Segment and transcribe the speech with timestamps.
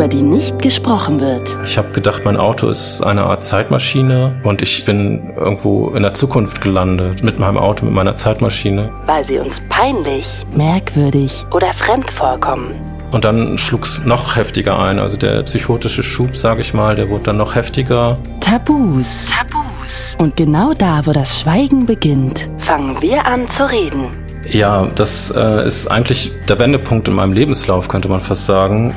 [0.00, 1.58] über die nicht gesprochen wird.
[1.62, 6.14] Ich habe gedacht, mein Auto ist eine Art Zeitmaschine und ich bin irgendwo in der
[6.14, 8.88] Zukunft gelandet mit meinem Auto, mit meiner Zeitmaschine.
[9.04, 12.70] Weil sie uns peinlich, merkwürdig oder fremd vorkommen.
[13.10, 14.98] Und dann schlug's noch heftiger ein.
[14.98, 18.16] Also der psychotische Schub, sage ich mal, der wurde dann noch heftiger.
[18.40, 19.26] Tabus.
[19.26, 20.16] Tabus.
[20.18, 24.06] Und genau da, wo das Schweigen beginnt, fangen wir an zu reden.
[24.48, 28.94] Ja, das äh, ist eigentlich der Wendepunkt in meinem Lebenslauf, könnte man fast sagen.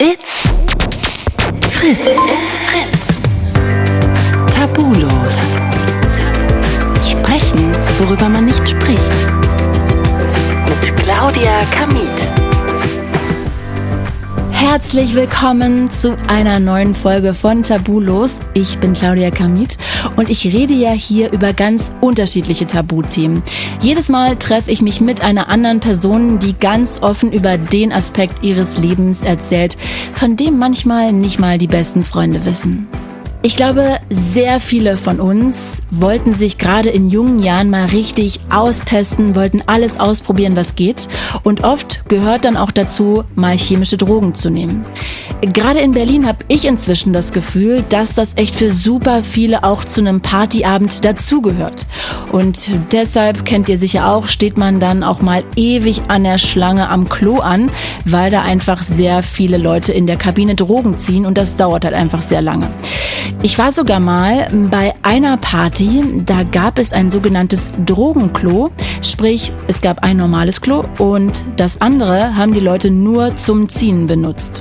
[0.00, 0.46] It's
[1.76, 2.17] Fritz.
[14.88, 18.40] Herzlich willkommen zu einer neuen Folge von Tabulos.
[18.54, 19.76] Ich bin Claudia Kamit
[20.16, 23.42] und ich rede ja hier über ganz unterschiedliche Tabuthemen.
[23.82, 28.42] Jedes Mal treffe ich mich mit einer anderen Person, die ganz offen über den Aspekt
[28.42, 29.76] ihres Lebens erzählt,
[30.14, 32.88] von dem manchmal nicht mal die besten Freunde wissen.
[33.40, 39.36] Ich glaube, sehr viele von uns wollten sich gerade in jungen Jahren mal richtig austesten,
[39.36, 41.08] wollten alles ausprobieren, was geht.
[41.44, 44.84] Und oft gehört dann auch dazu, mal chemische Drogen zu nehmen.
[45.40, 49.84] Gerade in Berlin habe ich inzwischen das Gefühl, dass das echt für super viele auch
[49.84, 51.86] zu einem Partyabend dazugehört.
[52.32, 56.88] Und deshalb kennt ihr sicher auch, steht man dann auch mal ewig an der Schlange
[56.88, 57.70] am Klo an,
[58.04, 61.94] weil da einfach sehr viele Leute in der Kabine Drogen ziehen und das dauert halt
[61.94, 62.68] einfach sehr lange.
[63.40, 68.70] Ich war sogar mal bei einer Party, da gab es ein sogenanntes Drogenklo,
[69.00, 74.08] sprich es gab ein normales Klo und das andere haben die Leute nur zum Ziehen
[74.08, 74.60] benutzt.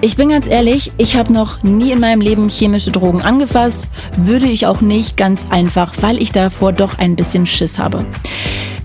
[0.00, 4.46] Ich bin ganz ehrlich, ich habe noch nie in meinem Leben chemische Drogen angefasst, würde
[4.46, 8.04] ich auch nicht ganz einfach, weil ich davor doch ein bisschen Schiss habe.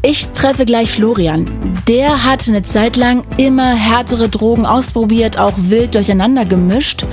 [0.06, 1.50] Ich treffe gleich Florian.
[1.88, 7.06] Der hat eine Zeit lang immer härtere Drogen ausprobiert, auch wild durcheinander gemischt.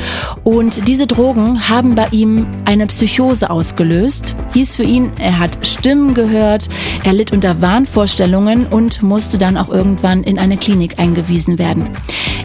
[0.42, 4.34] Und diese Drogen haben bei ihm eine Psychose ausgelöst.
[4.54, 6.70] Hieß für ihn, er hat Stimmen gehört,
[7.04, 11.91] er litt unter Wahnvorstellungen und musste dann auch irgendwann in eine Klinik eingewiesen werden.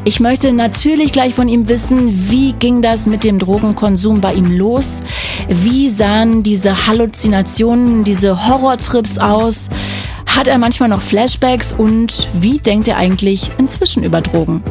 [0.03, 4.57] Ich möchte natürlich gleich von ihm wissen, wie ging das mit dem Drogenkonsum bei ihm
[4.57, 5.01] los?
[5.47, 9.69] Wie sahen diese Halluzinationen, diese Horrortrips aus?
[10.25, 14.61] Hat er manchmal noch Flashbacks und wie denkt er eigentlich inzwischen über Drogen?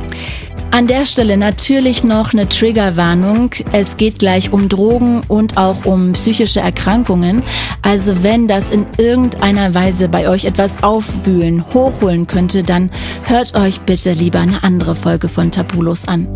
[0.75, 3.53] An der Stelle natürlich noch eine Triggerwarnung.
[3.71, 7.45] Es geht gleich um Drogen und auch um psychische Erkrankungen.
[7.83, 12.91] Also wenn das in irgendeiner Weise bei euch etwas aufwühlen, hochholen könnte, dann
[13.23, 16.27] hört euch bitte lieber eine andere Folge von Tabulos an.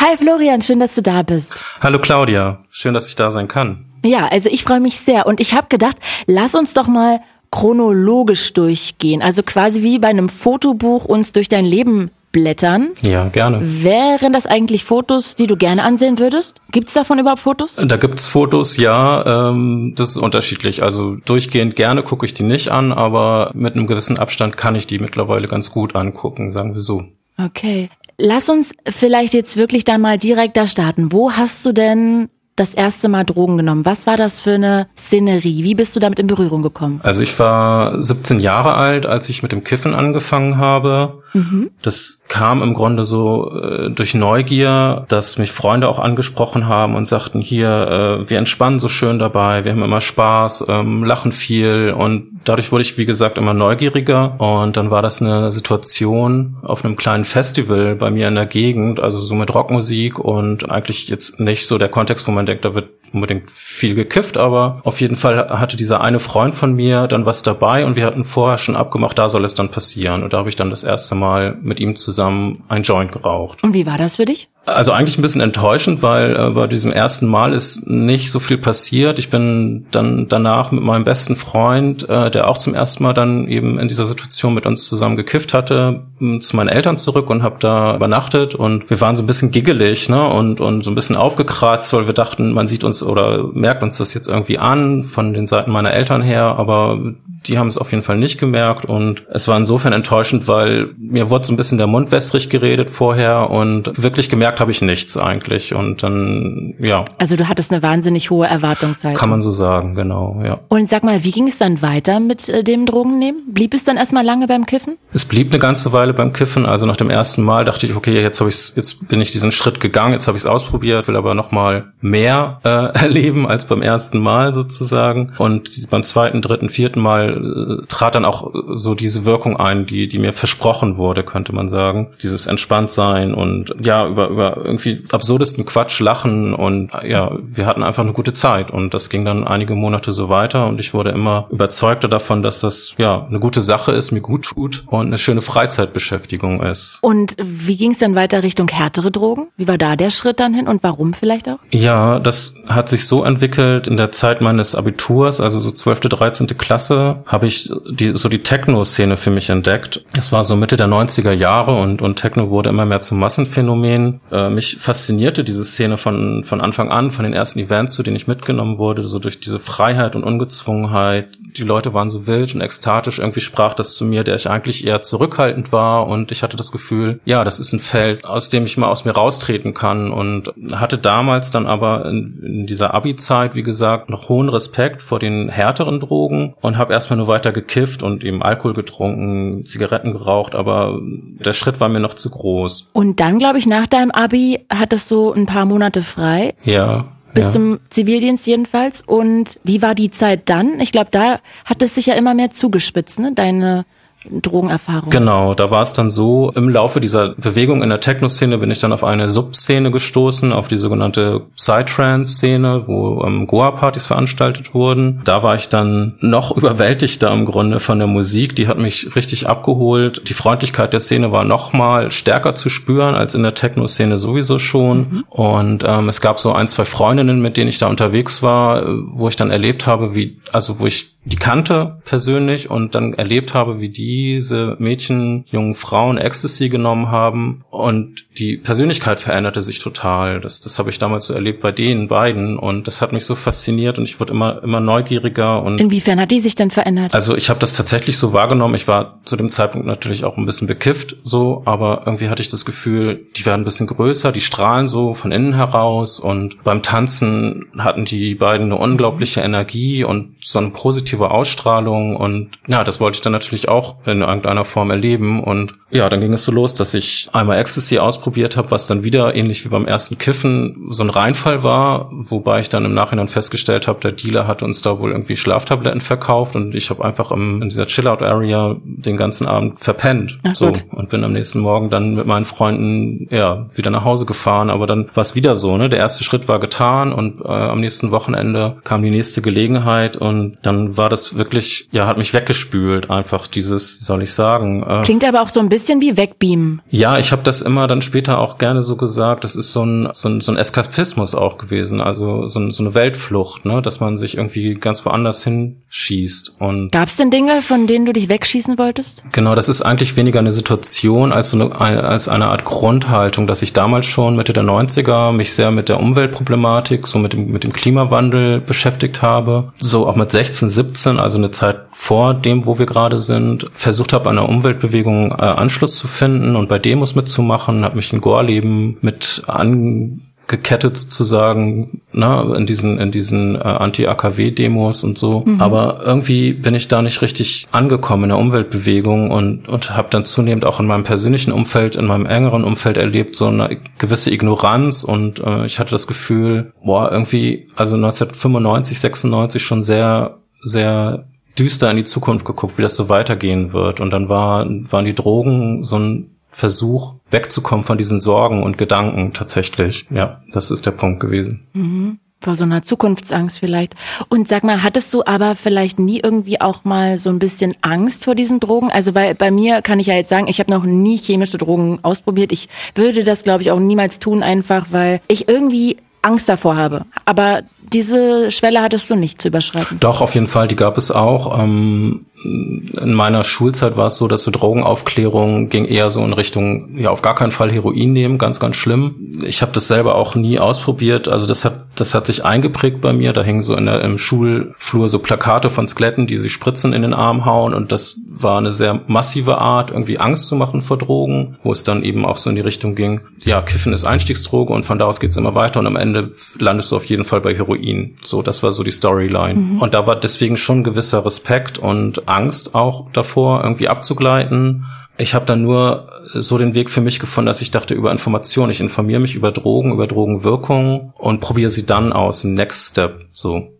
[0.00, 1.64] Hi Florian, schön, dass du da bist.
[1.80, 3.84] Hallo Claudia, schön, dass ich da sein kann.
[4.02, 5.96] Ja, also ich freue mich sehr und ich habe gedacht,
[6.26, 7.20] lass uns doch mal
[7.54, 9.22] chronologisch durchgehen.
[9.22, 12.88] Also quasi wie bei einem Fotobuch uns durch dein Leben blättern.
[13.02, 13.60] Ja, gerne.
[13.62, 16.56] Wären das eigentlich Fotos, die du gerne ansehen würdest?
[16.72, 17.76] Gibt es davon überhaupt Fotos?
[17.76, 19.50] Da gibt's Fotos, ja.
[19.50, 20.82] Ähm, das ist unterschiedlich.
[20.82, 24.88] Also durchgehend gerne gucke ich die nicht an, aber mit einem gewissen Abstand kann ich
[24.88, 27.04] die mittlerweile ganz gut angucken, sagen wir so.
[27.38, 27.88] Okay.
[28.18, 31.12] Lass uns vielleicht jetzt wirklich dann mal direkt da starten.
[31.12, 33.84] Wo hast du denn das erste Mal Drogen genommen?
[33.84, 35.64] Was war das für eine Szenerie?
[35.64, 37.00] Wie bist du damit in Berührung gekommen?
[37.02, 41.22] Also ich war 17 Jahre alt, als ich mit dem Kiffen angefangen habe.
[41.34, 41.70] Mhm.
[41.82, 47.06] Das kam im Grunde so äh, durch Neugier, dass mich Freunde auch angesprochen haben und
[47.06, 51.92] sagten, hier, äh, wir entspannen so schön dabei, wir haben immer Spaß, ähm, lachen viel
[51.96, 56.84] und dadurch wurde ich, wie gesagt, immer neugieriger und dann war das eine Situation auf
[56.84, 61.40] einem kleinen Festival bei mir in der Gegend, also so mit Rockmusik und eigentlich jetzt
[61.40, 65.16] nicht so der Kontext, wo man denkt, da wird unbedingt viel gekifft, aber auf jeden
[65.16, 68.76] Fall hatte dieser eine Freund von mir dann was dabei und wir hatten vorher schon
[68.76, 70.22] abgemacht, da soll es dann passieren.
[70.22, 73.62] Und da habe ich dann das erste Mal mit ihm zusammen ein Joint geraucht.
[73.62, 74.48] Und wie war das für dich?
[74.66, 78.56] Also eigentlich ein bisschen enttäuschend, weil äh, bei diesem ersten Mal ist nicht so viel
[78.56, 79.18] passiert.
[79.18, 83.46] Ich bin dann danach mit meinem besten Freund, äh, der auch zum ersten Mal dann
[83.46, 86.04] eben in dieser Situation mit uns zusammen gekifft hatte,
[86.40, 88.54] zu meinen Eltern zurück und habe da übernachtet.
[88.54, 92.06] Und wir waren so ein bisschen giggelig, ne, und und so ein bisschen aufgekratzt, weil
[92.06, 95.72] wir dachten, man sieht uns oder merkt uns das jetzt irgendwie an von den Seiten
[95.72, 96.98] meiner Eltern her, aber
[97.46, 98.86] die haben es auf jeden Fall nicht gemerkt.
[98.86, 102.90] Und es war insofern enttäuschend, weil mir wurde so ein bisschen der Mund wässrig geredet
[102.90, 105.74] vorher und wirklich gemerkt gemerkt habe ich nichts eigentlich.
[105.74, 107.04] Und dann, ja.
[107.18, 109.18] Also du hattest eine wahnsinnig hohe Erwartungshaltung.
[109.18, 110.60] Kann man so sagen, genau, ja.
[110.68, 113.52] Und sag mal, wie ging es dann weiter mit äh, dem Drogennehmen?
[113.52, 114.96] Blieb es dann erstmal lange beim Kiffen?
[115.12, 116.66] Es blieb eine ganze Weile beim Kiffen.
[116.66, 119.52] Also nach dem ersten Mal dachte ich, okay, jetzt habe ich jetzt bin ich diesen
[119.52, 122.68] Schritt gegangen, jetzt habe ich es ausprobiert, will aber noch mal mehr äh,
[123.04, 125.32] erleben als beim ersten Mal sozusagen.
[125.38, 130.08] Und beim zweiten, dritten, vierten Mal äh, trat dann auch so diese Wirkung ein, die
[130.08, 132.08] die mir versprochen wurde, könnte man sagen.
[132.22, 138.02] Dieses Entspanntsein und ja über über irgendwie absurdesten Quatsch lachen und ja, wir hatten einfach
[138.02, 141.46] eine gute Zeit und das ging dann einige Monate so weiter und ich wurde immer
[141.50, 145.42] überzeugter davon, dass das ja eine gute Sache ist, mir gut tut und eine schöne
[145.42, 146.98] Freizeitbeschäftigung ist.
[147.02, 149.48] Und wie ging es dann weiter Richtung härtere Drogen?
[149.56, 151.58] Wie war da der Schritt dann hin und warum vielleicht auch?
[151.70, 156.46] Ja, das hat sich so entwickelt in der Zeit meines Abiturs, also so 12., 13.
[156.58, 160.04] Klasse, habe ich die, so die Techno-Szene für mich entdeckt.
[160.16, 164.20] Es war so Mitte der 90er Jahre und, und Techno wurde immer mehr zum Massenphänomen.
[164.34, 168.16] Äh, mich faszinierte diese Szene von, von Anfang an, von den ersten Events, zu denen
[168.16, 171.28] ich mitgenommen wurde, so durch diese Freiheit und Ungezwungenheit.
[171.56, 173.20] Die Leute waren so wild und ekstatisch.
[173.20, 176.72] Irgendwie sprach das zu mir, der ich eigentlich eher zurückhaltend war und ich hatte das
[176.72, 180.52] Gefühl, ja, das ist ein Feld, aus dem ich mal aus mir raustreten kann und
[180.72, 185.48] hatte damals dann aber in, in dieser Abi-Zeit, wie gesagt, noch hohen Respekt vor den
[185.48, 190.98] härteren Drogen und habe erstmal nur weiter gekifft und eben Alkohol getrunken, Zigaretten geraucht, aber
[191.00, 192.90] der Schritt war mir noch zu groß.
[192.94, 194.23] Und dann, glaube ich, nach deinem Abi
[194.70, 196.54] hattest du ein paar Monate frei.
[196.64, 197.06] Ja.
[197.34, 197.50] Bis ja.
[197.52, 199.02] zum Zivildienst jedenfalls.
[199.02, 200.80] Und wie war die Zeit dann?
[200.80, 203.32] Ich glaube, da hat es sich ja immer mehr zugespitzt, ne?
[203.34, 203.84] Deine
[204.30, 205.10] Drogenerfahrung.
[205.10, 208.78] Genau, da war es dann so, im Laufe dieser Bewegung in der Techno-Szene bin ich
[208.78, 215.20] dann auf eine Subszene gestoßen, auf die sogenannte Psytrance-Szene, wo ähm, Goa-Partys veranstaltet wurden.
[215.24, 219.48] Da war ich dann noch überwältigter im Grunde von der Musik, die hat mich richtig
[219.48, 220.28] abgeholt.
[220.28, 224.58] Die Freundlichkeit der Szene war noch mal stärker zu spüren als in der Techno-Szene sowieso
[224.58, 224.98] schon.
[224.98, 225.24] Mhm.
[225.28, 229.28] Und ähm, es gab so ein, zwei Freundinnen, mit denen ich da unterwegs war, wo
[229.28, 233.80] ich dann erlebt habe, wie, also wo ich die kannte persönlich und dann erlebt habe,
[233.80, 240.40] wie diese Mädchen, jungen Frauen Ecstasy genommen haben und die Persönlichkeit veränderte sich total.
[240.40, 243.34] Das, das habe ich damals so erlebt bei den beiden und das hat mich so
[243.34, 245.80] fasziniert und ich wurde immer, immer neugieriger und.
[245.80, 247.14] Inwiefern hat die sich denn verändert?
[247.14, 248.74] Also ich habe das tatsächlich so wahrgenommen.
[248.74, 252.48] Ich war zu dem Zeitpunkt natürlich auch ein bisschen bekifft so, aber irgendwie hatte ich
[252.48, 256.82] das Gefühl, die werden ein bisschen größer, die strahlen so von innen heraus und beim
[256.82, 262.84] Tanzen hatten die beiden eine unglaubliche Energie und so eine positive positive Ausstrahlung und ja,
[262.84, 266.44] das wollte ich dann natürlich auch in irgendeiner Form erleben und ja, dann ging es
[266.44, 270.18] so los, dass ich einmal Ecstasy ausprobiert habe, was dann wieder ähnlich wie beim ersten
[270.18, 274.62] Kiffen so ein Reinfall war, wobei ich dann im Nachhinein festgestellt habe, der Dealer hat
[274.62, 279.16] uns da wohl irgendwie Schlaftabletten verkauft und ich habe einfach im, in dieser Chillout-Area den
[279.16, 280.38] ganzen Abend verpennt.
[280.42, 280.84] Ach, so gut.
[280.90, 284.86] und bin am nächsten Morgen dann mit meinen Freunden ja wieder nach Hause gefahren, aber
[284.86, 285.88] dann war es wieder so, ne?
[285.88, 290.58] Der erste Schritt war getan und äh, am nächsten Wochenende kam die nächste Gelegenheit und
[290.62, 294.82] dann war war das wirklich, ja, hat mich weggespült, einfach dieses, wie soll ich sagen.
[294.82, 296.80] Äh, Klingt aber auch so ein bisschen wie wegbeamen.
[296.88, 300.08] Ja, ich habe das immer dann später auch gerne so gesagt, das ist so ein,
[300.14, 304.00] so ein, so ein Eskapismus auch gewesen, also so, ein, so eine Weltflucht, ne, dass
[304.00, 306.54] man sich irgendwie ganz woanders hinschießt.
[306.58, 309.24] Und Gab es denn Dinge, von denen du dich wegschießen wolltest?
[309.34, 313.60] Genau, das ist eigentlich weniger eine Situation als so eine, als eine Art Grundhaltung, dass
[313.60, 317.62] ich damals schon Mitte der 90er mich sehr mit der Umweltproblematik, so mit dem, mit
[317.62, 319.74] dem Klimawandel beschäftigt habe.
[319.76, 323.66] So auch mit 16, 17 2017, also eine Zeit vor dem, wo wir gerade sind,
[323.72, 328.12] versucht habe, an der Umweltbewegung äh, Anschluss zu finden und bei Demos mitzumachen, habe mich
[328.12, 335.42] in Gorleben mit an gekettet sozusagen, ne, in diesen in diesen äh, Anti-AKW-Demos und so.
[335.46, 335.60] Mhm.
[335.60, 340.24] Aber irgendwie bin ich da nicht richtig angekommen in der Umweltbewegung und und habe dann
[340.24, 345.02] zunehmend auch in meinem persönlichen Umfeld, in meinem engeren Umfeld erlebt so eine gewisse Ignoranz
[345.02, 351.26] und äh, ich hatte das Gefühl, boah, irgendwie also 1995, 96 schon sehr sehr
[351.58, 354.00] düster in die Zukunft geguckt, wie das so weitergehen wird.
[354.00, 359.32] Und dann war, waren die Drogen so ein Versuch, wegzukommen von diesen Sorgen und Gedanken
[359.32, 360.06] tatsächlich.
[360.10, 361.66] Ja, das ist der Punkt gewesen.
[361.72, 362.18] Mhm.
[362.40, 363.94] Vor so einer Zukunftsangst vielleicht.
[364.28, 368.24] Und sag mal, hattest du aber vielleicht nie irgendwie auch mal so ein bisschen Angst
[368.24, 368.90] vor diesen Drogen?
[368.90, 372.00] Also weil bei mir kann ich ja jetzt sagen, ich habe noch nie chemische Drogen
[372.02, 372.52] ausprobiert.
[372.52, 377.06] Ich würde das, glaube ich, auch niemals tun, einfach weil ich irgendwie Angst davor habe.
[377.24, 377.62] Aber
[377.94, 379.98] diese Schwelle hattest du nicht zu überschreiten.
[380.00, 381.58] Doch, auf jeden Fall, die gab es auch.
[381.58, 386.96] Ähm, in meiner Schulzeit war es so, dass so Drogenaufklärung ging eher so in Richtung,
[386.98, 389.34] ja, auf gar keinen Fall Heroin nehmen, ganz, ganz schlimm.
[389.44, 391.28] Ich habe das selber auch nie ausprobiert.
[391.28, 393.32] Also das hat, das hat sich eingeprägt bei mir.
[393.32, 397.02] Da hängen so in der, im Schulflur so Plakate von Skeletten, die sich Spritzen in
[397.02, 397.72] den Arm hauen.
[397.72, 401.82] Und das war eine sehr massive Art, irgendwie Angst zu machen vor Drogen, wo es
[401.84, 405.04] dann eben auch so in die Richtung ging, ja, Kiffen ist Einstiegsdroge und von da
[405.04, 408.16] aus geht's immer weiter und am Ende landest du auf jeden Fall bei Heroin.
[408.22, 409.54] So, das war so die Storyline.
[409.54, 409.82] Mhm.
[409.82, 414.86] Und da war deswegen schon gewisser Respekt und Angst auch davor, irgendwie abzugleiten.
[415.16, 418.70] Ich habe dann nur so den Weg für mich gefunden, dass ich dachte über Information.
[418.70, 422.42] Ich informiere mich über Drogen, über Drogenwirkung und probiere sie dann aus.
[422.42, 423.26] Next Step.
[423.30, 423.73] So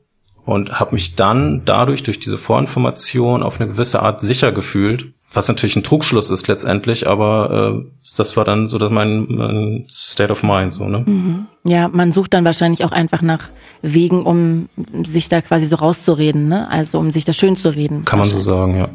[0.44, 5.48] und habe mich dann dadurch durch diese Vorinformation auf eine gewisse Art sicher gefühlt, was
[5.48, 10.30] natürlich ein Trugschluss ist letztendlich, aber äh, das war dann so dass mein, mein State
[10.30, 11.02] of Mind so ne.
[11.06, 11.46] Mhm.
[11.64, 13.48] Ja, man sucht dann wahrscheinlich auch einfach nach
[13.82, 14.68] Wegen, um
[15.02, 16.70] sich da quasi so rauszureden, ne?
[16.70, 18.06] Also um sich das schön zu reden.
[18.06, 18.88] Kann man so sagen, ja.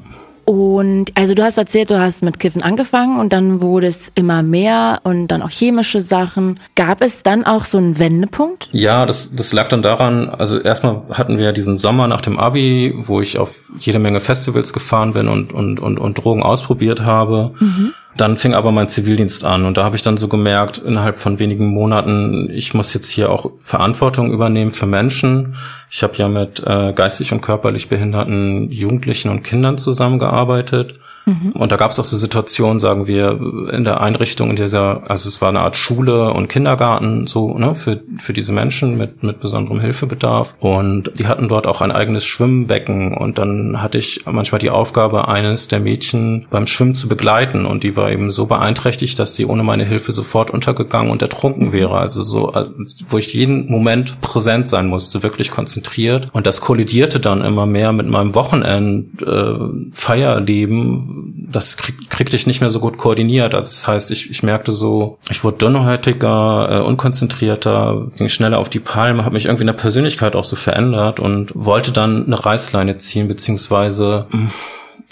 [0.50, 4.42] Und also du hast erzählt, du hast mit Kiffen angefangen und dann wurde es immer
[4.42, 6.60] mehr und dann auch chemische Sachen.
[6.74, 8.68] Gab es dann auch so einen Wendepunkt?
[8.72, 12.96] Ja, das, das lag dann daran, also erstmal hatten wir diesen Sommer nach dem Abi,
[12.98, 17.54] wo ich auf jede Menge Festivals gefahren bin und, und, und, und Drogen ausprobiert habe.
[17.60, 17.94] Mhm.
[18.20, 21.40] Dann fing aber mein Zivildienst an und da habe ich dann so gemerkt, innerhalb von
[21.40, 25.56] wenigen Monaten, ich muss jetzt hier auch Verantwortung übernehmen für Menschen.
[25.90, 31.52] Ich habe ja mit äh, geistig und körperlich behinderten Jugendlichen und Kindern zusammengearbeitet Mhm.
[31.52, 33.40] Und da gab es auch so Situationen, sagen wir,
[33.72, 37.76] in der Einrichtung, in dieser, also es war eine Art Schule und Kindergarten, so, ne,
[37.76, 40.56] für, für diese Menschen mit, mit besonderem Hilfebedarf.
[40.60, 43.14] Und die hatten dort auch ein eigenes Schwimmbecken.
[43.14, 47.66] Und dann hatte ich manchmal die Aufgabe, eines der Mädchen beim Schwimmen zu begleiten.
[47.66, 51.72] Und die war eben so beeinträchtigt, dass die ohne meine Hilfe sofort untergegangen und ertrunken
[51.72, 51.98] wäre.
[51.98, 52.72] Also so, also,
[53.08, 56.28] wo ich jeden Moment präsent sein musste, wirklich konzentriert.
[56.34, 59.54] Und das kollidierte dann immer mehr mit meinem Wochenend, äh,
[59.94, 61.09] Feierleben,
[61.52, 63.54] das krieg, kriegte ich nicht mehr so gut koordiniert.
[63.56, 68.70] Also das heißt, ich, ich merkte so, ich wurde dünnhäutiger, äh, unkonzentrierter, ging schneller auf
[68.70, 72.46] die Palme, habe mich irgendwie in der Persönlichkeit auch so verändert und wollte dann eine
[72.46, 74.48] Reißleine ziehen, beziehungsweise mm,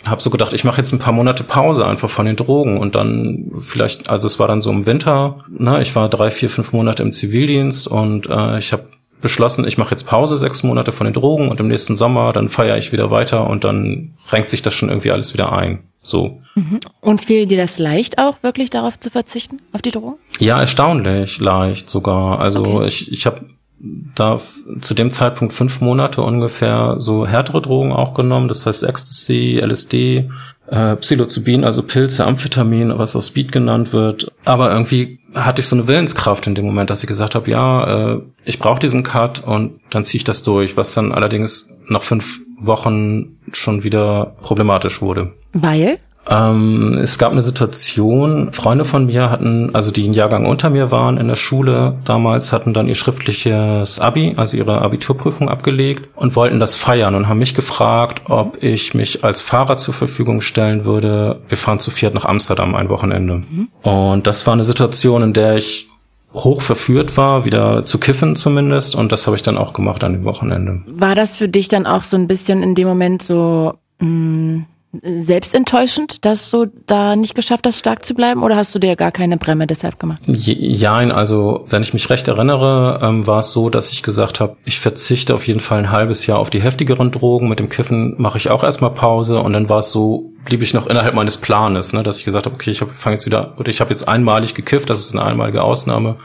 [0.05, 2.95] habe so gedacht, ich mache jetzt ein paar Monate Pause einfach von den Drogen und
[2.95, 6.71] dann vielleicht, also es war dann so im Winter, ne, ich war drei, vier, fünf
[6.71, 8.85] Monate im Zivildienst und äh, ich habe
[9.21, 12.49] beschlossen, ich mache jetzt Pause sechs Monate von den Drogen und im nächsten Sommer dann
[12.49, 15.83] feiere ich wieder weiter und dann renkt sich das schon irgendwie alles wieder ein.
[16.03, 16.41] So.
[16.55, 16.79] Mhm.
[17.01, 20.15] Und fiel dir das leicht auch, wirklich darauf zu verzichten, auf die Drogen?
[20.39, 22.39] Ja, erstaunlich leicht sogar.
[22.39, 22.87] Also okay.
[22.87, 23.41] ich, ich habe
[23.79, 24.39] da
[24.81, 30.29] zu dem Zeitpunkt fünf Monate ungefähr so härtere Drogen auch genommen, das heißt Ecstasy, LSD,
[30.67, 34.31] äh, Psilocybin, also Pilze, Amphetamin, was auch Speed genannt wird.
[34.45, 38.13] Aber irgendwie hatte ich so eine Willenskraft in dem Moment, dass ich gesagt habe, ja,
[38.13, 42.03] äh, ich brauche diesen Cut und dann ziehe ich das durch, was dann allerdings nach
[42.03, 45.33] fünf Wochen schon wieder problematisch wurde.
[45.53, 45.99] Weil?
[46.29, 50.91] Ähm, es gab eine Situation, Freunde von mir hatten, also die einen Jahrgang unter mir
[50.91, 56.35] waren in der Schule damals, hatten dann ihr schriftliches Abi, also ihre Abiturprüfung abgelegt und
[56.35, 60.85] wollten das feiern und haben mich gefragt, ob ich mich als Fahrer zur Verfügung stellen
[60.85, 61.41] würde.
[61.47, 63.43] Wir fahren zu viert nach Amsterdam ein Wochenende.
[63.49, 63.67] Mhm.
[63.83, 65.87] Und das war eine Situation, in der ich
[66.33, 68.95] hoch verführt war, wieder zu kiffen zumindest.
[68.95, 70.81] Und das habe ich dann auch gemacht an dem Wochenende.
[70.87, 74.65] War das für dich dann auch so ein bisschen in dem Moment so mh,
[75.03, 78.43] mm, selbstenttäuschend, dass du da nicht geschafft hast, stark zu bleiben?
[78.43, 80.21] Oder hast du dir gar keine Bremme deshalb gemacht?
[80.25, 84.57] Ja, also wenn ich mich recht erinnere, ähm, war es so, dass ich gesagt habe,
[84.65, 87.49] ich verzichte auf jeden Fall ein halbes Jahr auf die heftigeren Drogen.
[87.49, 89.41] Mit dem Kiffen mache ich auch erstmal Pause.
[89.41, 92.45] Und dann war es so, blieb ich noch innerhalb meines Planes, ne, dass ich gesagt
[92.45, 95.23] habe, okay, ich fange jetzt wieder, oder ich habe jetzt einmalig gekifft, das ist eine
[95.23, 96.15] einmalige Ausnahme.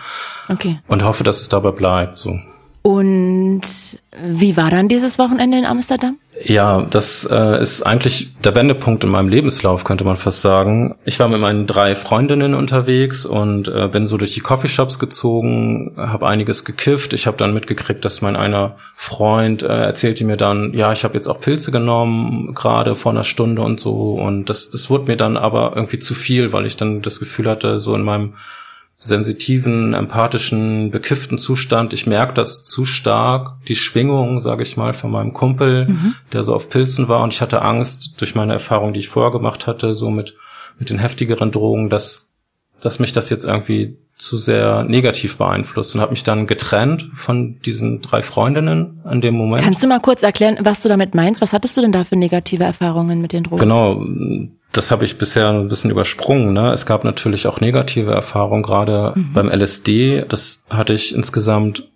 [0.49, 0.79] Okay.
[0.87, 2.19] Und hoffe, dass es dabei bleibt.
[2.19, 2.39] So.
[2.83, 3.63] Und
[4.21, 6.19] wie war dann dieses Wochenende in Amsterdam?
[6.45, 10.97] Ja, das äh, ist eigentlich der Wendepunkt in meinem Lebenslauf, könnte man fast sagen.
[11.05, 15.93] Ich war mit meinen drei Freundinnen unterwegs und äh, bin so durch die Coffeeshops gezogen,
[15.97, 17.13] habe einiges gekifft.
[17.13, 21.15] Ich habe dann mitgekriegt, dass mein einer Freund äh, erzählte mir dann, ja, ich habe
[21.15, 24.15] jetzt auch Pilze genommen, gerade vor einer Stunde und so.
[24.15, 27.49] Und das, das wurde mir dann aber irgendwie zu viel, weil ich dann das Gefühl
[27.49, 28.35] hatte, so in meinem
[29.03, 31.93] sensitiven, empathischen, bekifften Zustand.
[31.93, 36.15] Ich merke das zu stark, die Schwingung, sage ich mal, von meinem Kumpel, mhm.
[36.33, 37.23] der so auf Pilzen war.
[37.23, 40.37] Und ich hatte Angst durch meine Erfahrung, die ich vorher gemacht hatte, so mit,
[40.79, 42.31] mit den heftigeren Drogen, dass,
[42.81, 47.59] dass mich das jetzt irgendwie zu sehr negativ beeinflusst und habe mich dann getrennt von
[47.61, 49.65] diesen drei Freundinnen an dem Moment.
[49.65, 51.43] Kannst du mal kurz erklären, was du damit meinst?
[51.43, 53.61] Was hattest du denn da für negative Erfahrungen mit den Drogen?
[53.61, 54.05] Genau,
[54.73, 56.53] das habe ich bisher ein bisschen übersprungen.
[56.53, 56.73] Ne?
[56.73, 59.33] Es gab natürlich auch negative Erfahrungen, gerade mhm.
[59.33, 60.25] beim LSD.
[60.29, 61.89] Das hatte ich insgesamt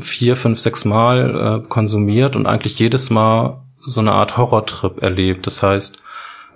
[0.00, 5.46] vier, fünf, sechs Mal äh, konsumiert und eigentlich jedes Mal so eine Art Horrortrip erlebt.
[5.46, 5.98] Das heißt,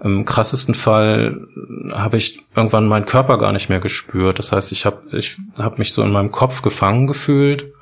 [0.02, 1.46] im krassesten Fall
[1.92, 4.38] habe ich irgendwann meinen Körper gar nicht mehr gespürt.
[4.38, 7.73] Das heißt, ich habe ich hab mich so in meinem Kopf gefangen gefühlt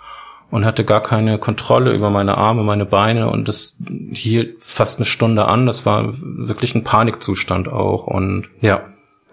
[0.52, 3.78] und hatte gar keine Kontrolle über meine Arme, meine Beine und das
[4.12, 5.64] hielt fast eine Stunde an.
[5.64, 8.82] Das war wirklich ein Panikzustand auch und ja.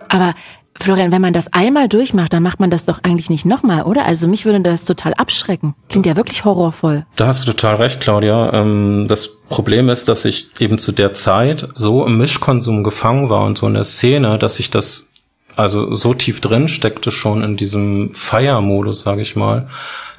[0.07, 0.33] Aber
[0.79, 4.05] Florian, wenn man das einmal durchmacht, dann macht man das doch eigentlich nicht nochmal, oder?
[4.05, 5.75] Also mich würde das total abschrecken.
[5.89, 7.05] Klingt ja wirklich horrorvoll.
[7.17, 8.53] Da hast du total recht, Claudia.
[8.53, 13.43] Ähm, das Problem ist, dass ich eben zu der Zeit so im Mischkonsum gefangen war
[13.43, 15.11] und so in der Szene, dass ich das
[15.57, 19.67] also so tief drin steckte schon in diesem Feiermodus, sage ich mal,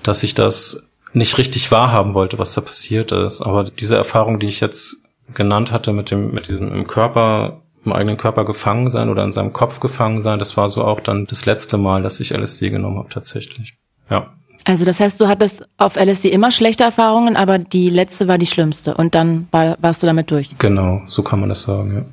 [0.02, 3.43] dass ich das nicht richtig wahrhaben wollte, was da passiert ist.
[3.43, 4.97] Aber diese Erfahrung, die ich jetzt
[5.35, 9.33] genannt hatte mit dem, mit diesem im Körper, im eigenen Körper gefangen sein oder in
[9.33, 12.71] seinem Kopf gefangen sein, das war so auch dann das letzte Mal, dass ich LSD
[12.71, 13.75] genommen habe, tatsächlich.
[14.09, 14.26] Ja.
[14.64, 18.47] Also das heißt, du hattest auf LSD immer schlechte Erfahrungen, aber die letzte war die
[18.47, 20.50] schlimmste und dann war, warst du damit durch.
[20.59, 22.05] Genau, so kann man das sagen, ja.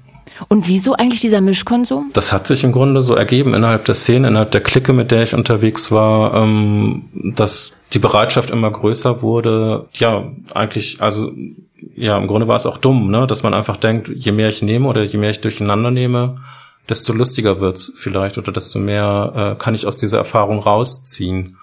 [0.47, 2.11] Und wieso eigentlich dieser Mischkonsum?
[2.13, 5.23] Das hat sich im Grunde so ergeben innerhalb der Szene, innerhalb der Clique, mit der
[5.23, 9.87] ich unterwegs war, ähm, dass die Bereitschaft immer größer wurde.
[9.93, 11.31] Ja, eigentlich, also
[11.95, 14.61] ja, im Grunde war es auch dumm, ne, dass man einfach denkt, je mehr ich
[14.61, 16.37] nehme oder je mehr ich durcheinander nehme,
[16.89, 21.57] desto lustiger wird's vielleicht oder desto mehr äh, kann ich aus dieser Erfahrung rausziehen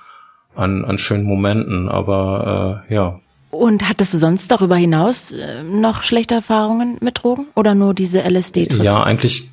[0.55, 1.89] an, an schönen Momenten.
[1.89, 3.21] Aber äh, ja,
[3.55, 8.23] und hattest du sonst darüber hinaus äh, noch schlechte Erfahrungen mit Drogen oder nur diese
[8.23, 8.85] LSD-Trips?
[8.85, 9.51] Ja, eigentlich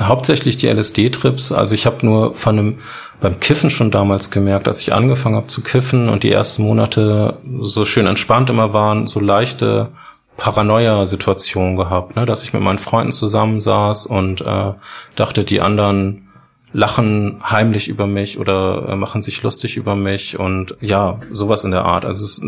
[0.00, 1.52] hauptsächlich die LSD-Trips.
[1.52, 2.78] Also ich habe nur von einem
[3.20, 7.38] beim Kiffen schon damals gemerkt, als ich angefangen habe zu kiffen und die ersten Monate
[7.60, 9.90] so schön entspannt immer waren, so leichte
[10.36, 12.26] Paranoia-Situationen gehabt, ne?
[12.26, 14.72] dass ich mit meinen Freunden zusammensaß und äh,
[15.14, 16.28] dachte, die anderen
[16.72, 21.70] lachen heimlich über mich oder äh, machen sich lustig über mich und ja, sowas in
[21.70, 22.04] der Art.
[22.04, 22.42] Also es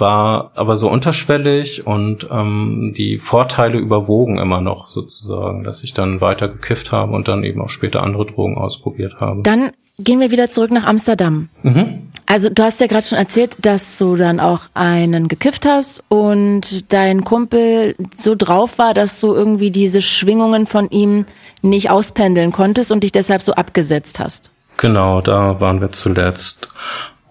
[0.00, 6.20] war aber so unterschwellig und ähm, die Vorteile überwogen immer noch sozusagen, dass ich dann
[6.20, 9.42] weiter gekifft habe und dann eben auch später andere Drogen ausprobiert habe.
[9.42, 11.48] Dann gehen wir wieder zurück nach Amsterdam.
[11.62, 12.02] Mhm.
[12.26, 16.92] Also du hast ja gerade schon erzählt, dass du dann auch einen gekifft hast und
[16.92, 21.24] dein Kumpel so drauf war, dass du irgendwie diese Schwingungen von ihm
[21.62, 24.50] nicht auspendeln konntest und dich deshalb so abgesetzt hast.
[24.76, 26.68] Genau, da waren wir zuletzt.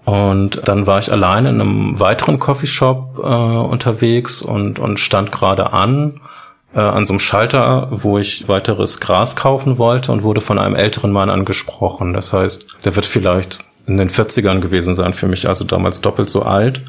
[0.06, 5.74] Und dann war ich alleine in einem weiteren Coffeeshop äh, unterwegs und, und stand gerade
[5.74, 6.22] an
[6.76, 10.76] äh, an so einem Schalter, wo ich weiteres Gras kaufen wollte und wurde von einem
[10.76, 12.14] älteren Mann angesprochen.
[12.14, 16.30] Das heißt, der wird vielleicht in den 40ern gewesen sein für mich, also damals doppelt
[16.30, 16.84] so alt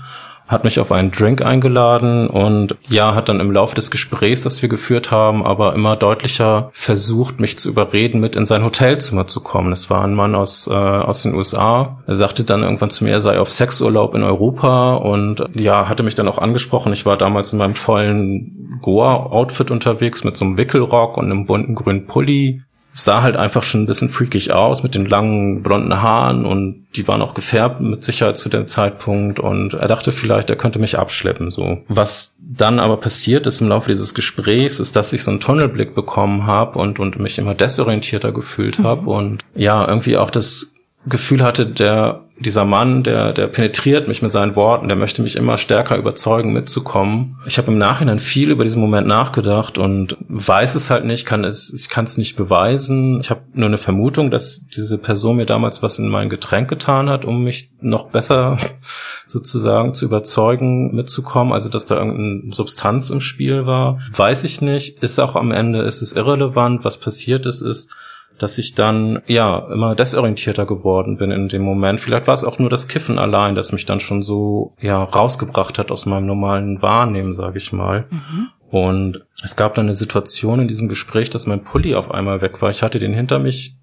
[0.47, 4.63] hat mich auf einen Drink eingeladen und ja, hat dann im Laufe des Gesprächs, das
[4.63, 9.43] wir geführt haben, aber immer deutlicher versucht, mich zu überreden, mit in sein Hotelzimmer zu
[9.43, 9.73] kommen.
[9.73, 11.99] Es war ein Mann aus, äh, aus den USA.
[12.07, 16.05] Er sagte dann irgendwann zu mir, er sei auf Sexurlaub in Europa und ja, hatte
[16.05, 16.93] mich dann auch angesprochen.
[16.93, 21.75] Ich war damals in meinem vollen Goa-Outfit unterwegs mit so einem Wickelrock und einem bunten
[21.75, 22.63] grünen Pulli
[22.97, 27.07] sah halt einfach schon ein bisschen freakig aus mit den langen blonden Haaren und die
[27.07, 30.99] waren auch gefärbt mit Sicherheit zu dem Zeitpunkt und er dachte vielleicht, er könnte mich
[30.99, 31.83] abschleppen, so.
[31.89, 35.95] Was dann aber passiert ist im Laufe dieses Gesprächs, ist, dass ich so einen Tunnelblick
[35.95, 39.09] bekommen habe und, und mich immer desorientierter gefühlt habe mhm.
[39.09, 40.76] und ja, irgendwie auch das
[41.07, 45.37] Gefühl hatte, der dieser Mann, der, der penetriert mich mit seinen Worten, der möchte mich
[45.37, 47.39] immer stärker überzeugen, mitzukommen.
[47.47, 51.45] Ich habe im Nachhinein viel über diesen Moment nachgedacht und weiß es halt nicht, kann
[51.45, 53.21] es, ich kann es nicht beweisen.
[53.21, 57.09] Ich habe nur eine Vermutung, dass diese Person mir damals was in mein Getränk getan
[57.09, 58.59] hat, um mich noch besser
[59.27, 61.55] sozusagen zu überzeugen, mitzukommen.
[61.55, 65.03] Also dass da irgendeine Substanz im Spiel war, weiß ich nicht.
[65.03, 66.85] Ist auch am Ende, ist es irrelevant.
[66.85, 67.91] Was passiert ist, ist,
[68.39, 72.01] dass ich dann ja immer desorientierter geworden bin in dem Moment.
[72.01, 75.79] Vielleicht war es auch nur das Kiffen allein, das mich dann schon so ja rausgebracht
[75.79, 78.07] hat aus meinem normalen Wahrnehmen, sage ich mal.
[78.11, 78.49] Mhm.
[78.71, 82.61] Und es gab dann eine Situation in diesem Gespräch, dass mein Pulli auf einmal weg
[82.61, 82.71] war.
[82.71, 83.77] Ich hatte den hinter mich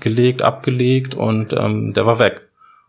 [0.00, 2.47] gelegt, abgelegt und ähm, der war weg.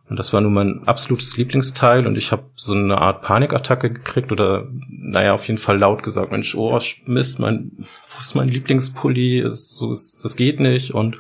[0.10, 4.32] Und das war nun mein absolutes Lieblingsteil und ich habe so eine Art Panikattacke gekriegt
[4.32, 9.43] oder naja, auf jeden Fall laut gesagt, Mensch, oh Mist, mein, wo ist mein Lieblingspulli?
[9.48, 11.17] So, das geht nicht und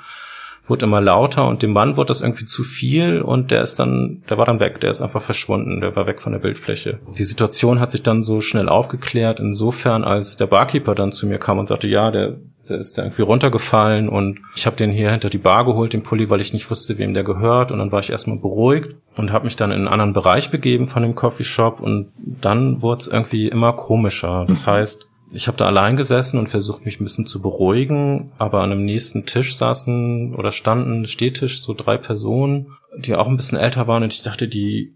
[0.69, 4.23] wurde immer lauter und dem Mann wurde das irgendwie zu viel und der ist dann,
[4.29, 6.99] der war dann weg, der ist einfach verschwunden, der war weg von der Bildfläche.
[7.17, 11.39] Die Situation hat sich dann so schnell aufgeklärt, insofern als der Barkeeper dann zu mir
[11.39, 12.37] kam und sagte, ja, der
[12.69, 16.03] der ist da irgendwie runtergefallen und ich habe den hier hinter die Bar geholt, den
[16.03, 17.71] Pulli, weil ich nicht wusste, wem der gehört.
[17.71, 20.87] Und dann war ich erstmal beruhigt und habe mich dann in einen anderen Bereich begeben
[20.87, 24.45] von dem Coffeeshop und dann wurde es irgendwie immer komischer.
[24.47, 24.71] Das mhm.
[24.71, 28.71] heißt, ich habe da allein gesessen und versucht mich ein bisschen zu beruhigen, aber an
[28.71, 33.87] einem nächsten Tisch saßen oder standen Stehtisch so drei Personen, die auch ein bisschen älter
[33.87, 34.95] waren und ich dachte, die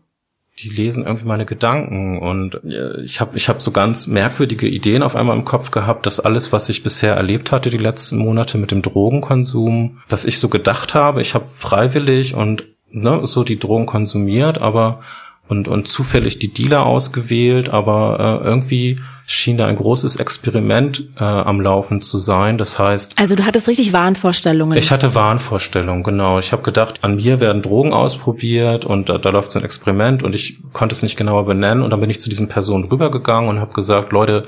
[0.60, 5.02] die lesen irgendwie meine Gedanken und äh, ich habe ich hab so ganz merkwürdige Ideen
[5.02, 8.58] auf einmal im Kopf gehabt, dass alles, was ich bisher erlebt hatte die letzten Monate
[8.58, 13.58] mit dem Drogenkonsum, dass ich so gedacht habe, ich habe freiwillig und ne, so die
[13.60, 15.02] Drogen konsumiert, aber
[15.48, 21.24] und, und zufällig die Dealer ausgewählt, aber äh, irgendwie schien da ein großes Experiment äh,
[21.24, 22.58] am Laufen zu sein.
[22.58, 23.18] Das heißt.
[23.18, 24.78] Also du hattest richtig Wahnvorstellungen.
[24.78, 26.40] Ich hatte Wahnvorstellungen, genau.
[26.40, 30.24] Ich habe gedacht, an mir werden Drogen ausprobiert und da, da läuft so ein Experiment
[30.24, 31.84] und ich konnte es nicht genauer benennen.
[31.84, 34.44] Und dann bin ich zu diesen Personen rübergegangen und habe gesagt, Leute,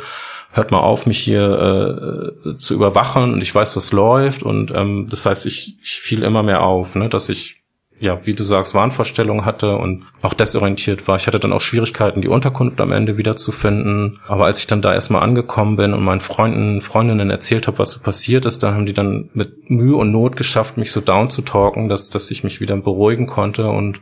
[0.52, 4.44] hört mal auf, mich hier äh, zu überwachen und ich weiß, was läuft.
[4.44, 7.65] Und ähm, das heißt, ich, ich fiel immer mehr auf, ne, dass ich
[8.00, 11.16] ja, wie du sagst, Wahnvorstellungen hatte und auch desorientiert war.
[11.16, 14.20] Ich hatte dann auch Schwierigkeiten, die Unterkunft am Ende wiederzufinden.
[14.28, 17.92] Aber als ich dann da erstmal angekommen bin und meinen Freunden, Freundinnen erzählt habe, was
[17.92, 21.30] so passiert ist, dann haben die dann mit Mühe und Not geschafft, mich so down
[21.30, 24.02] zu talken, dass, dass ich mich wieder beruhigen konnte und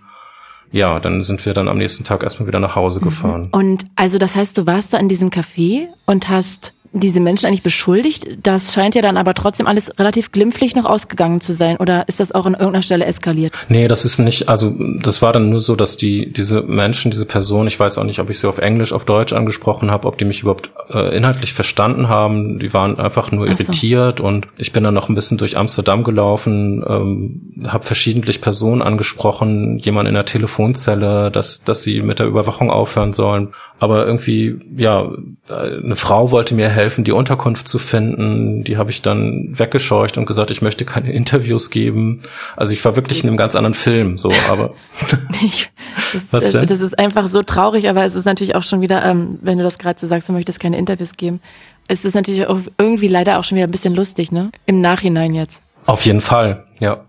[0.71, 3.03] ja, dann sind wir dann am nächsten Tag erstmal wieder nach Hause mhm.
[3.05, 3.49] gefahren.
[3.51, 7.63] Und also das heißt, du warst da in diesem Café und hast diese Menschen eigentlich
[7.63, 8.27] beschuldigt?
[8.43, 11.77] Das scheint ja dann aber trotzdem alles relativ glimpflich noch ausgegangen zu sein.
[11.77, 13.57] Oder ist das auch an irgendeiner Stelle eskaliert?
[13.67, 17.25] Nee, das ist nicht, also das war dann nur so, dass die, diese Menschen, diese
[17.25, 20.17] Person, ich weiß auch nicht, ob ich sie auf Englisch, auf Deutsch angesprochen habe, ob
[20.19, 22.59] die mich überhaupt äh, inhaltlich verstanden haben.
[22.59, 24.25] Die waren einfach nur irritiert so.
[24.25, 29.79] und ich bin dann noch ein bisschen durch Amsterdam gelaufen, ähm, habe verschiedentlich Personen angesprochen,
[29.79, 33.53] jemand in der Telefonzelle, dass, dass sie mit der Überwachung aufhören sollen.
[33.79, 35.09] Aber irgendwie, ja,
[35.49, 38.63] eine Frau wollte mir helfen, die Unterkunft zu finden.
[38.63, 42.21] Die habe ich dann weggescheucht und gesagt, ich möchte keine Interviews geben.
[42.55, 44.73] Also ich war wirklich in einem ganz anderen Film, so, aber.
[45.43, 45.69] ich,
[46.11, 46.67] das, Was denn?
[46.67, 49.63] das ist einfach so traurig, aber es ist natürlich auch schon wieder, ähm, wenn du
[49.63, 51.41] das gerade so sagst, du möchtest keine Interviews geben,
[51.87, 54.51] ist es natürlich auch irgendwie leider auch schon wieder ein bisschen lustig, ne?
[54.65, 55.63] Im Nachhinein jetzt.
[55.85, 57.05] Auf jeden Fall, ja.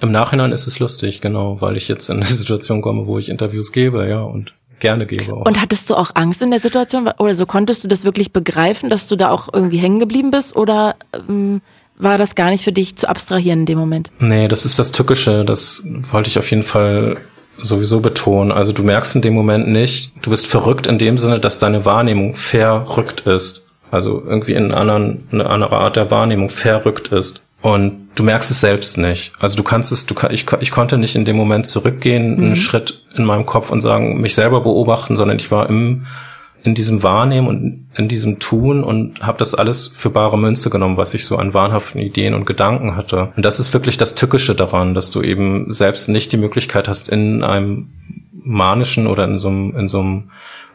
[0.00, 3.28] Im Nachhinein ist es lustig, genau, weil ich jetzt in eine Situation komme, wo ich
[3.28, 5.32] Interviews gebe, ja, und gerne gebe.
[5.32, 5.46] Auch.
[5.46, 8.90] Und hattest du auch Angst in der Situation oder so konntest du das wirklich begreifen,
[8.90, 10.96] dass du da auch irgendwie hängen geblieben bist oder
[11.28, 11.62] ähm,
[11.96, 14.10] war das gar nicht für dich zu abstrahieren in dem Moment?
[14.18, 17.16] Nee, das ist das Tückische, das wollte ich auf jeden Fall
[17.58, 18.50] sowieso betonen.
[18.50, 21.84] Also du merkst in dem Moment nicht, du bist verrückt in dem Sinne, dass deine
[21.84, 23.62] Wahrnehmung verrückt ist.
[23.90, 27.42] Also irgendwie in anderen, eine andere Art der Wahrnehmung verrückt ist.
[27.62, 29.32] Und du merkst es selbst nicht.
[29.38, 32.44] Also du kannst es, du ich, ich konnte nicht in dem Moment zurückgehen, mhm.
[32.44, 36.04] einen Schritt in meinem Kopf und sagen, mich selber beobachten, sondern ich war im
[36.64, 40.96] in diesem Wahrnehmen und in diesem Tun und habe das alles für bare Münze genommen,
[40.96, 43.32] was ich so an wahnhaften Ideen und Gedanken hatte.
[43.36, 47.08] Und das ist wirklich das Tückische daran, dass du eben selbst nicht die Möglichkeit hast,
[47.08, 47.90] in einem
[48.30, 50.30] manischen oder in so einem, in so einem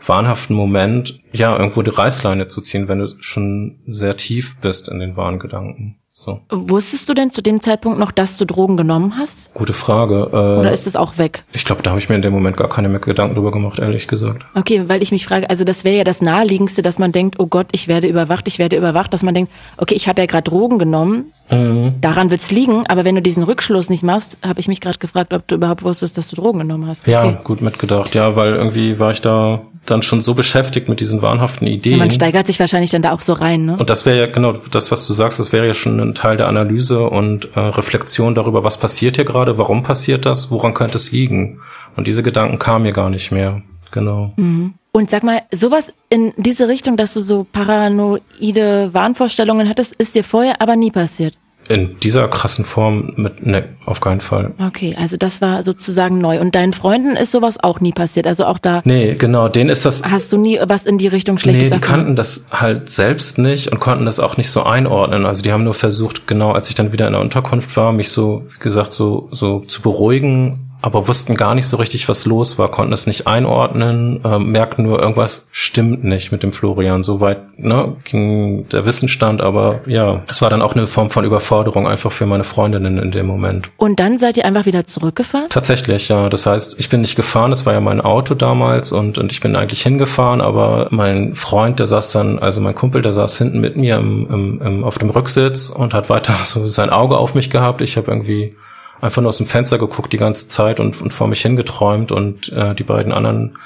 [0.06, 5.00] wahnhaften Moment, ja, irgendwo die Reißleine zu ziehen, wenn du schon sehr tief bist in
[5.00, 5.98] den wahren Gedanken.
[6.20, 6.40] So.
[6.50, 9.54] Wusstest du denn zu dem Zeitpunkt noch, dass du Drogen genommen hast?
[9.54, 10.28] Gute Frage.
[10.34, 11.44] Äh, Oder ist es auch weg?
[11.54, 13.78] Ich glaube, da habe ich mir in dem Moment gar keine mehr Gedanken drüber gemacht,
[13.78, 14.44] ehrlich gesagt.
[14.56, 17.46] Okay, weil ich mich frage, also das wäre ja das Naheliegendste, dass man denkt, oh
[17.46, 20.50] Gott, ich werde überwacht, ich werde überwacht, dass man denkt, okay, ich habe ja gerade
[20.50, 22.02] Drogen genommen, mhm.
[22.02, 25.36] daran wird's liegen, aber wenn du diesen Rückschluss nicht machst, habe ich mich gerade gefragt,
[25.36, 27.02] ob du überhaupt wusstest, dass du Drogen genommen hast.
[27.02, 27.12] Okay.
[27.12, 31.22] Ja, gut mitgedacht, ja, weil irgendwie war ich da dann schon so beschäftigt mit diesen
[31.22, 31.94] wahnhaften Ideen.
[31.94, 33.78] Ja, man steigert sich wahrscheinlich dann da auch so rein, ne?
[33.78, 36.38] Und das wäre ja genau das, was du sagst, das wäre ja schon ein Teil
[36.38, 40.98] der Analyse und äh, Reflexion darüber, was passiert hier gerade, warum passiert das, woran könnte
[40.98, 41.60] es liegen?
[41.96, 43.62] Und diese Gedanken kamen mir gar nicht mehr.
[43.92, 44.34] Genau.
[44.36, 44.74] Mhm.
[44.92, 50.24] Und sag mal, sowas in diese Richtung, dass du so paranoide Wahnvorstellungen hattest, ist dir
[50.24, 51.38] vorher aber nie passiert
[51.70, 54.52] in dieser krassen Form mit ne, auf keinen Fall.
[54.66, 56.40] Okay, also das war sozusagen neu.
[56.40, 58.28] Und deinen Freunden ist sowas auch nie passiert.
[58.28, 58.82] Also auch da.
[58.86, 60.04] Nee, genau, denen ist das.
[60.04, 63.72] Hast du nie was in die Richtung Schlechtes Nee, die kannten das halt selbst nicht
[63.72, 65.26] und konnten das auch nicht so einordnen.
[65.26, 68.10] Also die haben nur versucht, genau als ich dann wieder in der Unterkunft war, mich
[68.10, 72.60] so, wie gesagt, so, so zu beruhigen aber wussten gar nicht so richtig, was los
[72.60, 77.04] war, konnten es nicht einordnen, äh, merkten nur, irgendwas stimmt nicht mit dem Florian.
[77.04, 81.88] Soweit ne, ging der Wissenstand, aber ja, es war dann auch eine Form von Überforderung
[81.88, 83.70] einfach für meine Freundinnen in dem Moment.
[83.78, 85.50] Und dann seid ihr einfach wieder zurückgefahren?
[85.50, 86.30] Tatsächlich, ja.
[86.30, 89.42] Das heißt, ich bin nicht gefahren, das war ja mein Auto damals und, und ich
[89.42, 93.60] bin eigentlich hingefahren, aber mein Freund, der saß dann, also mein Kumpel, der saß hinten
[93.60, 97.34] mit mir im, im, im, auf dem Rücksitz und hat weiter so sein Auge auf
[97.34, 97.82] mich gehabt.
[97.82, 98.56] Ich habe irgendwie
[99.02, 102.52] einfach nur aus dem Fenster geguckt die ganze Zeit und, und vor mich hingeträumt und
[102.52, 103.58] äh, die beiden anderen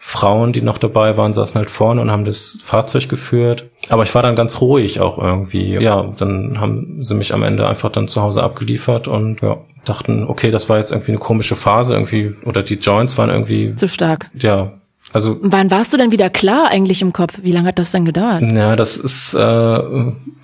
[0.00, 3.66] Frauen, die noch dabei waren, saßen halt vorne und haben das Fahrzeug geführt.
[3.88, 5.74] Aber ich war dann ganz ruhig auch irgendwie.
[5.74, 10.24] Ja, dann haben sie mich am Ende einfach dann zu Hause abgeliefert und ja, dachten,
[10.28, 13.88] okay, das war jetzt irgendwie eine komische Phase irgendwie oder die Joints waren irgendwie zu
[13.88, 14.30] stark.
[14.34, 14.72] Ja,
[15.12, 17.40] also wann warst du denn wieder klar eigentlich im Kopf?
[17.42, 18.42] Wie lange hat das denn gedauert?
[18.42, 19.80] Ja, das ist äh,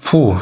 [0.02, 0.36] puh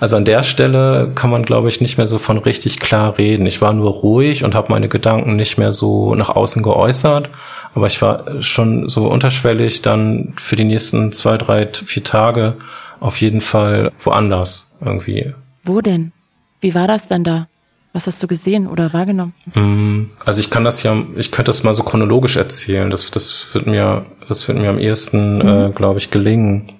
[0.00, 3.46] Also an der Stelle kann man, glaube ich, nicht mehr so von richtig klar reden.
[3.46, 7.30] Ich war nur ruhig und habe meine Gedanken nicht mehr so nach außen geäußert.
[7.74, 12.56] Aber ich war schon so unterschwellig dann für die nächsten zwei, drei, vier Tage
[13.00, 15.34] auf jeden Fall woanders irgendwie.
[15.64, 16.12] Wo denn?
[16.60, 17.48] Wie war das dann da?
[17.92, 19.34] Was hast du gesehen oder wahrgenommen?
[19.54, 22.90] Mm, also ich kann das ja, ich könnte das mal so chronologisch erzählen.
[22.90, 25.48] Das, das wird mir, das wird mir am ehesten, mhm.
[25.48, 26.72] äh, glaube ich, gelingen.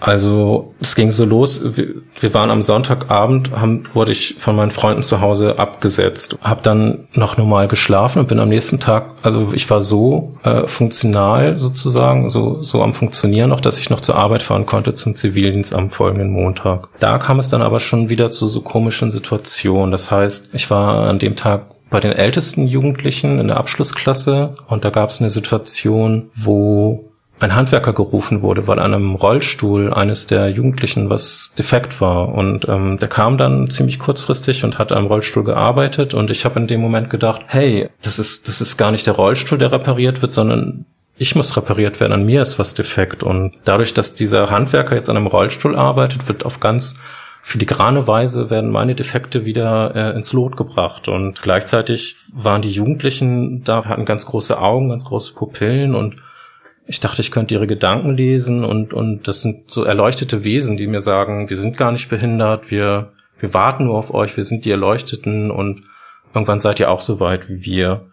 [0.00, 1.72] Also es ging so los.
[2.20, 7.08] Wir waren am Sonntagabend, haben, wurde ich von meinen Freunden zu Hause abgesetzt, habe dann
[7.14, 12.28] noch normal geschlafen und bin am nächsten Tag, also ich war so äh, funktional sozusagen,
[12.28, 15.90] so so am Funktionieren noch, dass ich noch zur Arbeit fahren konnte zum Zivildienst am
[15.90, 16.88] folgenden Montag.
[16.98, 19.92] Da kam es dann aber schon wieder zu so komischen Situationen.
[19.92, 24.84] Das heißt, ich war an dem Tag bei den ältesten Jugendlichen in der Abschlussklasse und
[24.84, 27.07] da gab es eine Situation, wo
[27.40, 32.34] ein Handwerker gerufen wurde, weil an einem Rollstuhl eines der Jugendlichen was defekt war.
[32.34, 36.14] Und ähm, der kam dann ziemlich kurzfristig und hat am Rollstuhl gearbeitet.
[36.14, 39.14] Und ich habe in dem Moment gedacht, hey, das ist, das ist gar nicht der
[39.14, 40.84] Rollstuhl, der repariert wird, sondern
[41.16, 43.22] ich muss repariert werden, an mir ist was defekt.
[43.22, 47.00] Und dadurch, dass dieser Handwerker jetzt an einem Rollstuhl arbeitet, wird auf ganz
[47.42, 51.08] filigrane Weise werden meine Defekte wieder äh, ins Lot gebracht.
[51.08, 56.16] Und gleichzeitig waren die Jugendlichen da, hatten ganz große Augen, ganz große Pupillen und
[56.88, 60.86] ich dachte, ich könnte ihre Gedanken lesen und, und das sind so erleuchtete Wesen, die
[60.86, 64.64] mir sagen, wir sind gar nicht behindert, wir, wir warten nur auf euch, wir sind
[64.64, 65.82] die Erleuchteten und
[66.32, 68.06] irgendwann seid ihr auch so weit wie wir.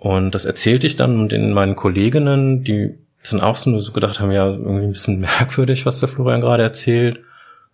[0.00, 2.98] Und das erzählte ich dann den meinen Kolleginnen, die
[3.30, 6.64] dann auch so, so gedacht haben, ja, irgendwie ein bisschen merkwürdig, was der Florian gerade
[6.64, 7.20] erzählt.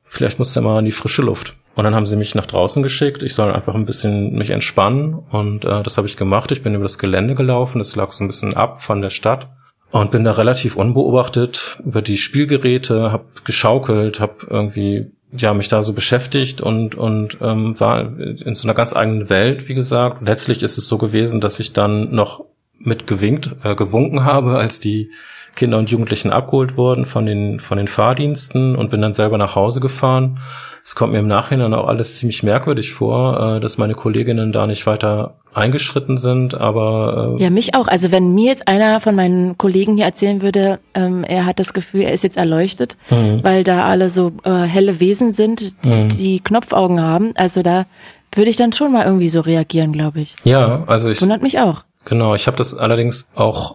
[0.04, 1.56] Vielleicht muss er mal in die frische Luft.
[1.76, 3.22] Und dann haben sie mich nach draußen geschickt.
[3.22, 5.14] Ich soll einfach ein bisschen mich entspannen.
[5.14, 6.50] Und äh, das habe ich gemacht.
[6.52, 7.78] Ich bin über das Gelände gelaufen.
[7.78, 9.48] Das lag so ein bisschen ab von der Stadt
[9.90, 15.82] und bin da relativ unbeobachtet über die Spielgeräte, hab geschaukelt, hab irgendwie ja mich da
[15.82, 20.26] so beschäftigt und und ähm, war in so einer ganz eigenen Welt, wie gesagt.
[20.26, 22.44] Letztlich ist es so gewesen, dass ich dann noch
[22.78, 25.10] mit gewinkt, äh, gewunken habe, als die
[25.54, 29.54] Kinder und Jugendlichen abgeholt wurden von den von den Fahrdiensten und bin dann selber nach
[29.54, 30.40] Hause gefahren
[30.86, 34.68] es kommt mir im Nachhinein auch alles ziemlich merkwürdig vor, äh, dass meine Kolleginnen da
[34.68, 37.88] nicht weiter eingeschritten sind, aber äh ja mich auch.
[37.88, 41.72] Also wenn mir jetzt einer von meinen Kollegen hier erzählen würde, ähm, er hat das
[41.72, 43.42] Gefühl, er ist jetzt erleuchtet, mhm.
[43.42, 46.08] weil da alle so äh, helle Wesen sind, die, mhm.
[46.08, 47.32] die Knopfaugen haben.
[47.34, 47.86] Also da
[48.32, 50.36] würde ich dann schon mal irgendwie so reagieren, glaube ich.
[50.44, 51.82] Ja, also ich wundert mich auch.
[52.04, 53.74] Genau, ich habe das allerdings auch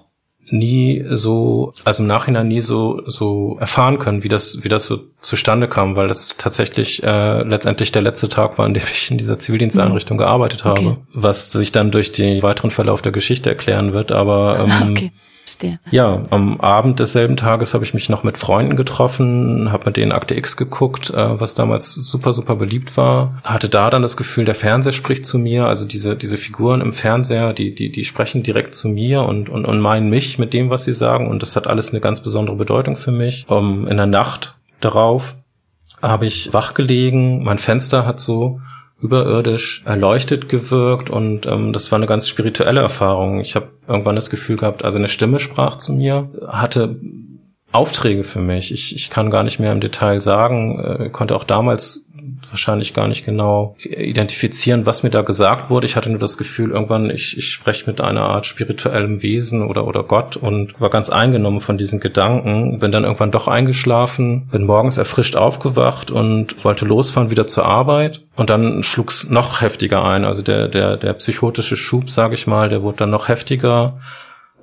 [0.52, 5.00] nie so, also im Nachhinein nie so so erfahren können, wie das wie das so
[5.22, 9.18] zustande kam, weil das tatsächlich äh, letztendlich der letzte Tag war, an dem ich in
[9.18, 10.22] dieser Zivildiensteinrichtung mhm.
[10.22, 10.98] gearbeitet habe, okay.
[11.14, 14.12] was sich dann durch den weiteren Verlauf der Geschichte erklären wird.
[14.12, 15.12] Aber ähm, okay.
[15.52, 15.80] Verstehe.
[15.92, 20.12] Ja, am Abend desselben Tages habe ich mich noch mit Freunden getroffen, habe mit denen
[20.12, 23.40] Akte X geguckt, äh, was damals super, super beliebt war.
[23.44, 26.94] Hatte da dann das Gefühl, der Fernseher spricht zu mir, also diese, diese Figuren im
[26.94, 30.70] Fernseher, die, die, die sprechen direkt zu mir und, und, und meinen mich mit dem,
[30.70, 31.28] was sie sagen.
[31.28, 33.46] Und das hat alles eine ganz besondere Bedeutung für mich.
[33.48, 35.36] Um, in der Nacht darauf
[36.02, 38.62] habe ich wach gelegen, mein Fenster hat so
[39.02, 43.40] überirdisch erleuchtet gewirkt und ähm, das war eine ganz spirituelle Erfahrung.
[43.40, 47.00] Ich habe irgendwann das Gefühl gehabt, also eine Stimme sprach zu mir, hatte
[47.72, 48.72] Aufträge für mich.
[48.72, 52.10] Ich, ich kann gar nicht mehr im Detail sagen, äh, konnte auch damals
[52.49, 55.86] wahrscheinlich gar nicht genau identifizieren, was mir da gesagt wurde.
[55.86, 59.88] Ich hatte nur das Gefühl, irgendwann, ich, ich spreche mit einer Art spirituellem Wesen oder,
[59.88, 62.80] oder Gott und war ganz eingenommen von diesen Gedanken.
[62.80, 68.21] Bin dann irgendwann doch eingeschlafen, bin morgens erfrischt aufgewacht und wollte losfahren wieder zur Arbeit.
[68.36, 70.25] Und dann schlug's noch heftiger ein.
[70.25, 73.99] Also der, der, der psychotische Schub, sage ich mal, der wurde dann noch heftiger.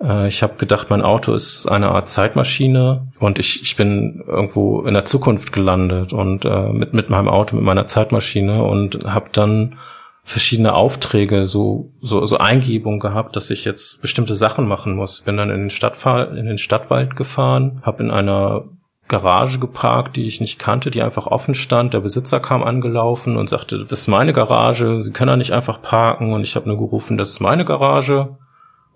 [0.03, 4.83] Äh, ich habe gedacht, mein Auto ist eine Art Zeitmaschine und ich, ich bin irgendwo
[4.83, 9.29] in der Zukunft gelandet und äh, mit, mit meinem Auto, mit meiner Zeitmaschine und habe
[9.33, 9.77] dann
[10.25, 15.23] verschiedene Aufträge, so, so, so Eingebungen gehabt, dass ich jetzt bestimmte Sachen machen muss.
[15.23, 18.65] Bin dann in den, Stadtfall, in den Stadtwald gefahren, habe in einer
[19.09, 21.95] Garage geparkt, die ich nicht kannte, die einfach offen stand.
[21.95, 25.81] Der Besitzer kam angelaufen und sagte, das ist meine Garage, Sie können da nicht einfach
[25.81, 26.35] parken.
[26.35, 28.37] Und ich habe nur gerufen, das ist meine Garage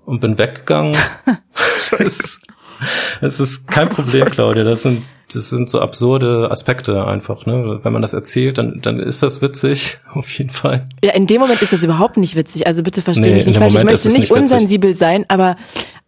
[0.04, 0.96] und bin weggegangen.
[1.98, 2.40] es,
[3.20, 4.64] es ist kein Problem, Claudia.
[4.64, 7.80] Das sind, das sind so absurde Aspekte einfach, ne?
[7.82, 10.88] Wenn man das erzählt, dann, dann ist das witzig, auf jeden Fall.
[11.02, 12.66] Ja, in dem Moment ist das überhaupt nicht witzig.
[12.66, 13.74] Also bitte verstehe nee, mich nicht falsch.
[13.74, 15.56] Ich möchte nicht unsensibel sein, aber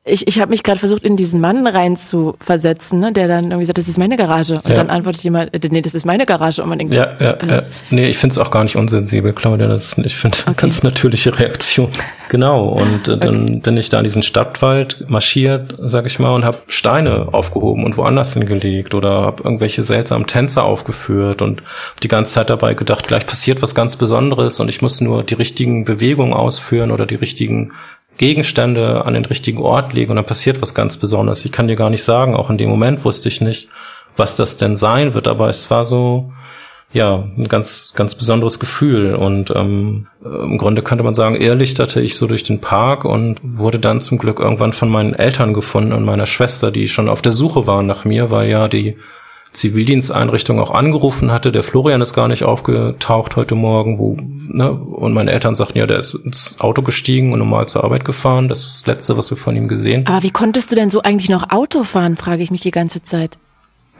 [0.06, 3.44] ich, ich habe mich gerade versucht, in diesen Mann rein zu versetzen, ne, der dann
[3.46, 4.52] irgendwie sagt, das ist meine Garage.
[4.52, 4.74] Und ja.
[4.74, 6.62] dann antwortet jemand, äh, nee, das ist meine Garage.
[6.62, 7.62] Und man denkt, ja, ja, äh, ja.
[7.88, 9.66] Nee, ich finde es auch gar nicht unsensibel, Claudia.
[9.66, 10.54] Das ist, ich finde okay.
[10.58, 11.88] ganz natürliche Reaktion.
[12.28, 12.68] genau.
[12.68, 13.60] Und äh, dann okay.
[13.62, 17.96] bin ich da in diesen Stadtwald marschiert, sag ich mal, und habe Steine aufgehoben und
[17.96, 21.62] woanders hingelegt oder habe irgendwelche seltsamen Tänze aufgeführt und
[22.02, 25.34] die ganze Zeit dabei gedacht, gleich passiert was ganz Besonderes und ich muss nur die
[25.34, 27.72] richtigen Bewegungen ausführen oder die richtigen
[28.16, 31.44] Gegenstände an den richtigen Ort lege und dann passiert was ganz Besonderes.
[31.44, 33.68] Ich kann dir gar nicht sagen, auch in dem Moment wusste ich nicht,
[34.16, 36.32] was das denn sein wird, aber es war so,
[36.92, 39.16] ja, ein ganz, ganz besonderes Gefühl.
[39.16, 43.80] Und ähm, im Grunde könnte man sagen, irrlichterte ich so durch den Park und wurde
[43.80, 47.32] dann zum Glück irgendwann von meinen Eltern gefunden und meiner Schwester, die schon auf der
[47.32, 48.96] Suche waren nach mir, weil ja die
[49.54, 51.52] Zivildiensteinrichtung auch angerufen hatte.
[51.52, 54.16] Der Florian ist gar nicht aufgetaucht heute Morgen, wo,
[54.48, 58.04] ne, und meine Eltern sagten, ja, der ist ins Auto gestiegen und normal zur Arbeit
[58.04, 58.48] gefahren.
[58.48, 60.06] Das ist das Letzte, was wir von ihm gesehen.
[60.06, 63.02] Aber wie konntest du denn so eigentlich noch Auto fahren, frage ich mich die ganze
[63.02, 63.38] Zeit.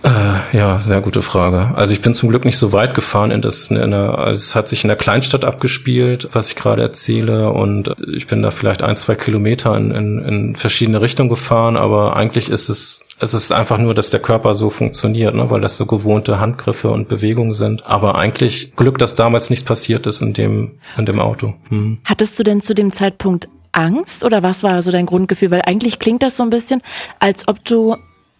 [0.04, 1.72] Äh, ja, sehr gute Frage.
[1.76, 4.68] Also ich bin zum Glück nicht so weit gefahren, in das in einer, es hat
[4.68, 8.96] sich in der Kleinstadt abgespielt, was ich gerade erzähle, und ich bin da vielleicht ein,
[8.96, 13.78] zwei Kilometer in, in, in verschiedene Richtungen gefahren, aber eigentlich ist es es ist einfach
[13.78, 17.86] nur, dass der Körper so funktioniert, ne, weil das so gewohnte Handgriffe und Bewegungen sind.
[17.86, 21.54] Aber eigentlich Glück, dass damals nichts passiert ist in dem, in dem Auto.
[21.68, 21.98] Hm.
[22.04, 25.52] Hattest du denn zu dem Zeitpunkt Angst oder was war so dein Grundgefühl?
[25.52, 26.82] Weil eigentlich klingt das so ein bisschen,
[27.20, 27.96] als ob du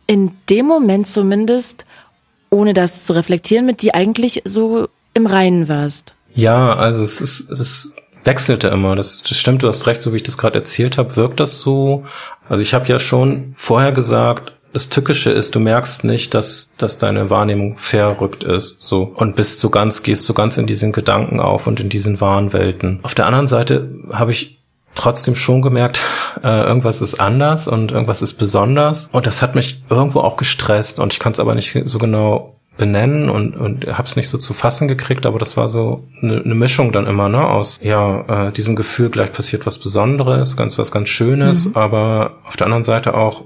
[0.06, 1.84] in dem Moment zumindest,
[2.50, 6.14] ohne das zu reflektieren, mit dir eigentlich so im Reinen warst.
[6.34, 8.96] Ja, also es ist, es wechselte immer.
[8.96, 11.60] Das, das stimmt, du hast recht, so wie ich das gerade erzählt habe, wirkt das
[11.60, 12.04] so.
[12.48, 16.98] Also ich habe ja schon vorher gesagt, das Tückische ist, du merkst nicht, dass, dass
[16.98, 19.04] deine Wahrnehmung verrückt ist, so.
[19.14, 22.52] Und bist so ganz, gehst so ganz in diesen Gedanken auf und in diesen wahren
[22.52, 22.98] Welten.
[23.04, 24.63] Auf der anderen Seite habe ich
[24.94, 26.00] trotzdem schon gemerkt,
[26.42, 29.08] äh, irgendwas ist anders und irgendwas ist besonders.
[29.12, 32.56] Und das hat mich irgendwo auch gestresst und ich konnte es aber nicht so genau
[32.76, 36.42] benennen und, und habe es nicht so zu fassen gekriegt, aber das war so eine,
[36.42, 40.76] eine Mischung dann immer, ne, aus ja, äh, diesem Gefühl, gleich passiert was Besonderes, ganz
[40.76, 41.76] was ganz Schönes, mhm.
[41.76, 43.44] aber auf der anderen Seite auch,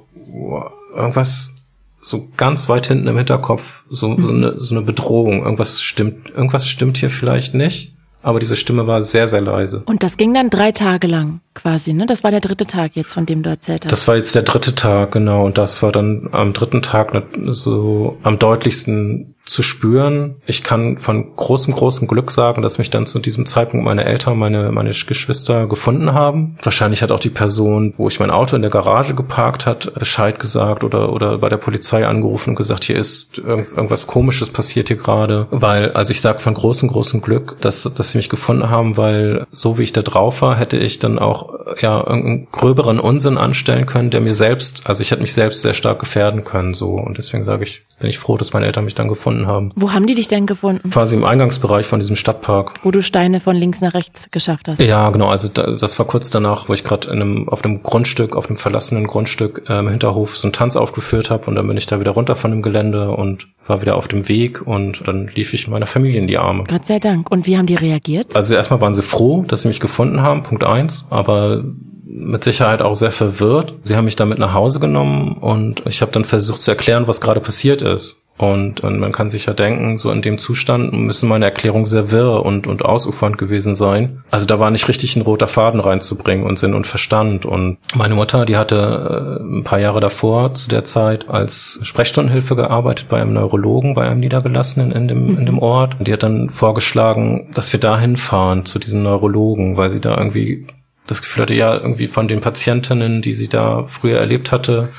[0.94, 1.54] irgendwas
[2.00, 5.42] so ganz weit hinten im Hinterkopf, so, so, eine, so eine Bedrohung.
[5.42, 7.96] Irgendwas stimmt, irgendwas stimmt hier vielleicht nicht.
[8.22, 9.82] Aber diese Stimme war sehr, sehr leise.
[9.86, 12.06] Und das ging dann drei Tage lang quasi, ne?
[12.06, 13.92] Das war der dritte Tag jetzt, von dem du erzählt hast.
[13.92, 15.44] Das war jetzt der dritte Tag, genau.
[15.46, 17.12] Und das war dann am dritten Tag
[17.46, 20.36] so am deutlichsten zu spüren.
[20.46, 24.38] Ich kann von großem, großem Glück sagen, dass mich dann zu diesem Zeitpunkt meine Eltern,
[24.38, 26.56] meine, meine Geschwister gefunden haben.
[26.62, 30.38] Wahrscheinlich hat auch die Person, wo ich mein Auto in der Garage geparkt hat, Bescheid
[30.38, 34.96] gesagt oder, oder bei der Polizei angerufen und gesagt, hier ist irgendwas komisches passiert hier
[34.96, 35.46] gerade.
[35.50, 39.46] Weil, also ich sage von großem, großem Glück, dass, dass sie mich gefunden haben, weil
[39.52, 43.86] so wie ich da drauf war, hätte ich dann auch, ja, irgendeinen gröberen Unsinn anstellen
[43.86, 46.90] können, der mir selbst, also ich hätte mich selbst sehr stark gefährden können, so.
[46.90, 49.70] Und deswegen sage ich, bin ich froh, dass meine Eltern mich dann gefunden gefunden haben.
[49.76, 50.90] Wo haben die dich denn gefunden?
[50.90, 52.74] Quasi im Eingangsbereich von diesem Stadtpark.
[52.82, 54.80] Wo du Steine von links nach rechts geschafft hast.
[54.80, 55.28] Ja, genau.
[55.28, 59.06] Also das war kurz danach, wo ich gerade einem, auf einem Grundstück, auf einem verlassenen
[59.06, 62.12] Grundstück äh, im Hinterhof so einen Tanz aufgeführt habe und dann bin ich da wieder
[62.12, 65.86] runter von dem Gelände und war wieder auf dem Weg und dann lief ich meiner
[65.86, 66.64] Familie in die Arme.
[66.68, 67.30] Gott sei Dank.
[67.30, 68.34] Und wie haben die reagiert?
[68.34, 71.64] Also erstmal waren sie froh, dass sie mich gefunden haben, Punkt eins, aber
[72.10, 73.74] mit Sicherheit auch sehr verwirrt.
[73.82, 77.06] Sie haben mich dann mit nach Hause genommen und ich habe dann versucht zu erklären,
[77.06, 78.22] was gerade passiert ist.
[78.38, 82.12] Und, und man kann sich ja denken, so in dem Zustand müssen meine Erklärungen sehr
[82.12, 84.22] wirr und, und ausufernd gewesen sein.
[84.30, 87.44] Also da war nicht richtig ein roter Faden reinzubringen und Sinn und Verstand.
[87.44, 92.54] Und meine Mutter, die hatte äh, ein paar Jahre davor zu der Zeit als Sprechstundenhilfe
[92.54, 95.62] gearbeitet bei einem Neurologen, bei einem Niedergelassenen in dem, in dem mhm.
[95.62, 95.98] Ort.
[95.98, 100.16] Und die hat dann vorgeschlagen, dass wir dahin fahren zu diesem Neurologen, weil sie da
[100.16, 100.64] irgendwie
[101.08, 104.90] das Gefühl hatte, ja, irgendwie von den Patientinnen, die sie da früher erlebt hatte,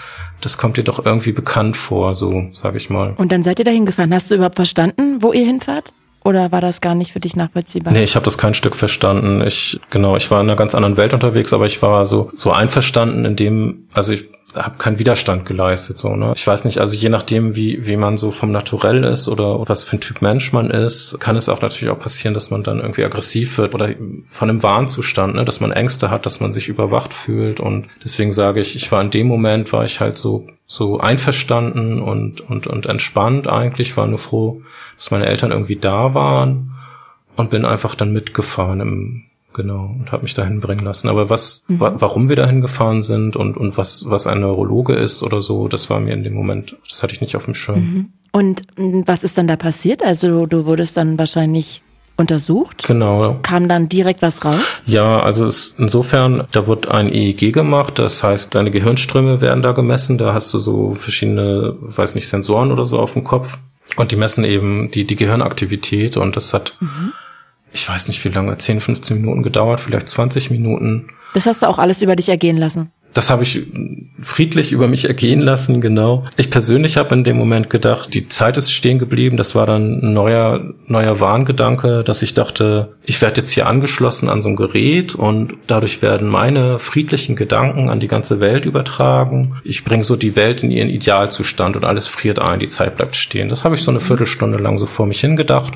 [0.41, 3.13] das kommt dir doch irgendwie bekannt vor, so sage ich mal.
[3.17, 4.13] Und dann seid ihr da hingefahren.
[4.13, 5.93] Hast du überhaupt verstanden, wo ihr hinfahrt?
[6.23, 7.93] Oder war das gar nicht für dich nachvollziehbar?
[7.93, 9.41] Nee, ich habe das kein Stück verstanden.
[9.45, 12.51] Ich genau, ich war in einer ganz anderen Welt unterwegs, aber ich war so so
[12.51, 16.33] einverstanden in dem, also ich habe keinen Widerstand geleistet so ne?
[16.35, 19.83] Ich weiß nicht also je nachdem wie wie man so vom Naturell ist oder was
[19.83, 22.79] für ein Typ Mensch man ist kann es auch natürlich auch passieren dass man dann
[22.79, 23.89] irgendwie aggressiv wird oder
[24.27, 25.45] von einem Warnzustand ne?
[25.45, 27.59] Dass man Ängste hat dass man sich überwacht fühlt.
[27.59, 32.01] Und deswegen sage ich ich war in dem Moment war ich halt so so einverstanden
[32.01, 34.61] und und und entspannt eigentlich war nur froh
[34.97, 36.71] dass meine Eltern irgendwie da waren
[37.35, 39.28] und bin einfach dann mitgefahren im
[39.59, 41.09] Genau, und habe mich dahin bringen lassen.
[41.09, 41.81] Aber was, mhm.
[41.81, 45.67] wa warum wir dahin gefahren sind und, und was, was ein Neurologe ist oder so,
[45.67, 47.79] das war mir in dem Moment, das hatte ich nicht auf dem Schirm.
[47.79, 48.13] Mhm.
[48.31, 50.01] Und was ist dann da passiert?
[50.01, 51.81] Also du wurdest dann wahrscheinlich
[52.15, 52.85] untersucht?
[52.87, 53.37] Genau.
[53.41, 54.81] Kam dann direkt was raus?
[54.85, 59.73] Ja, also es, insofern, da wird ein EEG gemacht, das heißt, deine Gehirnströme werden da
[59.73, 63.57] gemessen, da hast du so verschiedene, weiß nicht, Sensoren oder so auf dem Kopf
[63.97, 67.11] und die messen eben die, die Gehirnaktivität und das hat, mhm.
[67.71, 71.07] Ich weiß nicht wie lange, 10, 15 Minuten gedauert, vielleicht 20 Minuten.
[71.33, 72.91] Das hast du auch alles über dich ergehen lassen?
[73.13, 73.63] Das habe ich
[74.21, 76.25] friedlich über mich ergehen lassen, genau.
[76.37, 79.35] Ich persönlich habe in dem Moment gedacht, die Zeit ist stehen geblieben.
[79.35, 84.29] Das war dann ein neuer, neuer Warngedanke, dass ich dachte, ich werde jetzt hier angeschlossen
[84.29, 89.55] an so ein Gerät und dadurch werden meine friedlichen Gedanken an die ganze Welt übertragen.
[89.63, 93.15] Ich bringe so die Welt in ihren Idealzustand und alles friert ein, die Zeit bleibt
[93.15, 93.49] stehen.
[93.49, 95.73] Das habe ich so eine Viertelstunde lang so vor mich hingedacht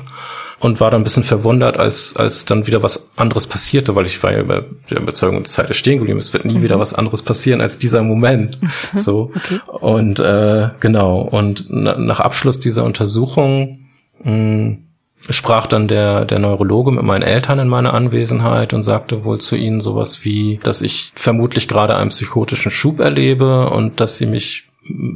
[0.58, 4.22] und war dann ein bisschen verwundert, als, als dann wieder was anderes passierte, weil ich
[4.22, 6.62] war ja über der Überzeugung, die Zeit ist stehen geblieben, es wird nie mhm.
[6.62, 8.60] wieder was anderes passieren als dieser Moment.
[8.62, 8.70] Mhm.
[9.04, 9.32] So.
[9.34, 9.60] Okay.
[9.66, 13.86] Und äh, genau, und na, nach Abschluss dieser Untersuchung
[14.22, 14.84] mh, hm,
[15.30, 19.56] sprach dann der, der Neurologe mit meinen Eltern in meiner Anwesenheit und sagte wohl zu
[19.56, 24.68] ihnen sowas wie, dass ich vermutlich gerade einen psychotischen Schub erlebe und dass sie mich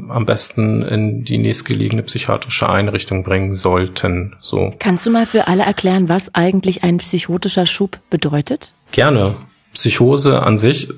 [0.09, 4.37] am besten in die nächstgelegene psychiatrische Einrichtung bringen sollten.
[4.41, 4.71] So.
[4.79, 8.75] Kannst du mal für alle erklären, was eigentlich ein psychotischer Schub bedeutet?
[8.93, 9.35] Gerne.
[9.75, 10.89] Psychose an sich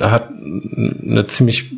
[0.00, 1.72] hat eine ziemlich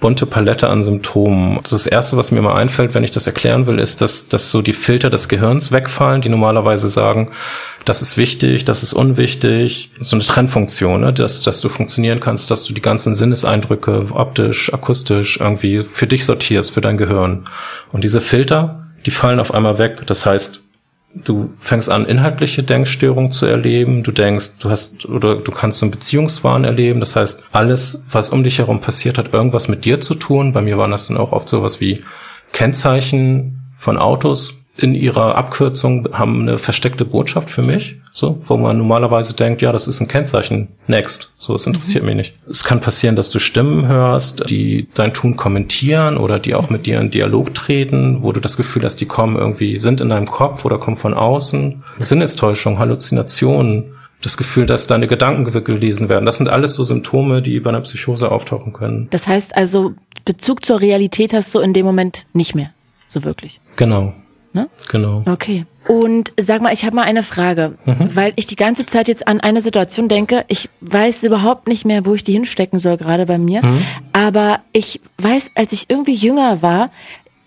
[0.00, 1.60] bunte Palette an Symptomen.
[1.68, 4.60] Das erste, was mir mal einfällt, wenn ich das erklären will, ist, dass, dass so
[4.60, 7.30] die Filter des Gehirns wegfallen, die normalerweise sagen,
[7.86, 9.90] das ist wichtig, das ist unwichtig.
[10.02, 11.12] So eine Trennfunktion, ne?
[11.12, 16.24] dass, dass du funktionieren kannst, dass du die ganzen Sinneseindrücke optisch, akustisch irgendwie für dich
[16.24, 17.44] sortierst, für dein Gehirn.
[17.92, 20.02] Und diese Filter, die fallen auf einmal weg.
[20.06, 20.65] Das heißt,
[21.24, 24.02] du fängst an, inhaltliche Denkstörungen zu erleben.
[24.02, 27.00] Du denkst, du hast oder du kannst so einen Beziehungswahn erleben.
[27.00, 30.52] Das heißt, alles, was um dich herum passiert, hat irgendwas mit dir zu tun.
[30.52, 32.02] Bei mir waren das dann auch oft sowas wie
[32.52, 38.76] Kennzeichen von Autos, in ihrer Abkürzung haben eine versteckte Botschaft für mich, so, wo man
[38.76, 42.08] normalerweise denkt, ja, das ist ein Kennzeichen, next, so, es interessiert mhm.
[42.08, 42.34] mich nicht.
[42.50, 46.86] Es kann passieren, dass du Stimmen hörst, die dein Tun kommentieren oder die auch mit
[46.86, 50.26] dir in Dialog treten, wo du das Gefühl hast, die kommen irgendwie, sind in deinem
[50.26, 51.82] Kopf oder kommen von außen.
[51.98, 56.26] Sinnestäuschung, Halluzinationen, das Gefühl, dass deine Gedanken gelesen werden.
[56.26, 59.08] Das sind alles so Symptome, die bei einer Psychose auftauchen können.
[59.10, 62.70] Das heißt also, Bezug zur Realität hast du in dem Moment nicht mehr,
[63.06, 63.60] so wirklich.
[63.76, 64.12] Genau
[64.56, 64.68] ne?
[64.88, 65.22] Genau.
[65.30, 65.66] Okay.
[65.86, 68.16] Und sag mal, ich habe mal eine Frage, mhm.
[68.16, 70.44] weil ich die ganze Zeit jetzt an eine Situation denke.
[70.48, 73.64] Ich weiß überhaupt nicht mehr, wo ich die hinstecken soll, gerade bei mir.
[73.64, 73.82] Mhm.
[74.12, 76.90] Aber ich weiß, als ich irgendwie jünger war,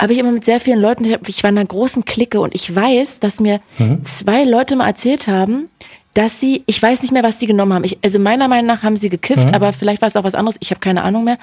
[0.02, 2.74] habe ich immer mit sehr vielen Leuten, ich war in einer großen Clique und ich
[2.74, 4.06] weiß, dass mir mhm.
[4.06, 5.68] zwei Leute mal erzählt haben,
[6.14, 7.84] dass sie, ich weiß nicht mehr, was die genommen haben.
[7.84, 9.56] Ich, also meiner Meinung nach haben sie gekifft, mhm.
[9.56, 11.38] aber vielleicht war es auch was anderes, ich habe keine Ahnung mehr,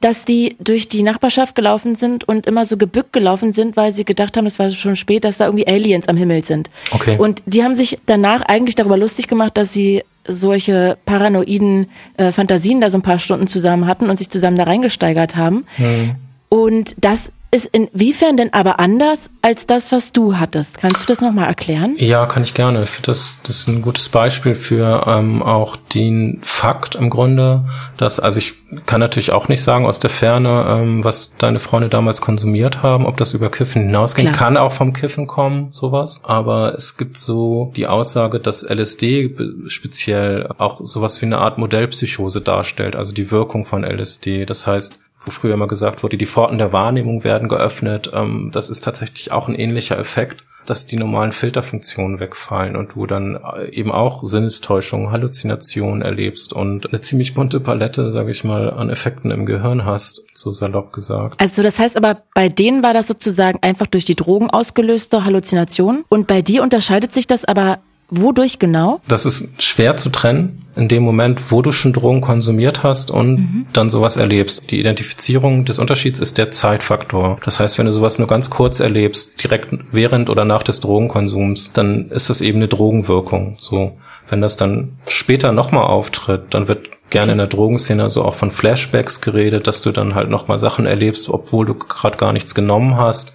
[0.00, 4.04] dass die durch die Nachbarschaft gelaufen sind und immer so gebückt gelaufen sind, weil sie
[4.04, 6.70] gedacht haben, es war schon spät, dass da irgendwie Aliens am Himmel sind.
[6.90, 7.16] Okay.
[7.18, 12.80] Und die haben sich danach eigentlich darüber lustig gemacht, dass sie solche paranoiden äh, Fantasien
[12.80, 15.64] da so ein paar Stunden zusammen hatten und sich zusammen da reingesteigert haben.
[15.78, 16.12] Mhm.
[16.50, 20.78] Und das ist inwiefern denn aber anders als das, was du hattest?
[20.78, 21.96] Kannst du das nochmal erklären?
[21.98, 22.84] Ja, kann ich gerne.
[23.02, 27.64] Das, das ist ein gutes Beispiel für ähm, auch den Fakt im Grunde,
[27.96, 28.54] dass, also ich
[28.86, 33.04] kann natürlich auch nicht sagen aus der Ferne, ähm, was deine Freunde damals konsumiert haben,
[33.04, 34.46] ob das über Kiffen hinausgehen Klar.
[34.46, 36.20] kann, auch vom Kiffen kommen, sowas.
[36.22, 39.34] Aber es gibt so die Aussage, dass LSD
[39.66, 44.46] speziell auch sowas wie eine Art Modellpsychose darstellt, also die Wirkung von LSD.
[44.46, 48.10] Das heißt, wo früher immer gesagt wurde, die Pforten der Wahrnehmung werden geöffnet.
[48.14, 53.06] Ähm, das ist tatsächlich auch ein ähnlicher Effekt, dass die normalen Filterfunktionen wegfallen und du
[53.06, 58.70] dann äh, eben auch Sinnestäuschungen, Halluzinationen erlebst und eine ziemlich bunte Palette, sage ich mal,
[58.70, 61.40] an Effekten im Gehirn hast, so salopp gesagt.
[61.40, 66.04] Also das heißt aber, bei denen war das sozusagen einfach durch die Drogen ausgelöste Halluzination
[66.08, 67.78] und bei dir unterscheidet sich das aber
[68.10, 69.00] Wodurch genau?
[69.08, 73.36] Das ist schwer zu trennen in dem Moment, wo du schon Drogen konsumiert hast und
[73.36, 73.66] mhm.
[73.72, 74.62] dann sowas erlebst.
[74.70, 77.38] Die Identifizierung des Unterschieds ist der Zeitfaktor.
[77.44, 81.72] Das heißt, wenn du sowas nur ganz kurz erlebst, direkt während oder nach des Drogenkonsums,
[81.72, 83.56] dann ist das eben eine Drogenwirkung.
[83.58, 83.92] So.
[84.30, 88.50] Wenn das dann später nochmal auftritt, dann wird gerne in der Drogenszene so auch von
[88.50, 92.96] Flashbacks geredet, dass du dann halt nochmal Sachen erlebst, obwohl du gerade gar nichts genommen
[92.96, 93.34] hast.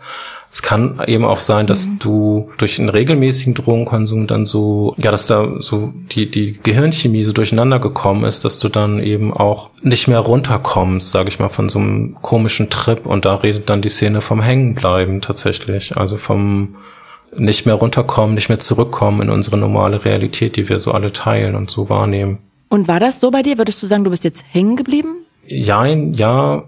[0.55, 1.99] Es kann eben auch sein, dass mhm.
[1.99, 7.33] du durch einen regelmäßigen Drogenkonsum dann so, ja, dass da so die, die Gehirnchemie so
[7.33, 11.67] durcheinander gekommen ist, dass du dann eben auch nicht mehr runterkommst, sage ich mal, von
[11.67, 13.05] so einem komischen Trip.
[13.05, 15.97] Und da redet dann die Szene vom Hängenbleiben tatsächlich.
[15.97, 16.75] Also vom
[17.37, 21.55] nicht mehr runterkommen, nicht mehr zurückkommen in unsere normale Realität, die wir so alle teilen
[21.55, 22.39] und so wahrnehmen.
[22.69, 23.57] Und war das so bei dir?
[23.57, 25.25] Würdest du sagen, du bist jetzt hängen geblieben?
[25.47, 26.63] Jein, ja,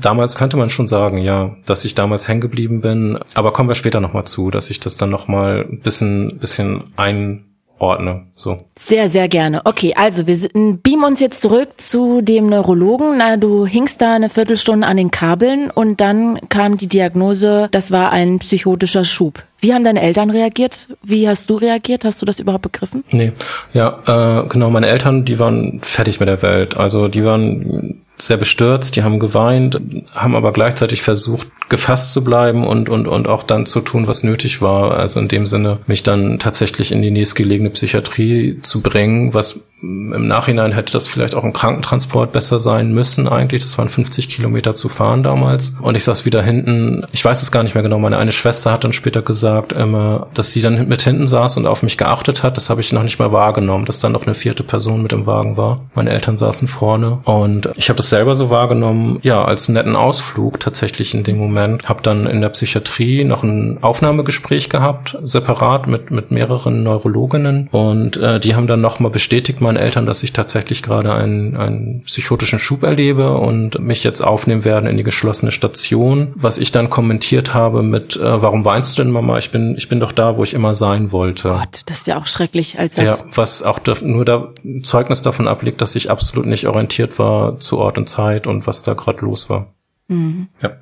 [0.00, 3.18] Damals könnte man schon sagen, ja, dass ich damals hängen geblieben bin.
[3.34, 7.44] Aber kommen wir später nochmal zu, dass ich das dann nochmal ein bisschen, bisschen ein
[7.82, 8.26] ordne.
[8.34, 8.58] So.
[8.78, 9.62] Sehr, sehr gerne.
[9.64, 13.18] Okay, also wir beamen uns jetzt zurück zu dem Neurologen.
[13.18, 17.90] Na, du hingst da eine Viertelstunde an den Kabeln und dann kam die Diagnose, das
[17.90, 19.42] war ein psychotischer Schub.
[19.62, 20.88] Wie haben deine Eltern reagiert?
[21.04, 22.04] Wie hast du reagiert?
[22.04, 23.04] Hast du das überhaupt begriffen?
[23.12, 23.32] Nee,
[23.72, 26.76] ja, äh, genau, meine Eltern, die waren fertig mit der Welt.
[26.76, 29.80] Also die waren sehr bestürzt, die haben geweint,
[30.12, 34.24] haben aber gleichzeitig versucht, gefasst zu bleiben und, und, und auch dann zu tun, was
[34.24, 34.96] nötig war.
[34.96, 40.28] Also in dem Sinne, mich dann tatsächlich in die nächstgelegene Psychiatrie zu bringen, was im
[40.28, 43.62] Nachhinein hätte das vielleicht auch ein Krankentransport besser sein müssen eigentlich.
[43.62, 45.72] Das waren 50 Kilometer zu fahren damals.
[45.80, 47.04] Und ich saß wieder hinten.
[47.10, 47.98] Ich weiß es gar nicht mehr genau.
[47.98, 51.66] Meine eine Schwester hat dann später gesagt, immer, dass sie dann mit hinten saß und
[51.66, 52.56] auf mich geachtet hat.
[52.56, 55.26] Das habe ich noch nicht mal wahrgenommen, dass dann noch eine vierte Person mit im
[55.26, 55.80] Wagen war.
[55.96, 57.18] Meine Eltern saßen vorne.
[57.24, 61.88] Und ich habe das selber so wahrgenommen, ja, als netten Ausflug tatsächlich in dem Moment.
[61.88, 67.68] Habe dann in der Psychiatrie noch ein Aufnahmegespräch gehabt, separat mit, mit mehreren Neurologinnen.
[67.72, 72.02] Und äh, die haben dann nochmal bestätigt, meinen Eltern, dass ich tatsächlich gerade einen, einen
[72.02, 76.32] psychotischen Schub erlebe und mich jetzt aufnehmen werden in die geschlossene Station.
[76.34, 79.38] Was ich dann kommentiert habe mit, äh, warum weinst du denn, Mama?
[79.38, 81.48] Ich bin, ich bin doch da, wo ich immer sein wollte.
[81.48, 83.20] Gott, das ist ja auch schrecklich als Satz.
[83.20, 84.52] Ja, was auch da, nur da
[84.82, 88.82] Zeugnis davon ablegt, dass ich absolut nicht orientiert war zu Ort und Zeit und was
[88.82, 89.72] da gerade los war.
[90.08, 90.48] Mhm.
[90.62, 90.72] Ja.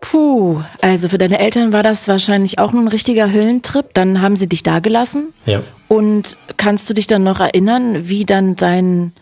[0.00, 3.92] Puh, also für deine Eltern war das wahrscheinlich auch ein richtiger Höllentrip.
[3.94, 5.32] Dann haben sie dich da gelassen.
[5.46, 5.62] Ja.
[5.88, 9.12] Und kannst du dich dann noch erinnern, wie dann dein,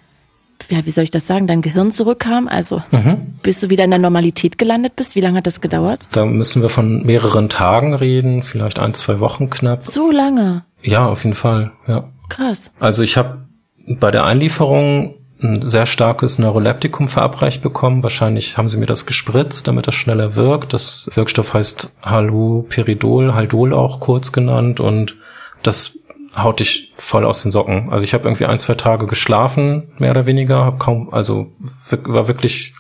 [0.68, 2.46] ja, wie soll ich das sagen, dein Gehirn zurückkam?
[2.46, 3.34] Also mhm.
[3.42, 5.16] bis du wieder in der Normalität gelandet bist?
[5.16, 6.06] Wie lange hat das gedauert?
[6.12, 9.82] Da müssen wir von mehreren Tagen reden, vielleicht ein, zwei Wochen knapp.
[9.82, 10.64] So lange?
[10.82, 12.08] Ja, auf jeden Fall, ja.
[12.28, 12.72] Krass.
[12.78, 13.48] Also ich habe
[13.86, 18.02] bei der Einlieferung ein sehr starkes Neuroleptikum verabreicht bekommen.
[18.02, 20.72] Wahrscheinlich haben sie mir das gespritzt, damit das schneller wirkt.
[20.72, 25.16] Das Wirkstoff heißt Haloperidol, Haldol auch kurz genannt und
[25.62, 26.00] das
[26.36, 27.88] haut dich voll aus den Socken.
[27.90, 31.52] Also ich habe irgendwie ein, zwei Tage geschlafen, mehr oder weniger, hab kaum, also
[31.90, 32.74] war wirklich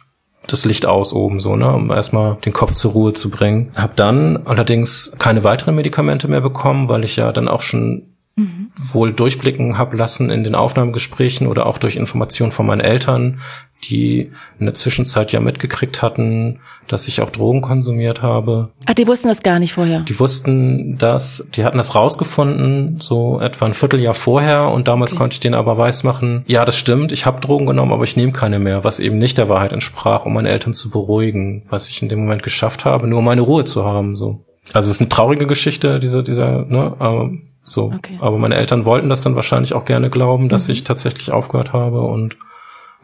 [0.46, 3.72] das Licht aus oben so, ne, um erstmal den Kopf zur Ruhe zu bringen.
[3.74, 8.70] Hab dann allerdings keine weiteren Medikamente mehr bekommen, weil ich ja dann auch schon mhm.
[8.76, 13.40] wohl durchblicken habe lassen in den Aufnahmegesprächen oder auch durch Informationen von meinen Eltern,
[13.84, 18.70] die in der Zwischenzeit ja mitgekriegt hatten, dass ich auch Drogen konsumiert habe.
[18.86, 20.00] Ach, die wussten das gar nicht vorher.
[20.00, 25.18] Die wussten das, die hatten das rausgefunden, so etwa ein Vierteljahr vorher und damals okay.
[25.18, 28.32] konnte ich denen aber weismachen, ja, das stimmt, ich habe Drogen genommen, aber ich nehme
[28.32, 32.02] keine mehr, was eben nicht der Wahrheit entsprach, um meine Eltern zu beruhigen, was ich
[32.02, 34.44] in dem Moment geschafft habe, nur um meine Ruhe zu haben, so.
[34.72, 37.30] Also es ist eine traurige Geschichte, dieser, dieser, ne, aber
[37.68, 37.92] so.
[37.94, 38.18] Okay.
[38.20, 40.72] Aber meine Eltern wollten das dann wahrscheinlich auch gerne glauben, dass mhm.
[40.72, 42.36] ich tatsächlich aufgehört habe und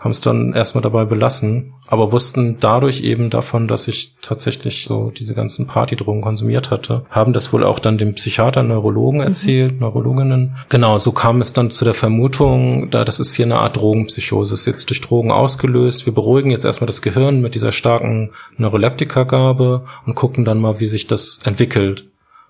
[0.05, 5.11] haben es dann erstmal dabei belassen, aber wussten dadurch eben davon, dass ich tatsächlich so
[5.11, 9.27] diese ganzen Partydrogen konsumiert hatte, haben das wohl auch dann dem Psychiater, Neurologen mhm.
[9.27, 9.79] erzählt, mhm.
[9.81, 10.57] Neurologinnen.
[10.69, 14.53] Genau, so kam es dann zu der Vermutung, da das ist hier eine Art Drogenpsychose,
[14.53, 16.05] ist jetzt durch Drogen ausgelöst.
[16.05, 20.87] Wir beruhigen jetzt erstmal das Gehirn mit dieser starken Neuroleptika-Gabe und gucken dann mal, wie
[20.87, 22.05] sich das entwickelt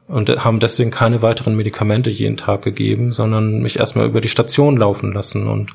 [0.07, 4.77] und haben deswegen keine weiteren Medikamente jeden Tag gegeben, sondern mich erstmal über die Station
[4.77, 5.47] laufen lassen.
[5.47, 5.71] Und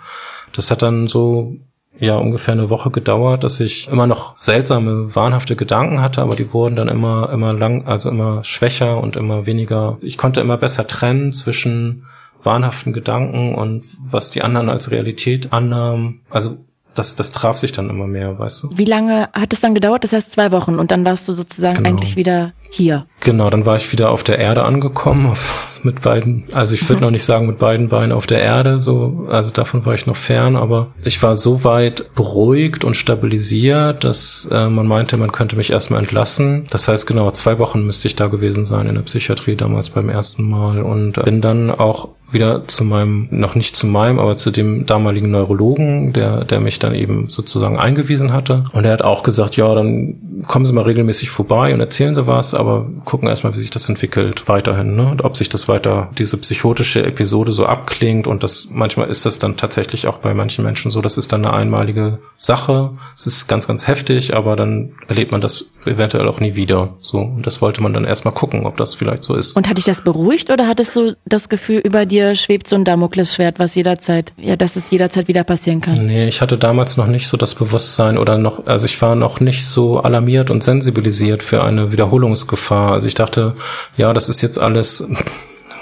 [0.53, 1.55] das hat dann so
[1.99, 6.53] ja ungefähr eine Woche gedauert, dass ich immer noch seltsame, wahnhafte Gedanken hatte, aber die
[6.53, 9.97] wurden dann immer, immer lang, also immer schwächer und immer weniger.
[10.03, 12.05] Ich konnte immer besser trennen zwischen
[12.41, 16.21] wahnhaften Gedanken und was die anderen als Realität annahmen.
[16.29, 16.57] Also
[16.99, 18.69] das, das traf sich dann immer mehr, weißt du?
[18.73, 20.03] Wie lange hat es dann gedauert?
[20.03, 21.89] Das heißt zwei Wochen und dann warst du sozusagen genau.
[21.89, 23.05] eigentlich wieder hier.
[23.21, 27.01] Genau, dann war ich wieder auf der Erde angekommen, auf, mit beiden, also ich würde
[27.01, 30.15] noch nicht sagen mit beiden Beinen auf der Erde, so, also davon war ich noch
[30.15, 35.55] fern, aber ich war so weit beruhigt und stabilisiert, dass äh, man meinte, man könnte
[35.55, 36.67] mich erstmal entlassen.
[36.69, 40.09] Das heißt, genau, zwei Wochen müsste ich da gewesen sein in der Psychiatrie damals beim
[40.09, 44.51] ersten Mal und bin dann auch wieder zu meinem, noch nicht zu meinem, aber zu
[44.51, 48.63] dem damaligen Neurologen, der, der mich dann eben sozusagen eingewiesen hatte.
[48.73, 52.27] Und er hat auch gesagt, ja, dann kommen Sie mal regelmäßig vorbei und erzählen Sie
[52.27, 55.07] was, aber gucken erstmal, wie sich das entwickelt weiterhin, ne?
[55.09, 59.39] Und ob sich das weiter, diese psychotische Episode so abklingt und das, manchmal ist das
[59.39, 62.91] dann tatsächlich auch bei manchen Menschen so, das ist dann eine einmalige Sache.
[63.15, 67.19] Es ist ganz, ganz heftig, aber dann erlebt man das eventuell auch nie wieder, so.
[67.19, 69.55] Und das wollte man dann erstmal gucken, ob das vielleicht so ist.
[69.55, 72.75] Und hat dich das beruhigt oder hattest du das Gefühl, über dir dir schwebt so
[72.75, 76.05] ein Damoklesschwert, was jederzeit, ja, dass es jederzeit wieder passieren kann.
[76.05, 79.39] Nee, ich hatte damals noch nicht so das Bewusstsein oder noch, also ich war noch
[79.39, 82.91] nicht so alarmiert und sensibilisiert für eine Wiederholungsgefahr.
[82.91, 83.55] Also ich dachte,
[83.97, 85.07] ja, das ist jetzt alles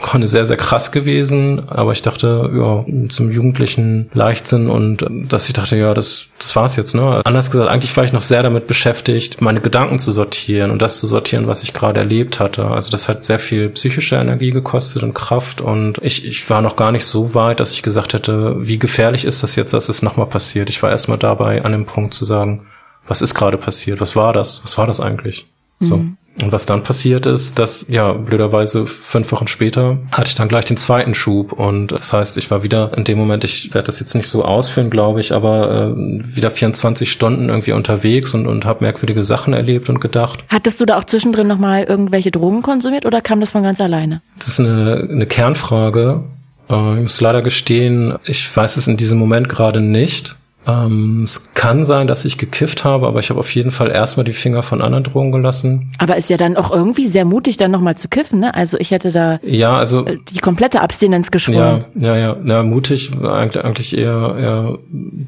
[0.02, 1.70] Grunde sehr, sehr krass gewesen.
[1.70, 6.76] Aber ich dachte, ja, zum jugendlichen Leichtsinn und dass ich dachte, ja, das, das war's
[6.76, 7.22] jetzt, ne?
[7.26, 11.00] Anders gesagt, eigentlich war ich noch sehr damit beschäftigt, meine Gedanken zu sortieren und das
[11.00, 12.66] zu sortieren, was ich gerade erlebt hatte.
[12.66, 16.76] Also das hat sehr viel psychische Energie gekostet und Kraft und ich, ich war noch
[16.76, 20.02] gar nicht so weit, dass ich gesagt hätte, wie gefährlich ist das jetzt, dass es
[20.02, 20.70] nochmal passiert.
[20.70, 22.68] Ich war erstmal dabei an dem Punkt zu sagen,
[23.08, 24.02] was ist gerade passiert?
[24.02, 24.62] Was war das?
[24.64, 25.48] Was war das eigentlich?
[25.80, 26.04] So.
[26.42, 30.66] Und was dann passiert ist, dass, ja, blöderweise fünf Wochen später hatte ich dann gleich
[30.66, 31.52] den zweiten Schub.
[31.54, 34.46] Und das heißt, ich war wieder in dem Moment, ich werde das jetzt nicht so
[34.46, 39.54] ausführen, glaube ich, aber äh, wieder 24 Stunden irgendwie unterwegs und, und habe merkwürdige Sachen
[39.54, 40.44] erlebt und gedacht.
[40.50, 44.22] Hattest du da auch zwischendrin nochmal irgendwelche Drogen konsumiert oder kam das von ganz alleine?
[44.38, 46.24] Das ist eine, eine Kernfrage.
[46.70, 50.36] Äh, ich muss leider gestehen, ich weiß es in diesem Moment gerade nicht.
[50.68, 54.26] Ähm, es kann sein, dass ich gekifft habe, aber ich habe auf jeden Fall erstmal
[54.26, 55.94] die Finger von anderen Drogen gelassen.
[55.98, 58.54] Aber ist ja dann auch irgendwie sehr mutig, dann nochmal zu kiffen, ne?
[58.54, 61.86] Also ich hätte da ja, also, äh, die komplette Abstinenz geschworen.
[61.96, 64.78] Ja, ja, ja, ja mutig, eigentlich, eigentlich eher, eher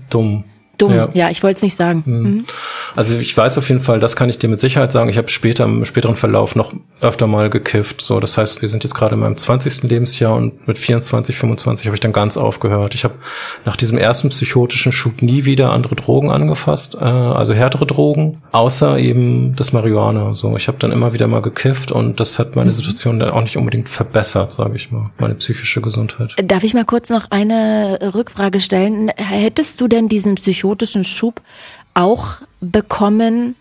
[0.10, 0.44] dumm
[0.82, 0.94] dumm.
[0.94, 2.04] Ja, ja ich wollte es nicht sagen.
[2.06, 2.20] Mhm.
[2.20, 2.46] mhm.
[2.96, 5.10] Also ich weiß auf jeden Fall, das kann ich dir mit Sicherheit sagen.
[5.10, 8.02] Ich habe später im späteren Verlauf noch öfter mal gekifft.
[8.02, 9.84] So, das heißt, wir sind jetzt gerade in meinem 20.
[9.84, 12.96] Lebensjahr und mit 24, 25 habe ich dann ganz aufgehört.
[12.96, 13.16] Ich habe
[13.66, 18.98] nach diesem ersten psychotischen Schub nie wieder andere Drogen angefasst, äh, also härtere Drogen, außer
[18.98, 20.34] eben das Marihuana.
[20.34, 22.74] So, ich habe dann immer wieder mal gekifft und das hat meine mhm.
[22.74, 26.36] Situation dann auch nicht unbedingt verbessert, sage ich mal, meine psychische Gesundheit.
[26.44, 29.10] Darf ich mal kurz noch eine Rückfrage stellen?
[29.16, 31.42] Hättest du denn diesen psychotischen psychotischen Schub
[31.94, 33.56] auch bekommen,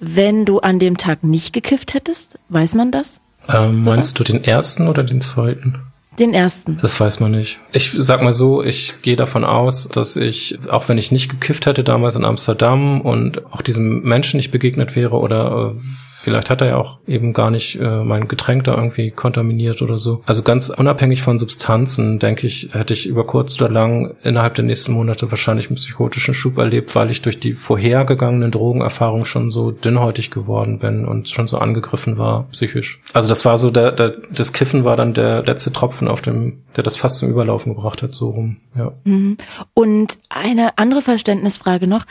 [0.00, 2.38] wenn du an dem Tag nicht gekifft hättest?
[2.48, 3.20] Weiß man das?
[3.48, 4.26] Ähm, so meinst was?
[4.26, 5.80] du den ersten oder den zweiten?
[6.18, 6.78] Den ersten.
[6.80, 7.58] Das weiß man nicht.
[7.72, 11.66] Ich sag mal so, ich gehe davon aus, dass ich, auch wenn ich nicht gekifft
[11.66, 15.80] hätte damals in Amsterdam und auch diesem Menschen nicht begegnet wäre oder äh,
[16.24, 19.98] Vielleicht hat er ja auch eben gar nicht äh, mein Getränk da irgendwie kontaminiert oder
[19.98, 20.22] so.
[20.24, 24.64] Also ganz unabhängig von Substanzen, denke ich, hätte ich über kurz oder lang innerhalb der
[24.64, 29.70] nächsten Monate wahrscheinlich einen psychotischen Schub erlebt, weil ich durch die vorhergegangenen Drogenerfahrungen schon so
[29.70, 33.02] dünnhäutig geworden bin und schon so angegriffen war, psychisch.
[33.12, 36.62] Also das war so, der, der, das Kiffen war dann der letzte Tropfen auf dem,
[36.74, 38.92] der das fast zum Überlaufen gebracht hat, so rum, ja.
[39.04, 39.36] Mhm.
[39.74, 42.06] Und eine andere Verständnisfrage noch.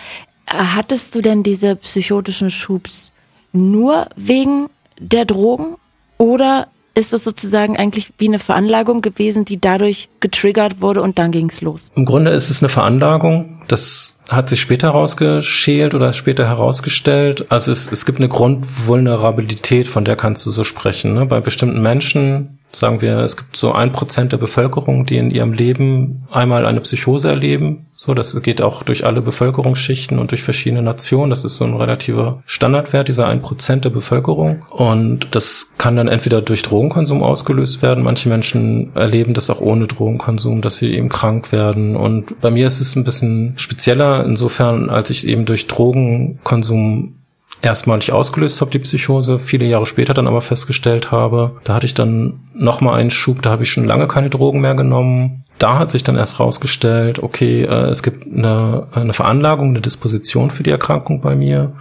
[0.46, 3.13] Hattest du denn diese psychotischen Schubs
[3.54, 5.78] nur wegen der Drogen
[6.18, 11.32] oder ist es sozusagen eigentlich wie eine Veranlagung gewesen, die dadurch getriggert wurde und dann
[11.32, 11.92] ging's los?
[11.96, 13.64] Im Grunde ist es eine Veranlagung.
[13.68, 17.48] Das hat sich später herausgeschält oder später herausgestellt.
[17.50, 21.16] Also es, es gibt eine Grundvulnerabilität, von der kannst du so sprechen.
[21.16, 21.26] Ne?
[21.26, 25.54] Bei bestimmten Menschen sagen wir, es gibt so ein Prozent der Bevölkerung, die in ihrem
[25.54, 27.86] Leben einmal eine Psychose erleben.
[27.96, 31.30] So, das geht auch durch alle Bevölkerungsschichten und durch verschiedene Nationen.
[31.30, 34.64] Das ist so ein relativer Standardwert, dieser ein Prozent der Bevölkerung.
[34.72, 38.04] Und das kann dann entweder durch Drogenkonsum ausgelöst werden.
[38.04, 41.96] Manche Menschen erleben das auch ohne Drogenkonsum, dass sie eben krank werden.
[41.96, 47.23] Und bei mir ist es ein bisschen spezieller insofern, als ich eben durch Drogenkonsum
[47.64, 51.94] erstmalig ausgelöst habe, die Psychose, viele Jahre später dann aber festgestellt habe, da hatte ich
[51.94, 55.46] dann nochmal einen Schub, da habe ich schon lange keine Drogen mehr genommen.
[55.60, 60.50] Da hat sich dann erst rausgestellt, okay, äh, es gibt eine, eine Veranlagung, eine Disposition
[60.50, 61.74] für die Erkrankung bei mir.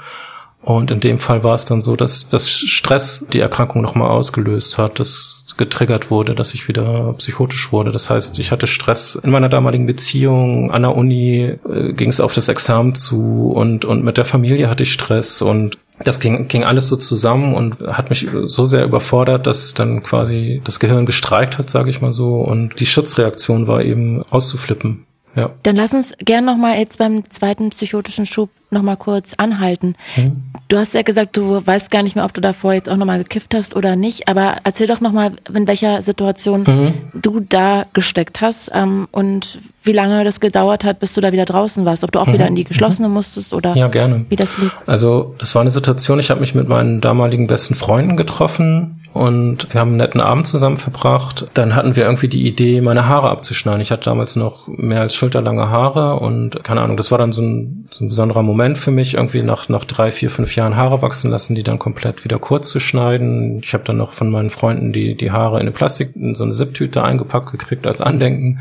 [0.63, 4.79] Und in dem Fall war es dann so, dass das Stress die Erkrankung nochmal ausgelöst
[4.79, 7.93] hat, dass getriggert wurde, dass ich wieder psychotisch wurde.
[7.93, 12.21] Das heißt, ich hatte Stress in meiner damaligen Beziehung, an der Uni äh, ging es
[12.21, 16.49] auf das Examen zu und, und mit der Familie hatte ich Stress und das ging,
[16.49, 21.07] ging alles so zusammen und hat mich so sehr überfordert, dass dann quasi das Gehirn
[21.07, 22.41] gestreikt hat, sage ich mal so.
[22.41, 25.07] Und die Schutzreaktion war eben auszuflippen.
[25.35, 25.51] Ja.
[25.63, 29.95] Dann lass uns gern nochmal jetzt beim zweiten psychotischen Schub nochmal kurz anhalten.
[30.17, 30.43] Mhm.
[30.69, 33.19] Du hast ja gesagt, du weißt gar nicht mehr, ob du davor jetzt auch nochmal
[33.19, 36.95] gekifft hast oder nicht, aber erzähl doch nochmal, in welcher Situation mhm.
[37.21, 41.45] du da gesteckt hast ähm, und wie lange das gedauert hat, bis du da wieder
[41.45, 42.33] draußen warst, ob du auch mhm.
[42.33, 43.15] wieder in die geschlossene mhm.
[43.15, 44.25] musstest oder ja, gerne.
[44.31, 44.73] wie das lief.
[44.87, 49.73] Also das war eine Situation, ich habe mich mit meinen damaligen besten Freunden getroffen und
[49.73, 51.47] wir haben einen netten Abend zusammen verbracht.
[51.53, 53.83] Dann hatten wir irgendwie die Idee, meine Haare abzuschneiden.
[53.83, 57.43] Ich hatte damals noch mehr als schulterlange Haare und keine Ahnung, das war dann so
[57.43, 61.03] ein, so ein besonderer Moment für mich, irgendwie nach, nach drei, vier, fünf Jahren Haare
[61.03, 63.61] wachsen lassen, die dann komplett wieder kurz zu schneiden.
[63.63, 66.45] Ich habe dann noch von meinen Freunden die, die Haare in eine Plastik, in so
[66.45, 68.61] eine Sipptüte eingepackt gekriegt als Andenken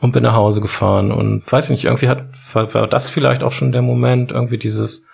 [0.00, 3.52] und bin nach Hause gefahren und weiß nicht, irgendwie hat, war, war das vielleicht auch
[3.52, 5.06] schon der Moment, irgendwie dieses,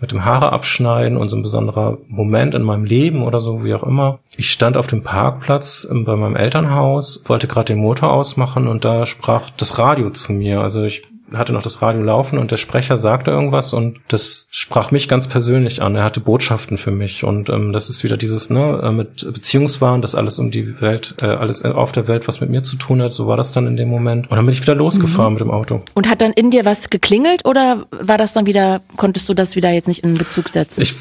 [0.00, 3.74] mit dem Haare abschneiden und so ein besonderer Moment in meinem Leben oder so, wie
[3.74, 4.18] auch immer.
[4.36, 9.06] Ich stand auf dem Parkplatz bei meinem Elternhaus, wollte gerade den Motor ausmachen und da
[9.06, 10.60] sprach das Radio zu mir.
[10.60, 11.02] Also ich
[11.32, 15.28] hatte noch das Radio laufen und der Sprecher sagte irgendwas und das sprach mich ganz
[15.28, 15.96] persönlich an.
[15.96, 20.02] Er hatte Botschaften für mich und ähm, das ist wieder dieses ne äh, mit Beziehungswahn,
[20.02, 23.02] das alles um die Welt, äh, alles auf der Welt, was mit mir zu tun
[23.02, 23.12] hat.
[23.12, 25.34] So war das dann in dem Moment und dann bin ich wieder losgefahren mhm.
[25.34, 25.82] mit dem Auto.
[25.94, 28.82] Und hat dann in dir was geklingelt oder war das dann wieder?
[28.96, 30.82] Konntest du das wieder jetzt nicht in Bezug setzen?
[30.82, 30.94] Ich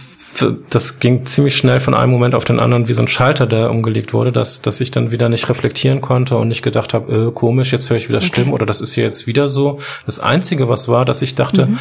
[0.70, 3.72] das ging ziemlich schnell von einem Moment auf den anderen wie so ein Schalter, der
[3.72, 7.32] umgelegt wurde, dass, dass ich dann wieder nicht reflektieren konnte und nicht gedacht habe, äh,
[7.32, 8.28] komisch, jetzt höre ich wieder okay.
[8.28, 9.80] Stimmen oder das ist hier jetzt wieder so.
[10.06, 11.80] Das Einzige, was war, dass ich dachte, mhm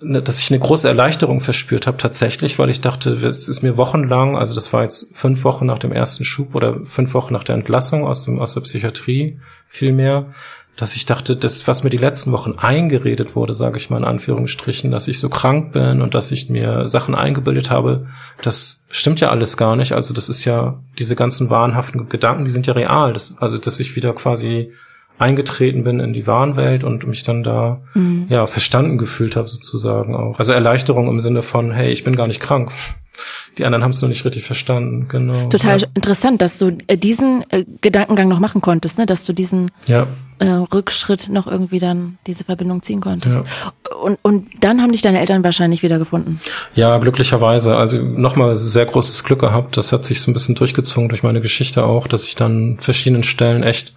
[0.00, 3.76] ne, dass ich eine große Erleichterung verspürt habe tatsächlich, weil ich dachte, es ist mir
[3.76, 7.44] wochenlang, also das war jetzt fünf Wochen nach dem ersten Schub oder fünf Wochen nach
[7.44, 10.32] der Entlassung aus dem aus der Psychiatrie vielmehr,
[10.78, 14.04] dass ich dachte, das, was mir die letzten Wochen eingeredet wurde, sage ich mal in
[14.04, 18.06] Anführungsstrichen, dass ich so krank bin und dass ich mir Sachen eingebildet habe,
[18.42, 19.92] das stimmt ja alles gar nicht.
[19.92, 23.12] Also das ist ja, diese ganzen wahnhaften Gedanken, die sind ja real.
[23.12, 24.70] Das, also dass ich wieder quasi
[25.18, 28.26] eingetreten bin in die Wahnwelt und mich dann da mhm.
[28.28, 30.38] ja verstanden gefühlt habe sozusagen auch.
[30.38, 32.70] Also Erleichterung im Sinne von, hey, ich bin gar nicht krank.
[33.58, 35.48] Die anderen haben es noch nicht richtig verstanden, genau.
[35.48, 35.86] Total ja.
[35.94, 39.06] interessant, dass du äh, diesen äh, Gedankengang noch machen konntest, ne?
[39.06, 40.06] dass du diesen ja.
[40.38, 43.42] äh, Rückschritt noch irgendwie dann diese Verbindung ziehen konntest.
[43.44, 43.72] Ja.
[44.00, 46.40] Und, und dann haben dich deine Eltern wahrscheinlich wieder gefunden.
[46.74, 47.76] Ja, glücklicherweise.
[47.76, 49.76] Also nochmal sehr großes Glück gehabt.
[49.76, 53.24] Das hat sich so ein bisschen durchgezogen durch meine Geschichte auch, dass ich dann verschiedenen
[53.24, 53.94] Stellen echt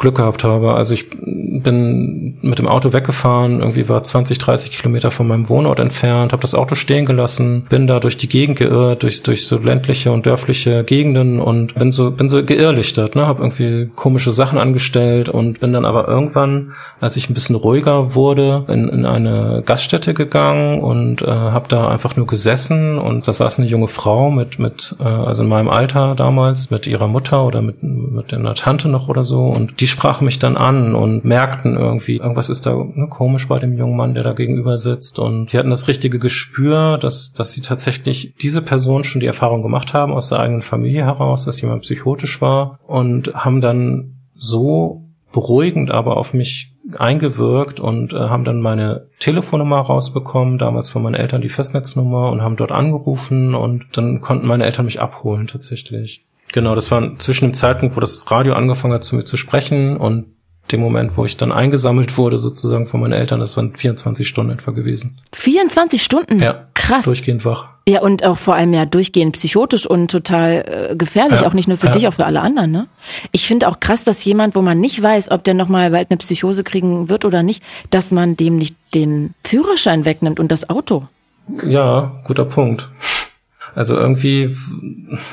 [0.00, 0.74] Glück gehabt habe.
[0.74, 5.78] Also ich bin mit dem Auto weggefahren, irgendwie war 20, 30 Kilometer von meinem Wohnort
[5.78, 9.58] entfernt, habe das Auto stehen gelassen, bin da durch die Gegend geirrt, durch, durch so
[9.58, 14.58] ländliche und dörfliche Gegenden und bin so, bin so geirrlichtert, ne, habe irgendwie komische Sachen
[14.58, 19.62] angestellt und bin dann aber irgendwann, als ich ein bisschen ruhiger wurde, in, in eine
[19.64, 24.30] Gaststätte gegangen und äh, habe da einfach nur gesessen und da saß eine junge Frau
[24.30, 28.54] mit, mit äh, also in meinem Alter damals, mit ihrer Mutter oder mit, mit einer
[28.54, 32.66] Tante noch oder so und die sprachen mich dann an und merkten irgendwie, irgendwas ist
[32.66, 35.18] da ne, komisch bei dem jungen Mann, der da gegenüber sitzt.
[35.18, 39.62] Und die hatten das richtige Gespür, dass, dass sie tatsächlich diese Person schon die Erfahrung
[39.62, 45.04] gemacht haben aus der eigenen Familie heraus, dass jemand psychotisch war und haben dann so
[45.32, 51.14] beruhigend aber auf mich eingewirkt und äh, haben dann meine Telefonnummer rausbekommen, damals von meinen
[51.14, 56.26] Eltern die Festnetznummer und haben dort angerufen und dann konnten meine Eltern mich abholen tatsächlich.
[56.52, 59.96] Genau, das war zwischen dem Zeitpunkt, wo das Radio angefangen hat, zu mir zu sprechen
[59.96, 60.26] und
[60.72, 64.52] dem Moment, wo ich dann eingesammelt wurde, sozusagen von meinen Eltern, das waren 24 Stunden
[64.52, 65.18] etwa gewesen.
[65.32, 66.40] 24 Stunden?
[66.40, 66.66] Ja.
[66.74, 67.04] Krass.
[67.04, 67.68] Durchgehend wach.
[67.88, 71.46] Ja, und auch vor allem ja durchgehend psychotisch und total äh, gefährlich, ja.
[71.46, 71.92] auch nicht nur für ja.
[71.92, 72.88] dich, auch für alle anderen, ne?
[73.32, 76.18] Ich finde auch krass, dass jemand, wo man nicht weiß, ob der nochmal bald eine
[76.18, 81.06] Psychose kriegen wird oder nicht, dass man dem nicht den Führerschein wegnimmt und das Auto.
[81.66, 82.88] Ja, guter Punkt.
[83.74, 84.56] Also irgendwie,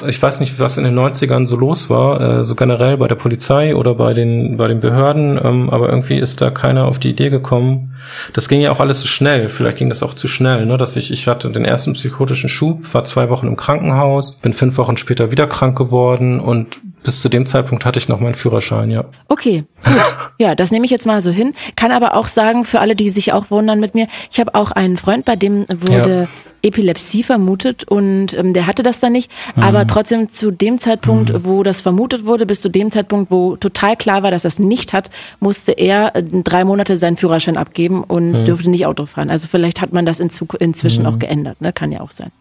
[0.05, 3.15] ich weiß nicht, was in den 90ern so los war, äh, so generell bei der
[3.15, 7.09] Polizei oder bei den, bei den Behörden, ähm, aber irgendwie ist da keiner auf die
[7.09, 7.95] Idee gekommen.
[8.33, 10.95] Das ging ja auch alles so schnell, vielleicht ging das auch zu schnell, ne, dass
[10.95, 14.97] ich, ich hatte den ersten psychotischen Schub, war zwei Wochen im Krankenhaus, bin fünf Wochen
[14.97, 19.05] später wieder krank geworden und bis zu dem Zeitpunkt hatte ich noch meinen Führerschein, ja.
[19.29, 19.95] Okay, gut.
[20.39, 21.53] Ja, das nehme ich jetzt mal so hin.
[21.77, 24.71] Kann aber auch sagen, für alle, die sich auch wundern mit mir, ich habe auch
[24.71, 26.27] einen Freund, bei dem wurde ja.
[26.61, 29.31] Epilepsie vermutet und ähm, der hatte das dann nicht.
[29.55, 29.63] Mhm.
[29.63, 31.45] Aber trotzdem zu dem Zeitpunkt, mhm.
[31.45, 34.59] wo das vermutet wurde, bis zu dem Zeitpunkt, wo total klar war, dass er es
[34.59, 38.45] nicht hat, musste er äh, drei Monate seinen Führerschein abgeben und mhm.
[38.45, 39.29] dürfte nicht Auto fahren.
[39.29, 40.29] Also vielleicht hat man das in
[40.59, 41.09] inzwischen mhm.
[41.09, 41.61] auch geändert.
[41.61, 41.71] Ne?
[41.71, 42.31] Kann ja auch sein.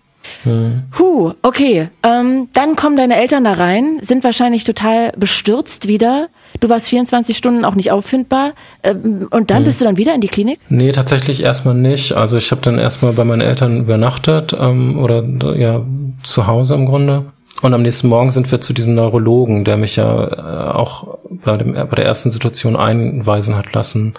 [0.45, 0.85] Mhm.
[0.99, 1.89] Huh, okay.
[2.03, 6.29] Ähm, dann kommen deine Eltern da rein, sind wahrscheinlich total bestürzt wieder.
[6.61, 8.53] Du warst 24 Stunden auch nicht auffindbar.
[8.83, 9.65] Ähm, und dann mhm.
[9.67, 10.61] bist du dann wieder in die Klinik?
[10.69, 12.13] Nee, tatsächlich erstmal nicht.
[12.13, 15.25] Also ich habe dann erstmal bei meinen Eltern übernachtet ähm, oder
[15.57, 15.83] ja
[16.23, 17.27] zu Hause im Grunde.
[17.63, 21.57] Und am nächsten Morgen sind wir zu diesem Neurologen, der mich ja äh, auch bei,
[21.57, 24.15] dem, bei der ersten Situation einweisen hat lassen.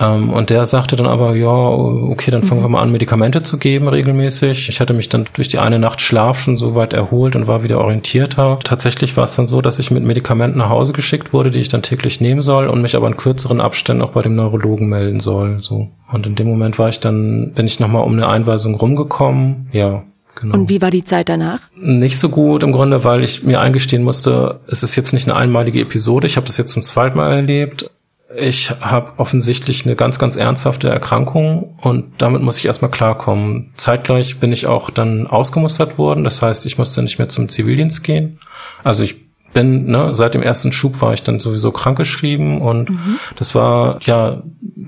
[0.00, 2.64] Ähm, und der sagte dann aber, ja, okay, dann fangen mhm.
[2.64, 4.70] wir mal an, Medikamente zu geben regelmäßig.
[4.70, 7.62] Ich hatte mich dann durch die eine Nacht Schlaf schon so weit erholt und war
[7.62, 8.58] wieder orientierter.
[8.64, 11.68] Tatsächlich war es dann so, dass ich mit Medikamenten nach Hause geschickt wurde, die ich
[11.68, 15.20] dann täglich nehmen soll und mich aber in kürzeren Abständen auch bei dem Neurologen melden
[15.20, 15.60] soll.
[15.60, 15.88] So.
[16.10, 19.68] Und in dem Moment war ich dann, bin ich nochmal um eine Einweisung rumgekommen.
[19.72, 20.04] Ja,
[20.40, 20.54] Genau.
[20.54, 21.60] Und wie war die Zeit danach?
[21.76, 25.36] Nicht so gut im Grunde, weil ich mir eingestehen musste, es ist jetzt nicht eine
[25.36, 26.26] einmalige Episode.
[26.26, 27.90] Ich habe das jetzt zum zweiten Mal erlebt.
[28.36, 33.72] Ich habe offensichtlich eine ganz, ganz ernsthafte Erkrankung und damit muss ich erstmal klarkommen.
[33.76, 36.24] Zeitgleich bin ich auch dann ausgemustert worden.
[36.24, 38.38] Das heißt, ich musste nicht mehr zum Zivildienst gehen.
[38.84, 39.16] Also ich
[39.54, 43.18] bin, ne, seit dem ersten Schub war ich dann sowieso krankgeschrieben und mhm.
[43.36, 44.42] das war ja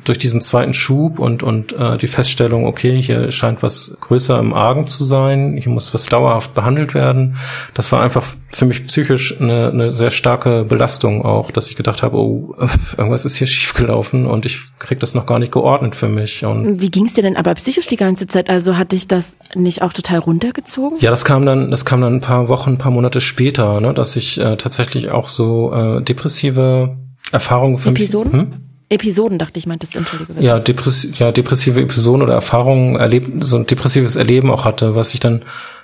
[0.05, 4.55] durch diesen zweiten Schub und, und äh, die Feststellung, okay, hier scheint was größer im
[4.55, 7.37] Argen zu sein, hier muss was dauerhaft behandelt werden,
[7.75, 12.05] das war einfach für mich psychisch eine, eine sehr starke Belastung auch, dass ich gedacht
[12.05, 12.55] habe, oh,
[12.97, 16.45] irgendwas ist hier schiefgelaufen und ich krieg das noch gar nicht geordnet für mich.
[16.45, 18.49] Und Wie ging es dir denn aber psychisch die ganze Zeit?
[18.49, 20.99] Also hat dich das nicht auch total runtergezogen?
[21.01, 23.93] Ja, das kam dann, das kam dann ein paar Wochen, ein paar Monate später, ne,
[23.93, 26.97] dass ich äh, tatsächlich auch so äh, depressive
[27.33, 28.33] Erfahrungen für Episoden?
[28.33, 28.41] mich.
[28.41, 28.70] Hm?
[28.91, 30.45] Episoden, dachte ich, meintest du, entschuldige bitte.
[30.45, 35.15] Ja, depressi ja, depressive Episoden oder Erfahrungen erlebt, so ein depressives Erleben auch hatte, was
[35.15, 35.43] ich dann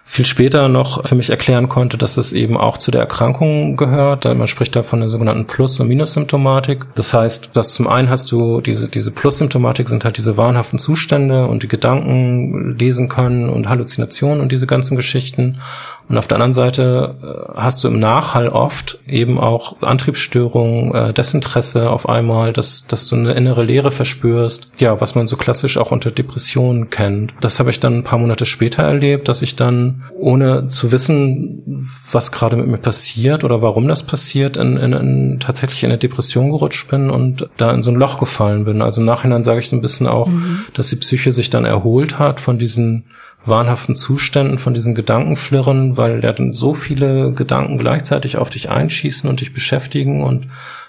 [0.09, 4.25] viel später noch für mich erklären konnte, dass es eben auch zu der Erkrankung gehört.
[4.25, 6.87] Man spricht da von der sogenannten Plus- und Minus-Symptomatik.
[6.95, 11.49] Das heißt, dass zum einen hast du diese, diese Plus-Symptomatik sind halt diese wahnhaften Zustände
[11.49, 15.61] und die Gedanken lesen können und Halluzinationen und diese ganzen Geschichten.
[16.09, 21.13] Und auf der anderen Seite äh, hast du im Nachhall oft eben auch Antriebsstörungen, äh,
[21.13, 24.71] Desinteresse auf einmal, dass, dass du eine innere Leere verspürst.
[24.79, 27.33] Ja, was man so klassisch auch unter Depressionen kennt.
[27.41, 31.89] Das habe ich dann ein paar Monate später erlebt, dass ich dann, ohne zu wissen,
[32.13, 35.99] was gerade mit mir passiert oder warum das passiert, in, in, in, tatsächlich in eine
[35.99, 38.81] Depression gerutscht bin und da in so ein Loch gefallen bin.
[38.81, 40.61] Also im Nachhinein sage ich so ein bisschen auch, mhm.
[40.75, 43.07] dass die Psyche sich dann erholt hat von diesen
[43.47, 49.29] wahnhaften Zuständen, von diesen Gedankenflirren, weil ja dann so viele Gedanken gleichzeitig auf dich einschießen
[49.29, 50.49] und dich beschäftigen und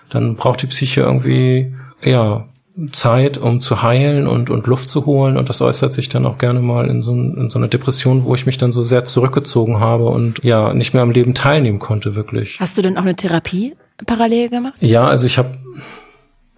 [0.10, 2.48] dann braucht die Psyche irgendwie, ja,
[2.92, 5.36] Zeit, um zu heilen und, und Luft zu holen.
[5.36, 8.36] Und das äußert sich dann auch gerne mal in so, in so einer Depression, wo
[8.36, 12.16] ich mich dann so sehr zurückgezogen habe und ja, nicht mehr am Leben teilnehmen konnte,
[12.16, 12.60] wirklich.
[12.60, 13.74] Hast du denn auch eine Therapie
[14.06, 14.76] parallel gemacht?
[14.82, 15.58] Ja, also ich habe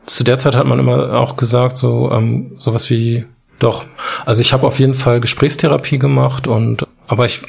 [0.05, 3.25] zu der Zeit hat man immer auch gesagt, so ähm, sowas wie
[3.59, 3.85] doch.
[4.25, 7.41] Also ich habe auf jeden Fall Gesprächstherapie gemacht und aber ich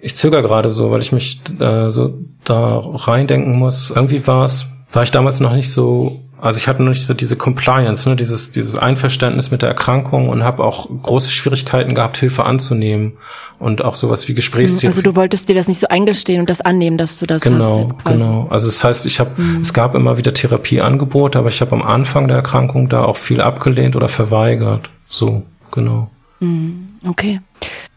[0.00, 2.14] ich zögere gerade so, weil ich mich äh, so
[2.44, 3.90] da reindenken muss.
[3.90, 7.14] Irgendwie war es, war ich damals noch nicht so also ich hatte noch nicht so
[7.14, 12.16] diese Compliance, ne, dieses, dieses Einverständnis mit der Erkrankung und habe auch große Schwierigkeiten gehabt,
[12.16, 13.14] Hilfe anzunehmen
[13.58, 14.86] und auch sowas wie Gesprächstherapie.
[14.86, 17.78] Also du wolltest dir das nicht so eingestehen und das annehmen, dass du das genau,
[17.78, 18.04] hast.
[18.04, 18.46] Genau, genau.
[18.50, 19.60] Also das heißt, ich habe, mhm.
[19.60, 23.40] es gab immer wieder Therapieangebote, aber ich habe am Anfang der Erkrankung da auch viel
[23.40, 24.90] abgelehnt oder verweigert.
[25.08, 26.10] So, genau.
[26.40, 26.88] Mhm.
[27.06, 27.40] Okay.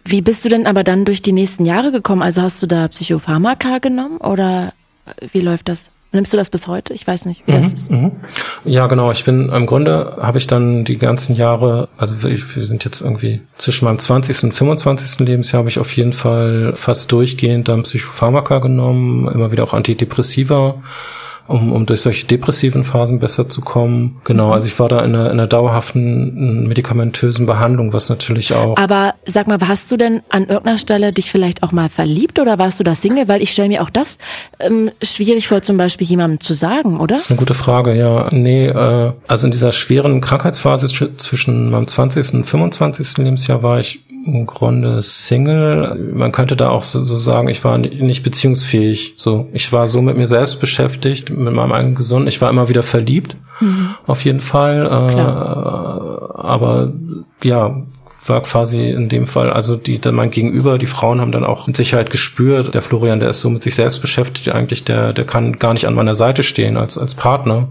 [0.05, 2.21] Wie bist du denn aber dann durch die nächsten Jahre gekommen?
[2.21, 4.73] Also hast du da Psychopharmaka genommen oder
[5.31, 5.91] wie läuft das?
[6.11, 6.93] Nimmst du das bis heute?
[6.93, 7.91] Ich weiß nicht, wie mhm, das ist.
[7.91, 8.11] Mhm.
[8.65, 9.11] Ja, genau.
[9.11, 13.01] Ich bin im Grunde habe ich dann die ganzen Jahre, also wir, wir sind jetzt
[13.01, 14.43] irgendwie zwischen meinem 20.
[14.45, 15.19] und 25.
[15.27, 20.81] Lebensjahr habe ich auf jeden Fall fast durchgehend dann Psychopharmaka genommen, immer wieder auch Antidepressiva
[21.49, 24.21] um, um durch solche depressiven Phasen besser zu kommen.
[24.23, 28.77] Genau, also ich war da in einer, in einer dauerhaften medikamentösen Behandlung, was natürlich auch.
[28.77, 32.59] Aber sag mal, hast du denn an irgendeiner Stelle dich vielleicht auch mal verliebt oder
[32.59, 33.27] warst du da Single?
[33.27, 34.17] Weil ich stelle mir auch das
[34.59, 37.15] ähm, schwierig vor, zum Beispiel jemandem zu sagen, oder?
[37.15, 38.29] Das ist eine gute Frage, ja.
[38.31, 40.87] Nee, äh, also in dieser schweren Krankheitsphase
[41.17, 42.35] zwischen meinem 20.
[42.35, 43.17] und 25.
[43.17, 44.01] Lebensjahr war ich
[44.33, 46.11] im Grunde Single.
[46.13, 49.15] Man könnte da auch so, so, sagen, ich war nicht beziehungsfähig.
[49.17, 52.27] So, ich war so mit mir selbst beschäftigt, mit meinem eigenen Gesunden.
[52.27, 53.95] Ich war immer wieder verliebt, mhm.
[54.07, 54.85] auf jeden Fall.
[54.85, 56.93] Äh, aber
[57.43, 57.83] ja,
[58.29, 61.67] war quasi in dem Fall, also die dann mein Gegenüber, die Frauen haben dann auch
[61.67, 65.25] mit Sicherheit gespürt, der Florian, der ist so mit sich selbst beschäftigt, eigentlich, der, der
[65.25, 67.67] kann gar nicht an meiner Seite stehen als, als Partner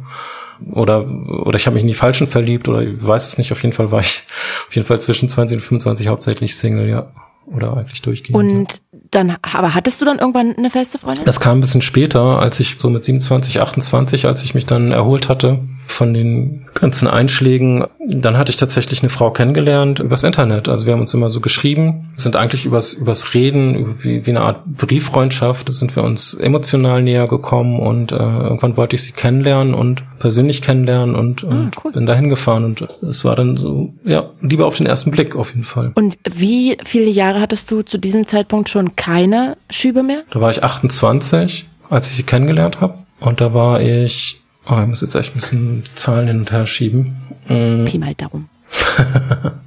[0.72, 3.52] oder oder ich habe mich in die Falschen verliebt oder ich weiß es nicht.
[3.52, 4.24] Auf jeden Fall war ich
[4.68, 7.10] auf jeden Fall zwischen 20 und 25 hauptsächlich Single, ja.
[7.46, 8.36] Oder eigentlich durchgehend.
[8.38, 8.98] Und ja.
[9.10, 11.24] dann, aber hattest du dann irgendwann eine feste Freundin?
[11.24, 14.92] Das kam ein bisschen später, als ich so mit 27, 28, als ich mich dann
[14.92, 17.84] erholt hatte von den ganzen Einschlägen.
[17.98, 20.68] Dann hatte ich tatsächlich eine Frau kennengelernt übers Internet.
[20.68, 24.42] Also wir haben uns immer so geschrieben, sind eigentlich übers, übers Reden, wie, wie eine
[24.42, 29.12] Art Brieffreundschaft, da sind wir uns emotional näher gekommen und äh, irgendwann wollte ich sie
[29.12, 31.92] kennenlernen und persönlich kennenlernen und, ah, und ah, cool.
[31.92, 35.50] bin dahin gefahren und es war dann so, ja, lieber auf den ersten Blick auf
[35.50, 35.92] jeden Fall.
[35.94, 40.22] Und wie viele Jahre hattest du zu diesem Zeitpunkt schon keine Schübe mehr?
[40.30, 42.98] Da war ich 28, als ich sie kennengelernt habe.
[43.20, 46.52] Und da war ich Oh, ich muss jetzt echt ein bisschen die Zahlen hin und
[46.52, 47.16] her schieben.
[47.48, 47.86] Mhm.
[47.86, 48.48] Pi mal darum.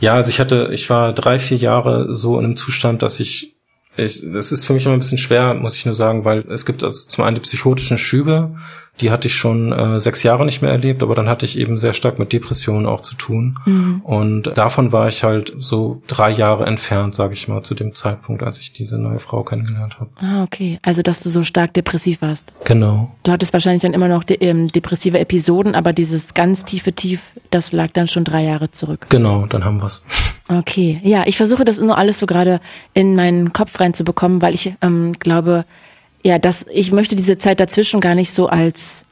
[0.00, 3.54] ja, also ich hatte, ich war drei, vier Jahre so in einem Zustand, dass ich,
[3.96, 6.66] ich, das ist für mich immer ein bisschen schwer, muss ich nur sagen, weil es
[6.66, 8.56] gibt also zum einen die psychotischen Schübe,
[9.00, 11.76] die hatte ich schon äh, sechs Jahre nicht mehr erlebt, aber dann hatte ich eben
[11.76, 13.58] sehr stark mit Depressionen auch zu tun.
[13.66, 14.00] Mhm.
[14.02, 18.42] Und davon war ich halt so drei Jahre entfernt, sage ich mal, zu dem Zeitpunkt,
[18.42, 20.10] als ich diese neue Frau kennengelernt habe.
[20.16, 20.78] Ah, okay.
[20.82, 22.52] Also, dass du so stark depressiv warst.
[22.64, 23.12] Genau.
[23.22, 27.32] Du hattest wahrscheinlich dann immer noch de ähm, depressive Episoden, aber dieses ganz tiefe Tief,
[27.50, 29.06] das lag dann schon drei Jahre zurück.
[29.10, 30.04] Genau, dann haben wir's.
[30.48, 31.00] Okay.
[31.02, 32.60] Ja, ich versuche das nur alles so gerade
[32.94, 35.64] in meinen Kopf reinzubekommen, weil ich ähm, glaube,
[36.26, 39.06] ja, dass ich möchte diese Zeit dazwischen gar nicht so als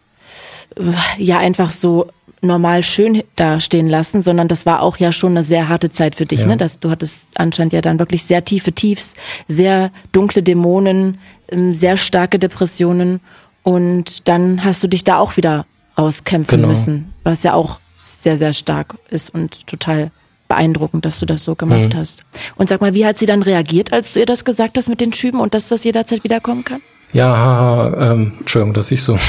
[1.17, 2.09] ja einfach so
[2.41, 6.27] normal schön dastehen lassen, sondern das war auch ja schon eine sehr harte Zeit für
[6.27, 6.47] dich, ja.
[6.47, 6.57] ne?
[6.57, 9.15] Dass du hattest anscheinend ja dann wirklich sehr tiefe Tiefs,
[9.47, 13.21] sehr dunkle Dämonen, ähm, sehr starke Depressionen
[13.63, 16.69] und dann hast du dich da auch wieder rauskämpfen genau.
[16.69, 20.11] müssen, was ja auch sehr, sehr stark ist und total
[20.49, 21.99] beeindruckend, dass du das so gemacht mhm.
[21.99, 22.25] hast.
[22.57, 25.01] Und sag mal, wie hat sie dann reagiert, als du ihr das gesagt hast mit
[25.01, 26.83] den Schüben und dass das jederzeit wiederkommen kann?
[27.13, 29.19] Ja, haha, ähm, Entschuldigung, dass ich so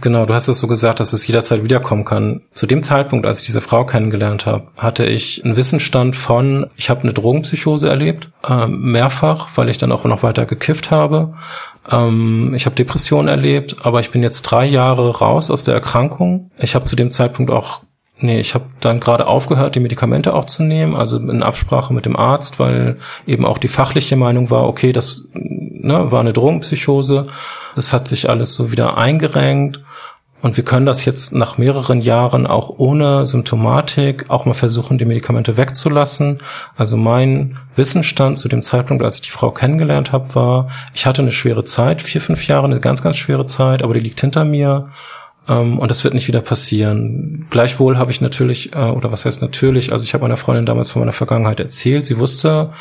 [0.00, 2.40] Genau, du hast es so gesagt, dass es jederzeit wiederkommen kann.
[2.54, 6.88] Zu dem Zeitpunkt, als ich diese Frau kennengelernt habe, hatte ich einen Wissensstand von, ich
[6.88, 11.34] habe eine Drogenpsychose erlebt, äh, mehrfach, weil ich dann auch noch weiter gekifft habe.
[11.90, 16.50] Ähm, ich habe Depressionen erlebt, aber ich bin jetzt drei Jahre raus aus der Erkrankung.
[16.58, 17.80] Ich habe zu dem Zeitpunkt auch
[18.22, 22.04] Nee, ich habe dann gerade aufgehört, die Medikamente auch zu nehmen, also in Absprache mit
[22.04, 25.26] dem Arzt, weil eben auch die fachliche Meinung war, okay, das
[25.90, 27.26] ne, war eine Drogenpsychose,
[27.76, 29.80] das hat sich alles so wieder eingerenkt
[30.42, 35.04] und wir können das jetzt nach mehreren Jahren auch ohne Symptomatik auch mal versuchen, die
[35.04, 36.38] Medikamente wegzulassen.
[36.76, 41.20] Also mein Wissensstand zu dem Zeitpunkt, als ich die Frau kennengelernt habe, war, ich hatte
[41.20, 44.46] eine schwere Zeit, vier, fünf Jahre, eine ganz, ganz schwere Zeit, aber die liegt hinter
[44.46, 44.88] mir.
[45.46, 47.46] Ähm, und das wird nicht wieder passieren.
[47.50, 50.90] Gleichwohl habe ich natürlich, äh, oder was heißt natürlich, also ich habe meiner Freundin damals
[50.90, 52.06] von meiner Vergangenheit erzählt.
[52.06, 52.72] Sie wusste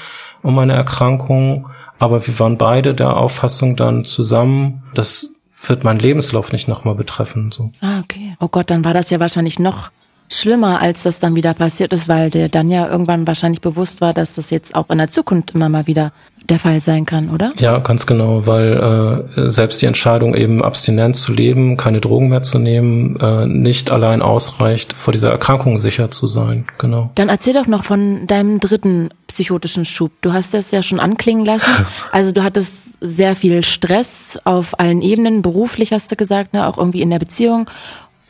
[0.43, 1.69] um meine Erkrankung,
[1.99, 5.33] aber wir waren beide der Auffassung dann zusammen, dass
[5.67, 7.51] wird mein Lebenslauf nicht nochmal betreffen.
[7.51, 7.71] So.
[7.81, 8.35] Ah, okay.
[8.39, 9.91] Oh Gott, dann war das ja wahrscheinlich noch
[10.31, 14.13] schlimmer, als das dann wieder passiert ist, weil dir dann ja irgendwann wahrscheinlich bewusst war,
[14.13, 16.13] dass das jetzt auch in der Zukunft immer mal wieder
[16.49, 17.53] der Fall sein kann, oder?
[17.57, 22.41] Ja, ganz genau, weil äh, selbst die Entscheidung eben abstinent zu leben, keine Drogen mehr
[22.41, 26.65] zu nehmen, äh, nicht allein ausreicht, vor dieser Erkrankung sicher zu sein.
[26.77, 27.11] Genau.
[27.15, 30.11] Dann erzähl doch noch von deinem dritten psychotischen Schub.
[30.21, 31.69] Du hast das ja schon anklingen lassen.
[32.11, 36.77] Also du hattest sehr viel Stress auf allen Ebenen, beruflich hast du gesagt, ne, auch
[36.77, 37.69] irgendwie in der Beziehung.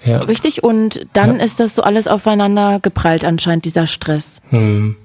[0.04, 0.20] Ja.
[0.20, 0.64] Richtig?
[0.64, 1.44] Und dann ja.
[1.44, 4.42] ist das so alles aufeinander geprallt anscheinend, dieser Stress.
[4.50, 4.96] Hm.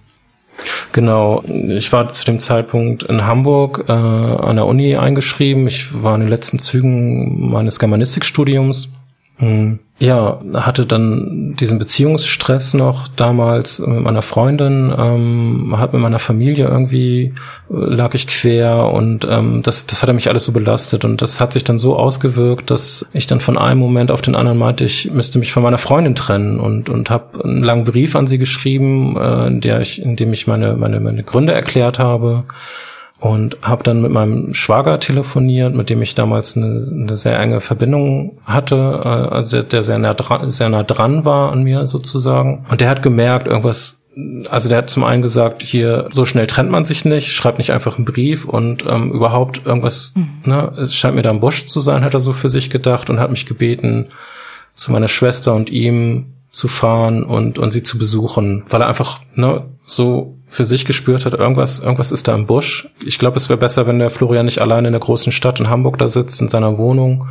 [0.93, 5.67] Genau, ich war zu dem Zeitpunkt in Hamburg äh, an der Uni eingeschrieben.
[5.67, 8.93] Ich war in den letzten Zügen meines Germanistikstudiums.
[9.37, 9.81] Hm.
[10.01, 16.67] Ja, hatte dann diesen Beziehungsstress noch damals mit meiner Freundin, ähm, hat mit meiner Familie
[16.67, 17.33] irgendwie,
[17.71, 21.41] äh, lag ich quer und ähm, das, das hat mich alles so belastet und das
[21.41, 24.85] hat sich dann so ausgewirkt, dass ich dann von einem Moment auf den anderen meinte,
[24.85, 28.39] ich müsste mich von meiner Freundin trennen und, und habe einen langen Brief an sie
[28.39, 32.45] geschrieben, äh, in, der ich, in dem ich meine, meine, meine Gründe erklärt habe
[33.21, 37.61] und habe dann mit meinem Schwager telefoniert, mit dem ich damals eine, eine sehr enge
[37.61, 42.67] Verbindung hatte, äh, also der sehr nah, dran, sehr nah dran war an mir sozusagen.
[42.69, 44.01] Und der hat gemerkt, irgendwas
[44.49, 47.73] also der hat zum einen gesagt, hier so schnell trennt man sich nicht, schreibt nicht
[47.73, 50.29] einfach einen Brief und ähm, überhaupt irgendwas, mhm.
[50.45, 53.11] ne, es scheint mir da ein Busch zu sein, hat er so für sich gedacht
[53.11, 54.07] und hat mich gebeten,
[54.75, 59.21] zu meiner Schwester und ihm zu fahren und, und sie zu besuchen, weil er einfach
[59.35, 62.89] ne, so für sich gespürt hat, irgendwas, irgendwas ist da im Busch.
[63.05, 65.69] Ich glaube, es wäre besser, wenn der Florian nicht alleine in der großen Stadt in
[65.69, 67.27] Hamburg da sitzt, in seiner Wohnung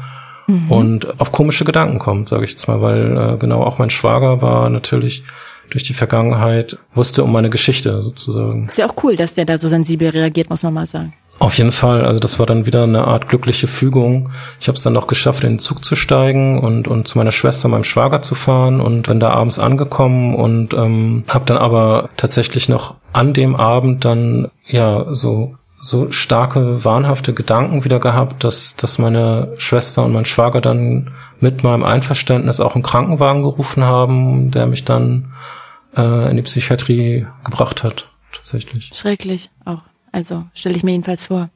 [0.48, 0.72] mhm.
[0.72, 4.42] und auf komische Gedanken kommt, sage ich jetzt mal, weil äh, genau auch mein Schwager
[4.42, 5.24] war natürlich
[5.70, 8.68] durch die Vergangenheit, wusste um meine Geschichte sozusagen.
[8.68, 11.14] Ist ja auch cool, dass der da so sensibel reagiert, muss man mal sagen.
[11.40, 14.30] Auf jeden Fall, also das war dann wieder eine Art glückliche Fügung.
[14.60, 17.32] Ich habe es dann noch geschafft, in den Zug zu steigen und, und zu meiner
[17.32, 22.10] Schwester, meinem Schwager zu fahren und bin da abends angekommen und ähm, habe dann aber
[22.18, 28.76] tatsächlich noch an dem Abend dann ja so so starke wahnhafte Gedanken wieder gehabt, dass
[28.76, 34.52] dass meine Schwester und mein Schwager dann mit meinem Einverständnis auch einen Krankenwagen gerufen haben,
[34.52, 35.34] der mich dann
[35.96, 38.92] äh, in die Psychiatrie gebracht hat tatsächlich.
[38.94, 39.82] Schrecklich auch.
[40.12, 41.50] Also stelle ich mir jedenfalls vor.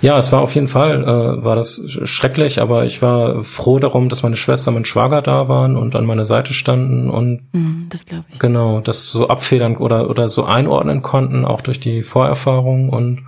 [0.00, 4.08] Ja, es war auf jeden Fall, äh, war das schrecklich, aber ich war froh darum,
[4.08, 7.88] dass meine Schwester und mein Schwager da waren und an meiner Seite standen und mm,
[7.88, 8.38] das glaube ich.
[8.38, 13.22] Genau, das so abfedern oder oder so einordnen konnten, auch durch die Vorerfahrung und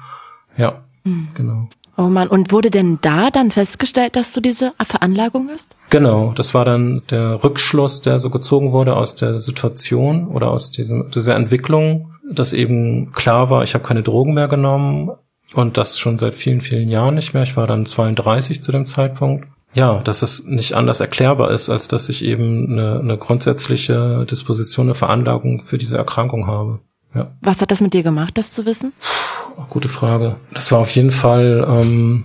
[0.56, 1.28] ja, mm.
[1.34, 1.68] genau.
[1.96, 5.76] Oh man, und wurde denn da dann festgestellt, dass du diese Veranlagung hast?
[5.90, 10.70] Genau, das war dann der Rückschluss, der so gezogen wurde aus der Situation oder aus
[10.70, 15.10] diesem, dieser Entwicklung dass eben klar war, ich habe keine Drogen mehr genommen
[15.54, 17.42] und das schon seit vielen, vielen Jahren nicht mehr.
[17.42, 19.46] Ich war dann 32 zu dem Zeitpunkt.
[19.74, 24.86] Ja, dass es nicht anders erklärbar ist, als dass ich eben eine, eine grundsätzliche Disposition,
[24.86, 26.80] eine Veranlagung für diese Erkrankung habe.
[27.14, 27.32] Ja.
[27.40, 28.92] Was hat das mit dir gemacht, das zu wissen?
[29.70, 30.36] Gute Frage.
[30.52, 32.24] Das war auf jeden Fall, ähm,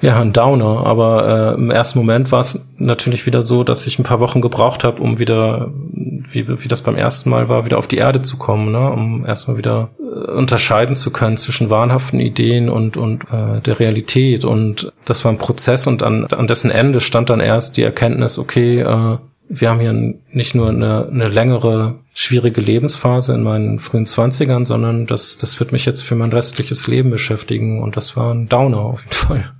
[0.00, 0.86] ja, ein Downer.
[0.86, 4.40] Aber äh, im ersten Moment war es natürlich wieder so, dass ich ein paar Wochen
[4.40, 8.22] gebraucht habe, um wieder, wie, wie das beim ersten Mal war, wieder auf die Erde
[8.22, 8.90] zu kommen, ne?
[8.90, 14.44] um erstmal wieder äh, unterscheiden zu können zwischen wahnhaften Ideen und, und äh, der Realität.
[14.44, 18.38] Und das war ein Prozess und an, an dessen Ende stand dann erst die Erkenntnis,
[18.38, 19.18] okay, äh,
[19.50, 25.06] wir haben hier nicht nur eine, eine längere, schwierige Lebensphase in meinen frühen Zwanzigern, sondern
[25.06, 27.82] das, das wird mich jetzt für mein restliches Leben beschäftigen.
[27.82, 29.52] Und das war ein Downer auf jeden Fall.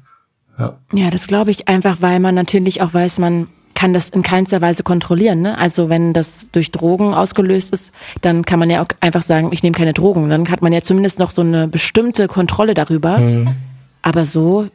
[0.59, 3.49] Ja, ja das glaube ich einfach, weil man natürlich auch weiß, man
[3.79, 5.41] kann das in keinster Weise kontrollieren.
[5.41, 5.57] Ne?
[5.57, 7.93] Also wenn das durch Drogen ausgelöst ist,
[8.23, 10.29] dann kann man ja auch einfach sagen, ich nehme keine Drogen.
[10.31, 13.19] Dann hat man ja zumindest noch so eine bestimmte Kontrolle darüber.
[13.19, 13.55] Mhm.
[14.03, 14.67] Aber so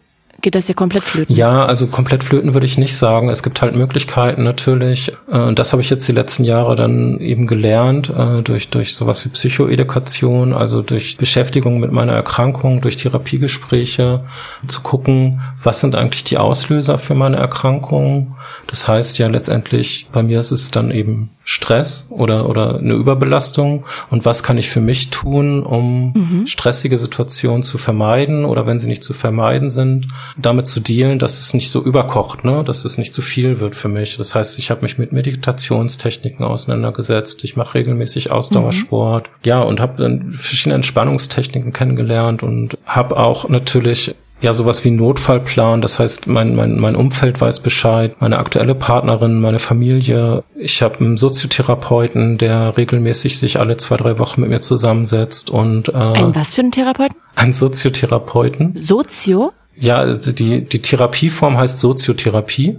[0.44, 1.36] geht das ja komplett flöten.
[1.36, 3.30] Ja, also komplett flöten würde ich nicht sagen.
[3.30, 5.14] Es gibt halt Möglichkeiten natürlich.
[5.32, 8.96] Äh, und das habe ich jetzt die letzten Jahre dann eben gelernt, äh, durch, durch
[8.96, 14.22] sowas wie Psychoedukation, also durch Beschäftigung mit meiner Erkrankung, durch Therapiegespräche,
[14.68, 18.36] zu gucken, was sind eigentlich die Auslöser für meine Erkrankung.
[18.68, 23.86] Das heißt ja letztendlich, bei mir ist es dann eben Stress oder, oder eine Überbelastung
[24.09, 26.47] und was kann ich für mich tun, um mhm.
[26.47, 30.07] stressige Situationen zu vermeiden oder wenn sie nicht zu vermeiden sind,
[30.38, 32.64] damit zu dealen, dass es nicht so überkocht, ne?
[32.64, 34.16] dass es nicht zu viel wird für mich.
[34.16, 39.34] Das heißt, ich habe mich mit Meditationstechniken auseinandergesetzt, ich mache regelmäßig Ausdauersport, mhm.
[39.43, 45.82] ja, und habe dann verschiedene Entspannungstechniken kennengelernt und habe auch natürlich ja sowas wie Notfallplan.
[45.82, 50.44] Das heißt, mein, mein, mein Umfeld weiß Bescheid, meine aktuelle Partnerin, meine Familie.
[50.56, 55.89] Ich habe einen Soziotherapeuten, der regelmäßig sich alle zwei, drei Wochen mit mir zusammensetzt und
[55.89, 57.16] äh, Ein was für einen Therapeuten?
[57.36, 58.76] Ein Soziotherapeuten.
[58.76, 59.54] Sozio?
[59.76, 62.78] Ja, also die, die Therapieform heißt Soziotherapie.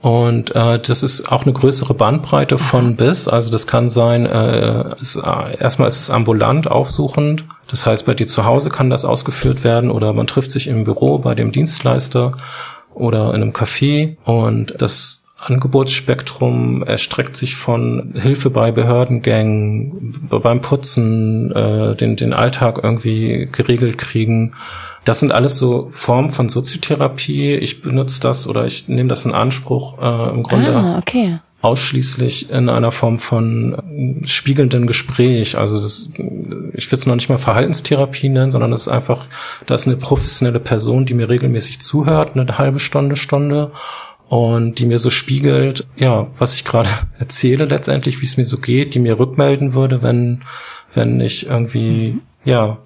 [0.00, 3.26] Und äh, das ist auch eine größere Bandbreite von bis.
[3.26, 7.44] Also das kann sein, äh, ist, äh, erstmal ist es ambulant aufsuchend.
[7.68, 10.84] Das heißt, bei dir zu Hause kann das ausgeführt werden oder man trifft sich im
[10.84, 12.36] Büro bei dem Dienstleister
[12.94, 14.16] oder in einem Café.
[14.24, 22.80] Und das Angebotsspektrum erstreckt sich von Hilfe bei Behördengängen, beim Putzen, äh, den, den Alltag
[22.82, 24.54] irgendwie geregelt kriegen,
[25.08, 27.54] das sind alles so Formen von Soziotherapie.
[27.54, 31.38] Ich benutze das oder ich nehme das in Anspruch äh, im Grunde ah, okay.
[31.62, 35.56] ausschließlich in einer Form von äh, spiegelnden Gespräch.
[35.56, 36.10] Also das,
[36.74, 39.24] ich würde es noch nicht mal Verhaltenstherapie nennen, sondern das ist einfach,
[39.64, 43.72] da ist eine professionelle Person, die mir regelmäßig zuhört, eine halbe Stunde, Stunde
[44.28, 48.58] und die mir so spiegelt, ja, was ich gerade erzähle letztendlich, wie es mir so
[48.58, 50.40] geht, die mir rückmelden würde, wenn
[50.92, 52.76] wenn ich irgendwie ja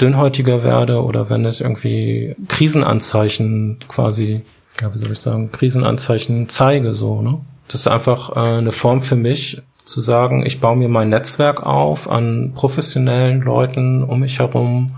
[0.00, 4.42] dünnhäutiger werde oder wenn es irgendwie Krisenanzeichen quasi,
[4.80, 7.40] ja, wie soll ich sagen, Krisenanzeichen zeige, so, ne?
[7.68, 11.66] Das ist einfach äh, eine Form für mich, zu sagen, ich baue mir mein Netzwerk
[11.66, 14.92] auf an professionellen Leuten um mich herum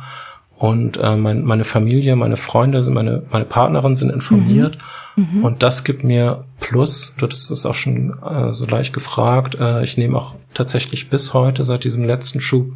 [0.57, 4.77] und äh, mein, meine Familie, meine Freunde, meine, meine Partnerin sind informiert.
[5.17, 5.39] Mhm.
[5.39, 5.45] Mhm.
[5.45, 9.83] Und das gibt mir Plus, du hattest es auch schon äh, so leicht gefragt, äh,
[9.83, 12.73] ich nehme auch tatsächlich bis heute, seit diesem letzten Schub,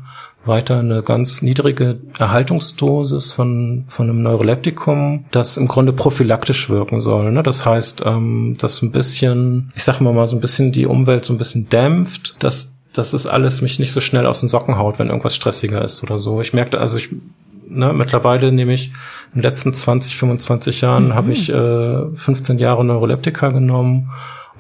[0.49, 7.31] weiter eine ganz niedrige Erhaltungsdosis von, von einem Neuroleptikum, das im Grunde prophylaktisch wirken soll.
[7.31, 7.43] Ne?
[7.43, 11.25] Das heißt, ähm, dass ein bisschen, ich sag mal mal, so ein bisschen die Umwelt
[11.25, 14.79] so ein bisschen dämpft, dass dass es alles mich nicht so schnell aus den Socken
[14.79, 16.41] haut, wenn irgendwas stressiger ist oder so.
[16.41, 17.11] Ich merkte, also ich
[17.69, 18.89] ne, mittlerweile nehme ich
[19.35, 21.15] in den letzten 20, 25 Jahren mhm.
[21.15, 24.11] habe ich äh, 15 Jahre Neuroleptika genommen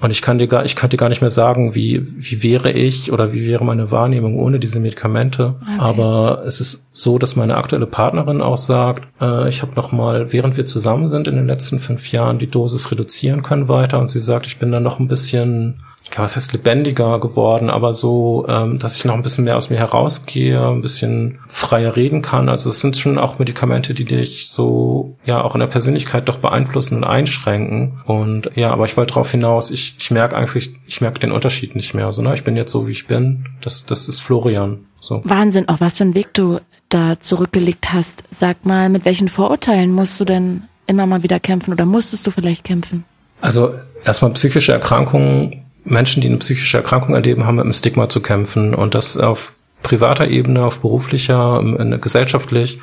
[0.00, 2.70] und ich kann dir gar, ich kann dir gar nicht mehr sagen, wie, wie wäre
[2.70, 5.56] ich oder wie wäre meine Wahrnehmung ohne diese Medikamente.
[5.60, 5.70] Okay.
[5.78, 10.32] Aber es ist so, dass meine aktuelle Partnerin auch sagt, äh, ich habe noch mal,
[10.32, 13.98] während wir zusammen sind in den letzten fünf Jahren, die Dosis reduzieren können weiter.
[13.98, 15.80] Und sie sagt, ich bin dann noch ein bisschen
[16.14, 19.70] ja, was heißt lebendiger geworden, aber so, ähm, dass ich noch ein bisschen mehr aus
[19.70, 22.48] mir herausgehe, ein bisschen freier reden kann.
[22.48, 26.38] Also es sind schon auch Medikamente, die dich so ja auch in der Persönlichkeit doch
[26.38, 28.00] beeinflussen und einschränken.
[28.06, 31.74] Und ja, aber ich wollte darauf hinaus, ich, ich merke eigentlich, ich merke den Unterschied
[31.74, 32.10] nicht mehr.
[32.12, 32.34] So, ne?
[32.34, 33.46] Ich bin jetzt so, wie ich bin.
[33.60, 34.86] Das, das ist Florian.
[35.00, 35.20] So.
[35.24, 38.24] Wahnsinn, auch was für einen Weg du da zurückgelegt hast.
[38.30, 42.30] Sag mal, mit welchen Vorurteilen musst du denn immer mal wieder kämpfen oder musstest du
[42.30, 43.04] vielleicht kämpfen?
[43.40, 48.20] Also erstmal psychische Erkrankungen Menschen, die eine psychische Erkrankung erleben, haben mit einem Stigma zu
[48.20, 51.62] kämpfen und das auf privater Ebene, auf beruflicher,
[52.00, 52.80] gesellschaftlich.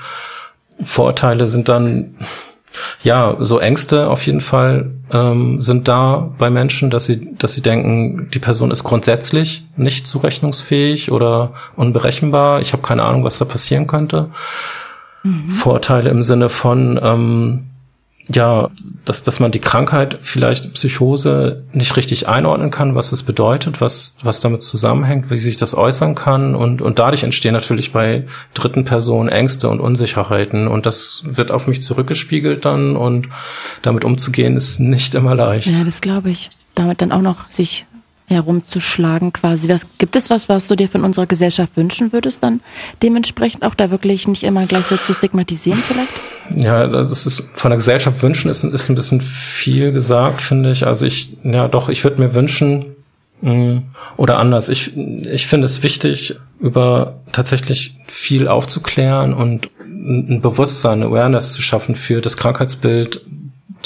[0.83, 2.15] Vorurteile sind dann,
[3.03, 7.61] ja, so Ängste auf jeden Fall ähm, sind da bei Menschen, dass sie, dass sie
[7.61, 12.59] denken, die Person ist grundsätzlich nicht zurechnungsfähig oder unberechenbar.
[12.61, 14.31] Ich habe keine Ahnung, was da passieren könnte.
[15.23, 15.51] Mhm.
[15.51, 17.67] Vorurteile im Sinne von, ähm,
[18.27, 18.69] ja,
[19.05, 24.17] dass, dass man die Krankheit vielleicht Psychose nicht richtig einordnen kann, was es bedeutet, was,
[24.23, 28.83] was damit zusammenhängt, wie sich das äußern kann und, und dadurch entstehen natürlich bei dritten
[28.83, 33.29] Personen Ängste und Unsicherheiten und das wird auf mich zurückgespiegelt dann und
[33.83, 35.67] damit umzugehen ist nicht immer leicht.
[35.67, 36.49] Ja, das glaube ich.
[36.73, 37.85] Damit dann auch noch sich
[38.27, 39.69] herumzuschlagen quasi.
[39.69, 42.61] Was, gibt es was, was du dir von unserer Gesellschaft wünschen würdest, dann
[43.03, 46.13] dementsprechend auch da wirklich nicht immer gleich so zu stigmatisieren vielleicht?
[46.55, 50.87] Ja, das ist von der Gesellschaft wünschen ist, ist ein bisschen viel gesagt, finde ich.
[50.87, 52.95] Also ich, ja doch, ich würde mir wünschen,
[53.41, 53.83] mh, mm,
[54.17, 61.53] oder anders, ich, ich finde es wichtig, über tatsächlich viel aufzuklären und ein Bewusstsein, Awareness
[61.53, 63.21] zu schaffen für das Krankheitsbild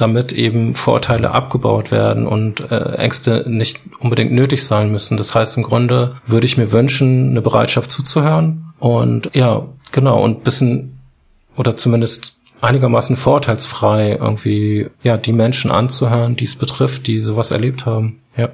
[0.02, 5.18] damit eben Vorurteile abgebaut werden und äh, Ängste nicht unbedingt nötig sein müssen.
[5.18, 10.44] Das heißt, im Grunde würde ich mir wünschen, eine Bereitschaft zuzuhören und ja, genau, und
[10.44, 11.00] bisschen
[11.58, 17.86] oder zumindest einigermaßen vorurteilsfrei irgendwie ja die Menschen anzuhören, die es betrifft, die sowas erlebt
[17.86, 18.20] haben.
[18.38, 18.50] Ja.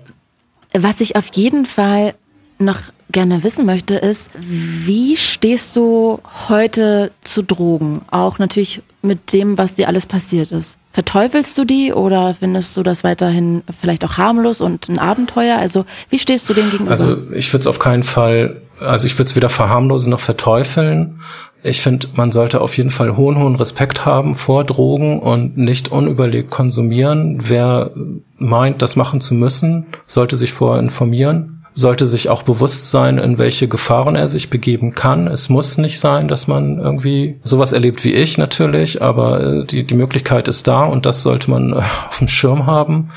[0.73, 2.15] Was ich auf jeden Fall
[2.59, 2.79] noch
[3.11, 8.01] gerne wissen möchte, ist, wie stehst du heute zu Drogen?
[8.11, 10.77] Auch natürlich mit dem, was dir alles passiert ist.
[10.91, 15.57] Verteufelst du die oder findest du das weiterhin vielleicht auch harmlos und ein Abenteuer?
[15.57, 16.91] Also wie stehst du dem gegenüber?
[16.91, 21.21] Also ich würde es auf keinen Fall, also ich würde es weder verharmlosen noch verteufeln.
[21.63, 25.91] Ich finde, man sollte auf jeden Fall hohen, hohen Respekt haben vor Drogen und nicht
[25.91, 27.39] unüberlegt konsumieren.
[27.41, 27.91] Wer
[28.37, 33.37] meint, das machen zu müssen, sollte sich vorher informieren sollte sich auch bewusst sein, in
[33.37, 35.27] welche Gefahren er sich begeben kann.
[35.27, 39.83] Es muss nicht sein, dass man irgendwie sowas erlebt wie ich natürlich, aber äh, die,
[39.83, 41.75] die Möglichkeit ist da und das sollte man äh,
[42.07, 43.11] auf dem Schirm haben.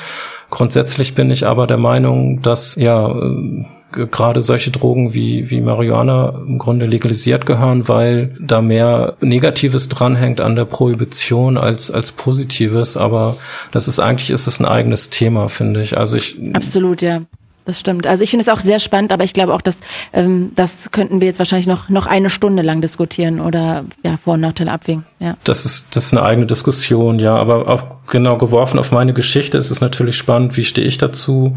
[0.51, 6.43] Grundsätzlich bin ich aber der Meinung, dass ja äh, gerade solche Drogen wie, wie Marihuana
[6.45, 12.97] im Grunde legalisiert gehören, weil da mehr Negatives dranhängt an der Prohibition als, als Positives.
[12.97, 13.37] Aber
[13.71, 15.97] das ist eigentlich ist es ein eigenes Thema, finde ich.
[15.97, 16.37] Also ich.
[16.55, 17.23] Absolut, ja
[17.69, 18.07] das stimmt.
[18.07, 19.81] Also ich finde es auch sehr spannend, aber ich glaube auch, dass
[20.15, 24.35] ähm, das könnten wir jetzt wahrscheinlich noch noch eine Stunde lang diskutieren oder ja Vor-
[24.35, 25.05] und Nachteile abwägen.
[25.21, 25.37] Ja.
[25.45, 27.37] Das ist das ist eine eigene Diskussion, ja.
[27.37, 30.57] Aber auch genau geworfen auf meine Geschichte ist es natürlich spannend.
[30.57, 31.57] Wie stehe ich dazu?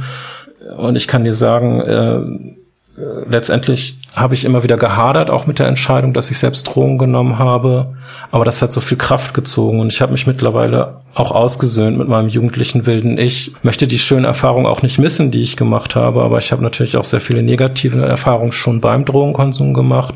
[0.78, 2.61] Und ich kann dir sagen, äh,
[2.98, 7.40] letztendlich habe ich immer wieder gehadert, auch mit der Entscheidung, dass ich selbst Drogen genommen
[7.40, 7.96] habe.
[8.32, 12.08] Aber das hat so viel Kraft gezogen und ich habe mich mittlerweile auch ausgesöhnt mit
[12.08, 13.54] meinem jugendlichen wilden Ich.
[13.64, 16.98] Möchte die schönen Erfahrungen auch nicht missen, die ich gemacht habe, aber ich habe natürlich
[16.98, 20.16] auch sehr viele negative Erfahrungen schon beim Drogenkonsum gemacht.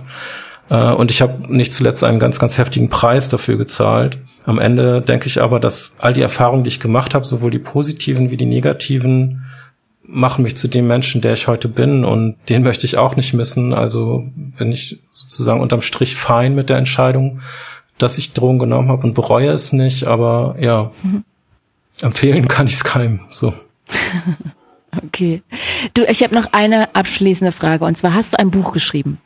[0.69, 4.18] Äh, und ich habe nicht zuletzt einen ganz, ganz heftigen Preis dafür gezahlt.
[4.45, 7.60] Am Ende denke ich aber, dass all die Erfahrungen, die ich gemacht habe, sowohl die
[7.60, 9.44] positiven wie die negativen,
[10.07, 13.34] machen mich zu dem Menschen, der ich heute bin und den möchte ich auch nicht
[13.34, 13.73] missen.
[13.73, 14.26] Also
[14.57, 17.41] bin ich sozusagen unterm Strich fein mit der Entscheidung,
[17.98, 21.23] dass ich Drogen genommen habe und bereue es nicht, aber ja, mhm.
[22.02, 23.22] empfehlen kann ich es keinem.
[23.32, 23.53] So.
[25.06, 25.41] okay.
[25.94, 29.19] Du, ich habe noch eine abschließende Frage und zwar hast du ein Buch geschrieben.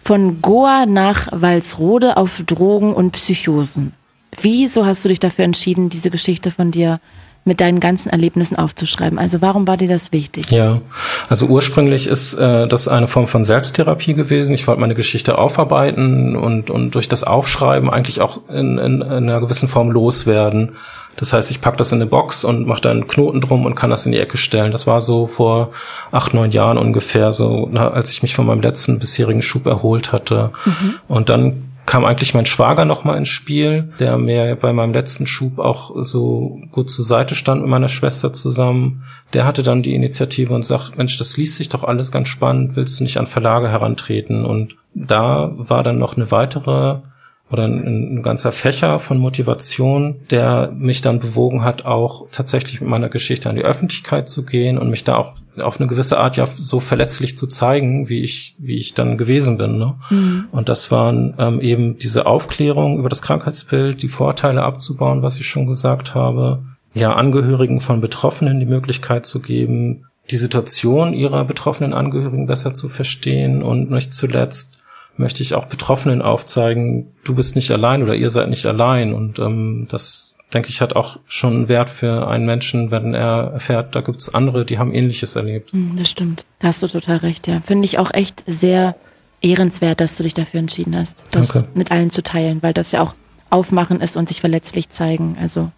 [0.00, 3.92] Von Goa nach Walsrode auf Drogen und Psychosen.
[4.40, 7.00] Wieso hast du dich dafür entschieden, diese Geschichte von dir
[7.44, 9.18] mit deinen ganzen Erlebnissen aufzuschreiben.
[9.18, 10.50] Also warum war dir das wichtig?
[10.50, 10.80] Ja,
[11.28, 14.54] also ursprünglich ist äh, das eine Form von Selbsttherapie gewesen.
[14.54, 19.02] Ich wollte meine Geschichte aufarbeiten und, und durch das Aufschreiben eigentlich auch in, in, in
[19.02, 20.76] einer gewissen Form loswerden.
[21.16, 23.74] Das heißt, ich pack das in eine Box und mache da einen Knoten drum und
[23.74, 24.72] kann das in die Ecke stellen.
[24.72, 25.70] Das war so vor
[26.10, 30.12] acht, neun Jahren ungefähr, so na, als ich mich von meinem letzten bisherigen Schub erholt
[30.12, 30.50] hatte.
[30.64, 30.94] Mhm.
[31.06, 35.26] Und dann kam eigentlich mein Schwager noch mal ins Spiel, der mir bei meinem letzten
[35.26, 39.04] Schub auch so gut zur Seite stand mit meiner Schwester zusammen.
[39.32, 42.76] Der hatte dann die Initiative und sagt, Mensch, das liest sich doch alles ganz spannend,
[42.76, 44.44] willst du nicht an Verlage herantreten?
[44.44, 47.00] Und da war dann noch eine weitere
[47.50, 52.88] oder ein, ein, ganzer Fächer von Motivation, der mich dann bewogen hat, auch tatsächlich mit
[52.88, 56.36] meiner Geschichte an die Öffentlichkeit zu gehen und mich da auch auf eine gewisse Art
[56.36, 59.78] ja so verletzlich zu zeigen, wie ich, wie ich dann gewesen bin.
[59.78, 59.94] Ne?
[60.10, 60.46] Mhm.
[60.50, 65.46] Und das waren ähm, eben diese Aufklärung über das Krankheitsbild, die Vorteile abzubauen, was ich
[65.46, 66.62] schon gesagt habe,
[66.94, 72.88] ja, Angehörigen von Betroffenen die Möglichkeit zu geben, die Situation ihrer betroffenen Angehörigen besser zu
[72.88, 74.78] verstehen und nicht zuletzt
[75.16, 79.12] möchte ich auch Betroffenen aufzeigen, du bist nicht allein oder ihr seid nicht allein.
[79.12, 83.52] Und ähm, das, denke ich, hat auch schon einen Wert für einen Menschen, wenn er
[83.52, 85.72] erfährt, da gibt's andere, die haben Ähnliches erlebt.
[85.72, 86.44] Hm, das stimmt.
[86.58, 87.60] Da hast du total recht, ja.
[87.60, 88.96] Finde ich auch echt sehr
[89.40, 91.68] ehrenswert, dass du dich dafür entschieden hast, das Danke.
[91.74, 93.14] mit allen zu teilen, weil das ja auch
[93.50, 95.36] aufmachen ist und sich verletzlich zeigen.
[95.40, 95.70] Also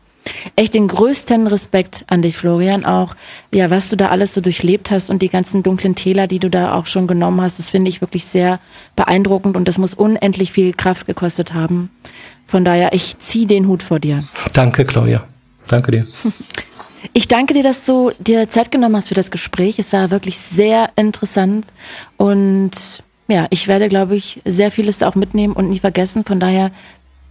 [0.57, 3.15] echt den größten Respekt an dich, Florian, auch,
[3.53, 6.51] ja, was du da alles so durchlebt hast und die ganzen dunklen Täler, die du
[6.51, 8.61] da auch schon genommen hast, das finde ich wirklich sehr
[8.97, 11.91] beeindruckend und das muss unendlich viel Kraft gekostet haben.
[12.47, 14.23] Von daher, ich ziehe den Hut vor dir.
[14.53, 15.25] Danke, Claudia.
[15.67, 16.07] Danke dir.
[17.13, 19.79] Ich danke dir, dass du dir Zeit genommen hast für das Gespräch.
[19.79, 21.67] Es war wirklich sehr interessant
[22.17, 22.73] und
[23.29, 26.25] ja, ich werde, glaube ich, sehr vieles auch mitnehmen und nie vergessen.
[26.25, 26.71] Von daher,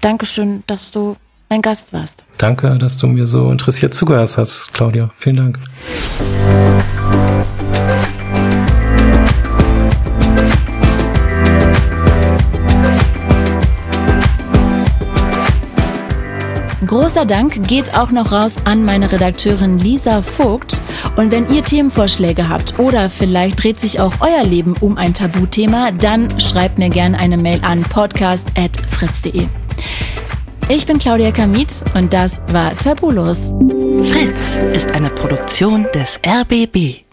[0.02, 1.16] Dankeschön, dass du
[1.50, 2.24] mein Gast warst.
[2.38, 5.12] Danke, dass du mir so interessiert zugehört hast, Claudia.
[5.16, 5.60] Vielen Dank.
[16.86, 20.80] Großer Dank geht auch noch raus an meine Redakteurin Lisa Vogt.
[21.16, 25.92] Und wenn ihr Themenvorschläge habt oder vielleicht dreht sich auch euer Leben um ein Tabuthema,
[25.92, 29.48] dann schreibt mir gerne eine Mail an podcast.fritz.de.
[30.68, 33.54] Ich bin Claudia Kamit und das war Tabulos.
[34.04, 37.05] Fritz ist eine Produktion des RBB.